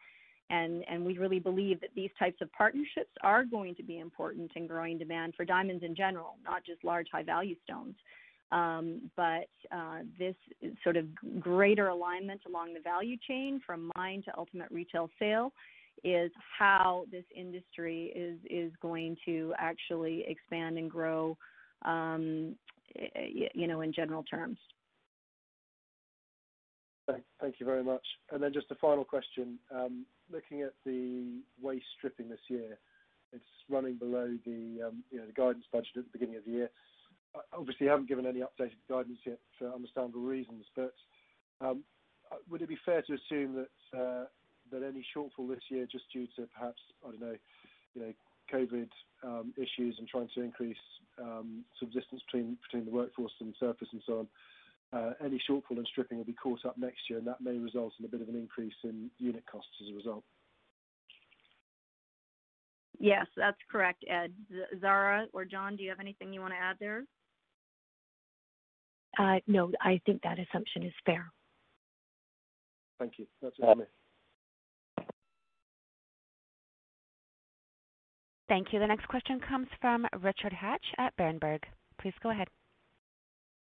And, 0.51 0.85
and 0.91 1.05
we 1.05 1.17
really 1.17 1.39
believe 1.39 1.81
that 1.81 1.91
these 1.97 2.11
types 2.19 2.43
of 2.43 2.53
partnerships 2.53 3.11
are 3.23 3.45
going 3.45 3.75
to 3.77 3.83
be 3.83 4.01
important 4.01 4.51
in 4.55 4.67
growing 4.67 4.99
demand 4.99 5.33
for 5.35 5.47
diamonds 5.47 5.83
in 5.83 5.95
general, 5.95 6.37
not 6.45 6.63
just 6.65 6.85
large 6.85 7.07
high 7.11 7.23
value 7.23 7.55
stones. 7.65 7.95
Um, 8.53 9.11
but 9.17 9.49
uh, 9.75 10.01
this 10.19 10.37
sort 10.85 10.97
of 10.97 11.07
greater 11.41 11.89
alignment 11.89 12.43
along 12.47 12.75
the 12.75 12.81
value 12.81 13.17
chain 13.27 13.61
from 13.65 13.91
mine 13.97 14.23
to 14.27 14.39
ultimate 14.39 14.71
retail 14.71 15.09
sale 15.19 15.53
is 16.05 16.31
how 16.59 17.07
this 17.11 17.25
industry 17.35 18.13
is 18.15 18.39
is 18.51 18.73
going 18.83 19.17
to 19.25 19.55
actually 19.59 20.25
expand 20.27 20.77
and 20.77 20.91
grow, 20.91 21.37
um, 21.85 22.55
you 23.55 23.67
know, 23.67 23.81
in 23.81 23.93
general 23.93 24.23
terms. 24.25 24.59
Thank 27.41 27.57
you 27.59 27.67
very 27.67 27.83
much. 27.83 28.05
And 28.31 28.43
then 28.43 28.53
just 28.53 28.71
a 28.71 28.75
final 28.77 29.05
question. 29.05 29.59
Um, 29.75 30.07
looking 30.31 30.63
at 30.63 30.73
the 30.87 31.41
waste 31.61 31.85
stripping 31.99 32.29
this 32.29 32.39
year, 32.49 32.79
it's 33.33 33.45
running 33.69 33.97
below 33.97 34.37
the 34.45 34.89
um, 34.89 35.03
you 35.11 35.19
know 35.19 35.27
the 35.27 35.33
guidance 35.35 35.65
budget 35.73 35.97
at 35.97 36.05
the 36.05 36.19
beginning 36.19 36.37
of 36.37 36.45
the 36.45 36.53
year 36.53 36.71
obviously, 37.57 37.87
haven't 37.87 38.09
given 38.09 38.27
any 38.27 38.41
updated 38.41 38.77
guidance 38.89 39.19
yet 39.25 39.39
for 39.59 39.73
understandable 39.73 40.21
reasons, 40.21 40.65
but 40.77 40.95
um, 41.61 41.83
would 42.51 42.63
it 42.63 42.69
be 42.69 42.79
fair 42.85 43.03
to 43.03 43.15
assume 43.15 43.55
that 43.55 43.99
uh, 43.99 44.25
that 44.71 44.83
any 44.83 45.05
shortfall 45.15 45.49
this 45.49 45.63
year, 45.69 45.87
just 45.91 46.05
due 46.13 46.27
to 46.37 46.49
perhaps, 46.57 46.81
I 47.07 47.11
don't 47.11 47.21
know, 47.21 48.13
COVID 48.53 48.89
um, 49.23 49.55
issues 49.57 49.97
and 49.99 50.09
trying 50.09 50.29
to 50.35 50.43
increase 50.43 50.77
um, 51.21 51.65
subsistence 51.79 52.23
between 52.27 52.57
between 52.63 52.85
the 52.85 52.91
workforce 52.91 53.33
and 53.41 53.55
surface 53.61 53.89
and 53.93 54.03
so 54.07 54.19
on, 54.21 54.29
uh, 54.93 55.13
any 55.25 55.41
shortfall 55.49 55.79
in 55.79 55.87
stripping 55.87 56.19
will 56.19 56.25
be 56.25 56.35
caught 56.35 56.65
up 56.65 56.77
next 56.77 57.09
year, 57.09 57.19
and 57.19 57.27
that 57.27 57.41
may 57.41 57.57
result 57.59 57.93
in 57.99 58.05
a 58.05 58.09
bit 58.09 58.21
of 58.21 58.29
an 58.29 58.37
increase 58.37 58.75
in 58.85 59.11
unit 59.19 59.45
costs 59.51 59.71
as 59.83 59.93
a 59.93 59.97
result? 59.97 60.25
Yes, 62.99 63.27
that's 63.37 63.59
correct, 63.71 64.05
Ed. 64.09 64.33
Zara 64.81 65.27
or 65.33 65.45
John, 65.45 65.77
do 65.77 65.83
you 65.83 65.89
have 65.89 65.99
anything 65.99 66.33
you 66.33 66.41
want 66.41 66.53
to 66.53 66.59
add 66.59 66.77
there? 66.79 67.05
Uh, 69.19 69.37
no, 69.47 69.71
I 69.81 70.01
think 70.07 70.23
that 70.23 70.39
assumption 70.39 70.85
is 70.85 70.93
fair. 71.05 71.31
Thank 72.99 73.15
you. 73.19 73.27
That's 73.43 73.55
it 73.59 73.63
for 73.63 73.75
me. 73.75 73.85
Thank 78.49 78.73
you. 78.73 78.81
The 78.81 78.87
next 78.87 79.09
question 79.09 79.41
comes 79.41 79.69
from 79.81 80.07
Richard 80.21 80.53
Hatch 80.53 80.85
at 80.99 81.17
Berenberg. 81.17 81.61
Please 82.01 82.15
go 82.23 82.31
ahead. 82.31 82.49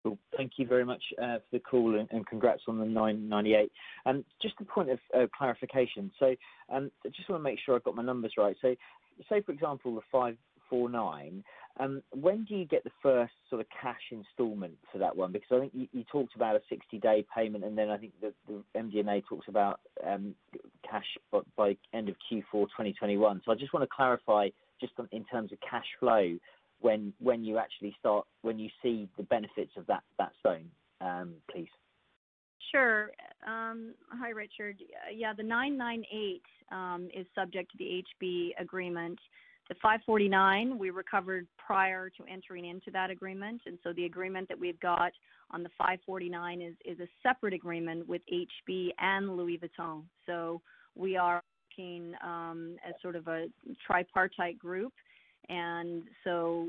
Well, 0.04 0.18
thank 0.36 0.52
you 0.56 0.66
very 0.66 0.84
much 0.84 1.02
uh, 1.22 1.36
for 1.36 1.44
the 1.52 1.60
call 1.60 2.04
and 2.10 2.26
congrats 2.26 2.62
on 2.66 2.78
the 2.78 2.84
998. 2.84 3.70
Um, 4.06 4.24
just 4.40 4.54
a 4.60 4.64
point 4.64 4.90
of 4.90 4.98
uh, 5.16 5.26
clarification. 5.36 6.10
So 6.18 6.34
um, 6.72 6.90
I 7.06 7.10
just 7.10 7.28
wanna 7.28 7.42
make 7.42 7.60
sure 7.64 7.76
I've 7.76 7.84
got 7.84 7.94
my 7.94 8.02
numbers 8.02 8.32
right. 8.36 8.56
So 8.60 8.74
say, 9.28 9.40
for 9.42 9.52
example, 9.52 9.94
the 9.94 10.00
549, 10.72 11.44
um, 11.80 12.02
when 12.12 12.44
do 12.44 12.54
you 12.54 12.64
get 12.64 12.84
the 12.84 12.90
first 13.02 13.32
sort 13.48 13.60
of 13.60 13.66
cash 13.80 14.00
installment 14.10 14.74
for 14.90 14.98
that 14.98 15.14
one? 15.14 15.32
Because 15.32 15.48
I 15.52 15.60
think 15.60 15.88
you 15.92 16.04
talked 16.10 16.34
about 16.34 16.56
a 16.56 16.74
60-day 16.74 17.26
payment, 17.34 17.64
and 17.64 17.76
then 17.76 17.90
I 17.90 17.98
think 17.98 18.12
the 18.20 18.32
MD&A 18.76 19.22
talks 19.22 19.48
about 19.48 19.80
um, 20.06 20.34
cash 20.88 21.04
by 21.56 21.76
end 21.94 22.08
of 22.08 22.16
Q4 22.30 22.42
2021. 22.52 23.42
So 23.44 23.52
I 23.52 23.54
just 23.54 23.72
wanna 23.72 23.86
clarify 23.94 24.48
just 24.80 24.92
in 25.12 25.24
terms 25.26 25.52
of 25.52 25.58
cash 25.68 25.86
flow 26.00 26.36
when 26.80 27.12
when 27.20 27.44
you 27.44 27.58
actually 27.58 27.94
start, 28.00 28.26
when 28.42 28.58
you 28.58 28.68
see 28.82 29.08
the 29.16 29.22
benefits 29.22 29.70
of 29.76 29.86
that 29.86 30.02
that 30.18 30.32
stone, 30.40 30.68
um, 31.00 31.34
please. 31.50 31.68
Sure. 32.72 33.10
Hi, 33.44 34.30
Richard. 34.34 34.76
Yeah, 35.14 35.32
the 35.36 35.42
998 35.42 36.42
is 37.14 37.26
subject 37.34 37.70
to 37.72 37.78
the 37.78 38.02
HB 38.22 38.50
agreement. 38.60 39.18
The 39.68 39.74
549 39.76 40.78
we 40.78 40.90
recovered 40.90 41.46
prior 41.56 42.10
to 42.10 42.24
entering 42.30 42.66
into 42.66 42.90
that 42.90 43.10
agreement, 43.10 43.62
and 43.66 43.78
so 43.82 43.92
the 43.92 44.04
agreement 44.04 44.48
that 44.48 44.58
we've 44.58 44.80
got 44.80 45.12
on 45.50 45.62
the 45.62 45.70
549 45.78 46.74
is 46.84 47.00
a 47.00 47.08
separate 47.22 47.54
agreement 47.54 48.08
with 48.08 48.22
HB 48.32 48.88
and 48.98 49.36
Louis 49.36 49.58
Vuitton. 49.58 50.02
So 50.26 50.60
we 50.94 51.16
are 51.16 51.42
working 51.72 52.14
um, 52.24 52.76
as 52.86 52.94
sort 53.02 53.16
of 53.16 53.28
a 53.28 53.46
tripartite 53.86 54.58
group. 54.58 54.92
And 55.48 56.02
so 56.24 56.68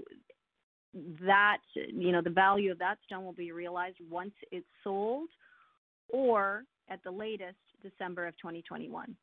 that, 1.26 1.58
you 1.76 2.12
know, 2.12 2.22
the 2.22 2.30
value 2.30 2.72
of 2.72 2.80
that 2.80 2.98
stone 3.06 3.24
will 3.24 3.34
be 3.34 3.52
realized 3.52 3.98
once 4.10 4.34
it's 4.52 4.66
sold 4.84 5.30
or 6.10 6.64
at 6.90 7.04
the 7.04 7.12
latest 7.12 7.58
December 7.82 8.28
of 8.28 8.36
2021. 8.38 9.16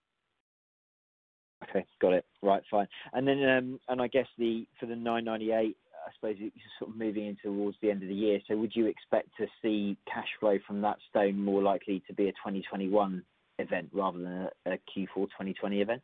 Okay. 1.68 1.84
Got 2.00 2.14
it. 2.14 2.24
Right. 2.42 2.62
Fine. 2.70 2.88
And 3.12 3.26
then, 3.26 3.48
um, 3.48 3.80
and 3.88 4.00
I 4.00 4.08
guess 4.08 4.26
the 4.38 4.66
for 4.78 4.86
the 4.86 4.96
998, 4.96 5.76
I 6.06 6.12
suppose 6.14 6.36
you're 6.38 6.50
sort 6.78 6.90
of 6.90 6.96
moving 6.96 7.26
in 7.26 7.36
towards 7.42 7.76
the 7.82 7.90
end 7.90 8.02
of 8.02 8.08
the 8.08 8.14
year. 8.14 8.40
So 8.48 8.56
would 8.56 8.74
you 8.74 8.86
expect 8.86 9.28
to 9.38 9.46
see 9.62 9.96
cash 10.12 10.28
flow 10.38 10.58
from 10.66 10.80
that 10.82 10.98
stone 11.08 11.38
more 11.38 11.62
likely 11.62 12.02
to 12.06 12.14
be 12.14 12.28
a 12.28 12.32
2021 12.32 13.22
event 13.58 13.90
rather 13.92 14.18
than 14.18 14.48
a 14.66 14.70
Q4 14.70 15.14
2020 15.14 15.80
event? 15.80 16.02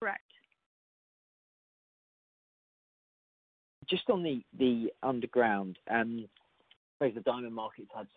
Correct. 0.00 0.20
Just 3.88 4.08
on 4.10 4.22
the 4.22 4.42
the 4.58 4.92
underground, 5.02 5.78
I 5.88 6.02
suppose 6.98 7.14
the 7.14 7.20
diamond 7.20 7.54
market's 7.54 7.90
had 7.94 8.08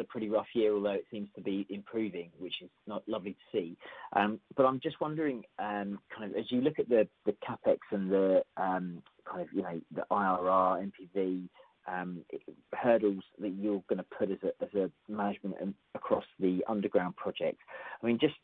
a 0.00 0.04
pretty 0.04 0.28
rough 0.28 0.46
year, 0.54 0.74
although 0.74 0.90
it 0.92 1.04
seems 1.10 1.28
to 1.34 1.40
be 1.40 1.66
improving, 1.70 2.30
which 2.38 2.62
is 2.62 2.70
not 2.86 3.02
lovely 3.08 3.32
to 3.32 3.58
see. 3.58 3.76
Um, 4.14 4.40
but 4.56 4.64
I'm 4.64 4.80
just 4.80 5.00
wondering, 5.00 5.44
kind 5.58 5.98
of 6.22 6.34
as 6.36 6.50
you 6.50 6.60
look 6.60 6.78
at 6.78 6.88
the 6.88 7.08
the 7.26 7.34
CapEx 7.46 7.78
and 7.90 8.10
the 8.10 8.42
kind 8.56 9.40
of, 9.40 9.48
you 9.52 9.62
know, 9.62 9.80
the 9.94 10.04
IRR, 10.10 10.90
NPV 10.90 11.48
hurdles 12.74 13.24
that 13.38 13.50
you're 13.50 13.82
gonna 13.88 14.04
put 14.16 14.30
as 14.30 14.38
a 14.42 14.64
as 14.64 14.74
a 14.74 14.90
management 15.10 15.56
and 15.60 15.74
across 15.94 16.24
the 16.38 16.64
underground 16.68 17.16
project. 17.16 17.58
I 18.02 18.06
mean, 18.06 18.18
just 18.20 18.34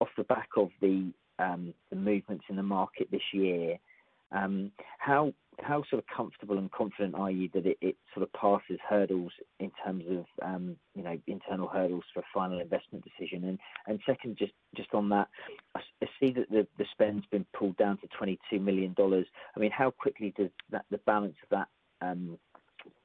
off 0.00 0.08
the 0.16 0.24
back 0.24 0.48
of 0.56 0.70
the 0.80 1.12
um, 1.38 1.74
the 1.90 1.96
movements 1.96 2.44
in 2.48 2.56
the 2.56 2.62
market 2.62 3.08
this 3.10 3.22
year, 3.32 3.78
sort 5.92 6.02
of 6.02 6.16
comfortable 6.16 6.56
and 6.56 6.72
confident 6.72 7.14
are 7.14 7.30
you 7.30 7.50
that 7.52 7.66
it 7.66 7.96
sort 8.14 8.22
of 8.22 8.32
passes 8.32 8.80
hurdles 8.88 9.30
in 9.60 9.70
terms 9.84 10.04
of, 10.08 10.24
um, 10.42 10.74
you 10.94 11.02
know, 11.02 11.18
internal 11.26 11.68
hurdles 11.68 12.04
for 12.14 12.20
a 12.20 12.24
final 12.32 12.58
investment 12.60 13.04
decision? 13.04 13.44
And 13.44 13.58
and 13.86 14.00
Second, 14.06 14.38
just 14.38 14.54
just 14.74 14.92
on 14.94 15.10
that, 15.10 15.28
I 15.76 16.06
see 16.18 16.32
that 16.32 16.48
the 16.50 16.66
the 16.78 16.86
spend's 16.92 17.26
been 17.26 17.44
pulled 17.52 17.76
down 17.76 17.98
to 17.98 18.08
$22 18.20 18.60
million. 18.60 18.94
I 18.98 19.60
mean, 19.60 19.70
how 19.70 19.90
quickly 19.90 20.32
does 20.36 20.50
that 20.70 20.86
the 20.90 20.98
balance 20.98 21.36
of 21.42 21.50
that 21.50 21.68
um, 22.06 22.38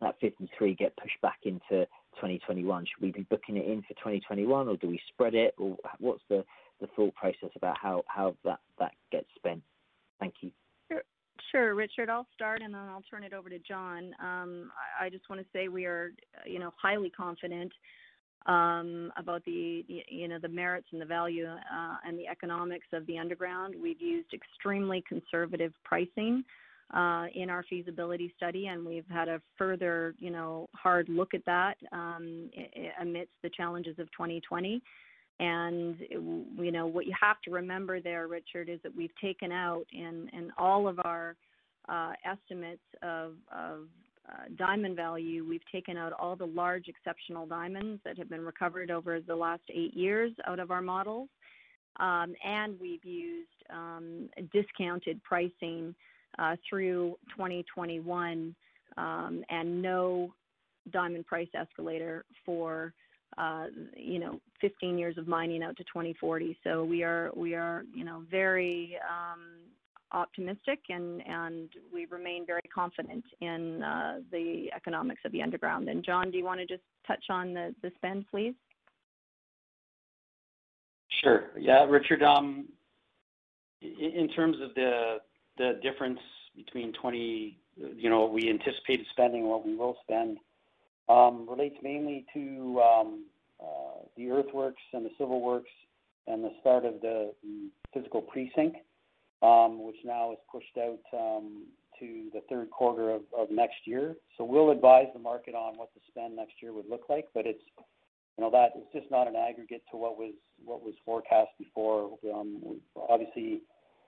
that 0.01 0.15
53 0.21 0.73
get 0.75 0.95
pushed 0.95 1.19
back 1.21 1.39
into 1.43 1.85
2021? 2.15 2.85
Should 2.85 3.03
we 3.03 3.11
be 3.11 3.27
booking 3.29 3.57
it 3.57 3.65
in 3.65 3.81
for 3.81 3.93
2021, 3.95 4.69
or 4.69 4.77
do 4.77 4.87
we 4.87 4.99
spread 5.09 5.35
it? 5.35 5.53
Or 5.57 5.75
what's 5.99 6.23
the 6.29 6.45
the 6.79 6.87
thought 6.95 7.15
process 7.15 7.49
about 7.55 7.77
how 7.77 8.03
how 8.07 8.35
that 8.45 8.59
you. 8.79 8.96
Sure, 11.51 11.75
Richard. 11.75 12.09
I'll 12.09 12.27
start, 12.33 12.61
and 12.61 12.73
then 12.73 12.81
I'll 12.81 13.03
turn 13.09 13.23
it 13.23 13.33
over 13.33 13.49
to 13.49 13.59
John. 13.59 14.13
Um, 14.21 14.71
I 14.99 15.09
just 15.09 15.29
wanna 15.29 15.45
say 15.53 15.67
we 15.67 15.85
are, 15.85 16.11
you 16.45 16.59
know, 16.59 16.73
highly 16.75 17.09
confident 17.09 17.71
um, 18.47 19.11
about 19.17 19.43
the, 19.45 19.85
you 19.87 20.27
know, 20.27 20.39
the 20.39 20.47
merits 20.47 20.87
and 20.91 21.01
the 21.01 21.05
value 21.05 21.47
uh, 21.47 21.97
and 22.05 22.17
the 22.17 22.27
economics 22.27 22.87
of 22.93 23.05
the 23.05 23.17
underground. 23.17 23.75
We've 23.81 24.01
used 24.01 24.33
extremely 24.33 25.03
conservative 25.07 25.73
pricing 25.83 26.43
uh, 26.93 27.25
in 27.35 27.49
our 27.49 27.63
feasibility 27.69 28.33
study, 28.37 28.67
and 28.67 28.85
we've 28.85 29.07
had 29.09 29.27
a 29.27 29.41
further, 29.57 30.15
you 30.19 30.31
know, 30.31 30.69
hard 30.73 31.09
look 31.09 31.33
at 31.33 31.45
that 31.45 31.75
um, 31.91 32.49
amidst 33.01 33.33
the 33.43 33.49
challenges 33.49 33.99
of 33.99 34.09
2020. 34.11 34.81
And 35.39 35.97
you 36.09 36.71
know, 36.71 36.87
what 36.87 37.05
you 37.05 37.13
have 37.19 37.39
to 37.45 37.51
remember 37.51 38.01
there, 38.01 38.27
Richard, 38.27 38.69
is 38.69 38.79
that 38.83 38.95
we've 38.95 39.15
taken 39.21 39.51
out 39.51 39.85
in 39.93 40.29
in 40.33 40.51
all 40.57 40.87
of 40.87 40.99
our 41.03 41.35
uh, 41.87 42.13
estimates 42.25 42.81
of 43.03 43.33
uh, 44.29 44.43
diamond 44.57 44.95
value, 44.95 45.45
we've 45.47 45.65
taken 45.71 45.95
out 45.95 46.11
all 46.11 46.35
the 46.35 46.45
large 46.45 46.89
exceptional 46.89 47.45
diamonds 47.45 48.01
that 48.03 48.17
have 48.17 48.29
been 48.29 48.43
recovered 48.43 48.91
over 48.91 49.21
the 49.21 49.35
last 49.35 49.61
eight 49.73 49.95
years 49.95 50.33
out 50.45 50.59
of 50.59 50.69
our 50.69 50.81
models. 50.81 51.29
Um, 51.99 52.35
and 52.43 52.77
we've 52.79 53.05
used 53.05 53.47
um, 53.69 54.29
discounted 54.51 55.23
pricing 55.23 55.95
uh, 56.37 56.57
through 56.69 57.15
2021 57.35 58.53
um, 58.97 59.43
and 59.49 59.81
no 59.81 60.33
diamond 60.91 61.25
price 61.25 61.47
escalator 61.53 62.25
for 62.45 62.93
Uh, 63.37 63.65
you 63.95 64.19
know 64.19 64.39
15 64.61 64.97
years 64.97 65.17
of 65.17 65.27
mining 65.27 65.61
out 65.61 65.77
to 65.77 65.83
2040. 65.83 66.57
So 66.63 66.83
We 66.83 67.03
are 67.03 67.31
we 67.35 67.53
are 67.53 67.83
you 67.93 68.03
know 68.03 68.23
very 68.31 68.97
um, 69.07 69.41
optimistic 70.11 70.79
and 70.89 71.21
and 71.27 71.69
we 71.93 72.05
remain 72.05 72.45
very 72.45 72.67
confident 72.73 73.23
in 73.41 73.83
uh, 73.83 74.19
the 74.31 74.71
economics 74.75 75.21
of 75.25 75.31
the 75.31 75.41
underground. 75.41 75.89
And 75.89 76.03
John, 76.03 76.31
do 76.31 76.37
you 76.37 76.45
wanna 76.45 76.65
just 76.65 76.83
touch 77.05 77.25
on 77.29 77.53
the 77.53 77.75
the 77.83 77.91
spend, 77.97 78.25
please? 78.31 78.55
Sure. 81.21 81.51
Yeah, 81.57 81.85
Richard, 81.85 82.23
um, 82.23 82.67
in 83.81 84.29
terms 84.35 84.57
of 84.61 84.73
the 84.75 85.17
the 85.57 85.79
difference 85.81 86.19
between 86.55 86.93
20, 86.93 87.57
you 87.75 88.09
know, 88.09 88.25
we 88.25 88.49
anticipated 88.49 89.05
spending 89.11 89.47
what 89.47 89.65
we 89.65 89.75
will 89.75 89.97
spend, 90.03 90.37
Um, 91.09 91.47
relates 91.49 91.77
mainly 91.81 92.25
to 92.33 92.81
um, 92.81 93.25
uh, 93.63 94.03
the 94.17 94.29
earthworks 94.29 94.81
and 94.93 95.05
the 95.05 95.11
civil 95.17 95.41
works 95.41 95.69
and 96.27 96.43
the 96.43 96.51
start 96.59 96.83
of 96.83 96.99
the 97.01 97.31
physical 97.93 98.21
precinct, 98.21 98.77
um, 99.41 99.85
which 99.85 99.95
now 100.03 100.33
is 100.33 100.37
pushed 100.51 100.77
out 100.77 100.99
to 101.99 102.29
the 102.33 102.41
third 102.49 102.69
quarter 102.69 103.11
of 103.11 103.49
next 103.49 103.85
year. 103.85 104.15
So 104.37 104.43
we'll 104.43 104.71
advise 104.71 105.07
the 105.13 105.19
market 105.19 105.55
on 105.55 105.77
what 105.77 105.89
the 105.95 106.01
spend 106.09 106.35
next 106.35 106.61
year 106.61 106.73
would 106.73 106.89
look 106.89 107.05
like, 107.09 107.27
but 107.33 107.47
it's, 107.47 107.63
you 108.37 108.43
know, 108.43 108.51
that 108.51 108.73
it's 108.75 108.91
just 108.93 109.09
not 109.09 109.27
an 109.27 109.35
aggregate 109.35 109.83
to 109.91 109.97
what 109.97 110.17
was 110.17 110.33
what 110.63 110.83
was 110.83 110.93
forecast 111.05 111.51
before. 111.57 112.17
Obviously, 113.09 113.61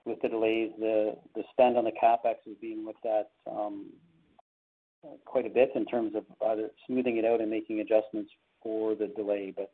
with 0.04 0.20
the 0.22 0.28
delays, 0.28 0.70
the 0.78 1.16
spend 1.52 1.76
on 1.76 1.84
the 1.84 1.92
CapEx 1.92 2.36
is 2.46 2.56
being 2.60 2.84
looked 2.84 3.06
at 3.06 3.30
quite 5.24 5.46
a 5.46 5.50
bit 5.50 5.70
in 5.74 5.84
terms 5.86 6.14
of 6.14 6.24
either 6.48 6.70
smoothing 6.86 7.16
it 7.16 7.24
out 7.24 7.40
and 7.40 7.50
making 7.50 7.80
adjustments 7.80 8.30
for 8.62 8.94
the 8.94 9.08
delay. 9.08 9.52
But 9.54 9.72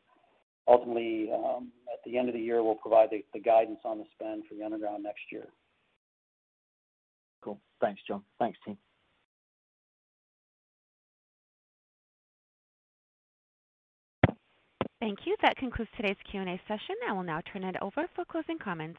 ultimately, 0.68 1.30
um, 1.32 1.72
at 1.92 2.00
the 2.04 2.18
end 2.18 2.28
of 2.28 2.34
the 2.34 2.40
year, 2.40 2.62
we'll 2.62 2.74
provide 2.76 3.10
the 3.10 3.40
guidance 3.40 3.80
on 3.84 3.98
the 3.98 4.04
spend 4.14 4.44
for 4.48 4.54
the 4.54 4.64
underground 4.64 5.02
next 5.02 5.22
year. 5.30 5.46
Cool. 7.42 7.60
Thanks, 7.80 8.00
John. 8.06 8.22
Thanks, 8.38 8.58
team. 8.64 8.78
Thank 15.00 15.20
you. 15.24 15.36
That 15.42 15.56
concludes 15.56 15.90
today's 15.96 16.16
Q&A 16.30 16.60
session. 16.66 16.96
I 17.08 17.12
will 17.12 17.22
now 17.22 17.40
turn 17.52 17.62
it 17.62 17.76
over 17.80 18.06
for 18.14 18.24
closing 18.24 18.58
comments. 18.58 18.98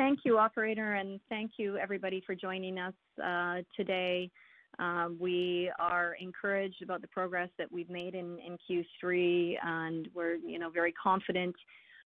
Thank 0.00 0.20
you, 0.24 0.38
operator, 0.38 0.94
and 0.94 1.20
thank 1.28 1.50
you 1.58 1.76
everybody 1.76 2.22
for 2.24 2.34
joining 2.34 2.78
us 2.78 2.94
today. 3.76 4.30
We 5.20 5.70
are 5.78 6.16
encouraged 6.18 6.80
about 6.82 7.02
the 7.02 7.08
progress 7.08 7.50
that 7.58 7.70
we've 7.70 7.90
made 7.90 8.14
in 8.14 8.38
Q3, 8.66 9.56
and 9.62 10.08
we're, 10.14 10.36
you 10.36 10.58
know, 10.58 10.70
very 10.70 10.92
confident 10.92 11.54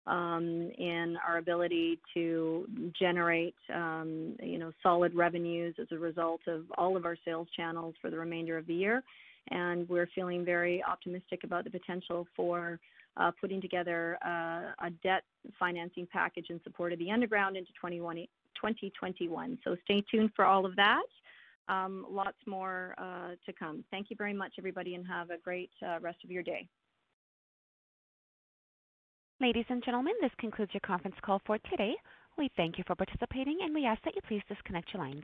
um, 0.08 0.72
in 0.78 1.18
our 1.28 1.38
ability 1.38 2.00
to 2.14 2.66
generate, 2.98 3.56
um, 3.76 4.38
you 4.42 4.58
know, 4.58 4.72
solid 4.82 5.14
revenues 5.14 5.76
as 5.78 5.88
a 5.92 5.98
result 5.98 6.40
of 6.48 6.64
all 6.78 6.96
of 6.96 7.04
our 7.04 7.18
sales 7.26 7.50
channels 7.58 7.94
for 8.02 8.10
the 8.10 8.18
remainder 8.18 8.58
of 8.58 8.68
the 8.68 8.74
year. 8.74 9.04
And 9.50 9.90
we're 9.90 10.08
feeling 10.16 10.46
very 10.46 10.82
optimistic 10.82 11.44
about 11.44 11.66
the 11.66 11.72
potential 11.72 12.26
for 12.38 12.80
uh, 13.18 13.32
putting 13.40 13.62
together 13.62 14.18
uh, 14.26 14.86
a 14.86 14.90
debt 15.04 15.24
financing 15.60 16.08
package 16.12 16.48
in 16.50 16.62
support 16.64 16.94
of 16.94 17.00
the 17.00 17.12
underground 17.12 17.58
into 17.58 17.72
2021. 17.82 19.58
So 19.64 19.76
stay 19.86 20.04
tuned 20.10 20.32
for 20.36 20.46
all 20.46 20.66
of 20.66 20.76
that. 20.76 21.04
Um, 21.68 22.06
lots 22.10 22.38
more 22.46 22.96
uh, 22.98 23.32
to 23.46 23.54
come. 23.54 23.84
Thank 23.92 24.10
you 24.10 24.16
very 24.16 24.34
much, 24.34 24.54
everybody, 24.58 24.96
and 24.96 25.06
have 25.08 25.30
a 25.30 25.38
great 25.38 25.72
uh, 25.86 26.00
rest 26.00 26.18
of 26.24 26.32
your 26.32 26.44
day. 26.44 26.68
Ladies 29.40 29.66
and 29.70 29.84
gentlemen, 29.84 30.14
this 30.22 30.32
concludes 30.38 30.74
your 30.74 30.82
conference 30.82 31.16
call 31.24 31.42
for 31.46 31.58
today. 31.70 31.96
We 32.38 32.50
thank 32.58 32.78
you 32.78 32.84
for 32.86 32.96
participating, 32.96 33.60
and 33.64 33.74
we 33.74 33.86
ask 33.86 34.02
that 34.04 34.16
you 34.16 34.22
please 34.28 34.42
disconnect 34.48 34.94
your 34.94 35.04
lines. 35.04 35.24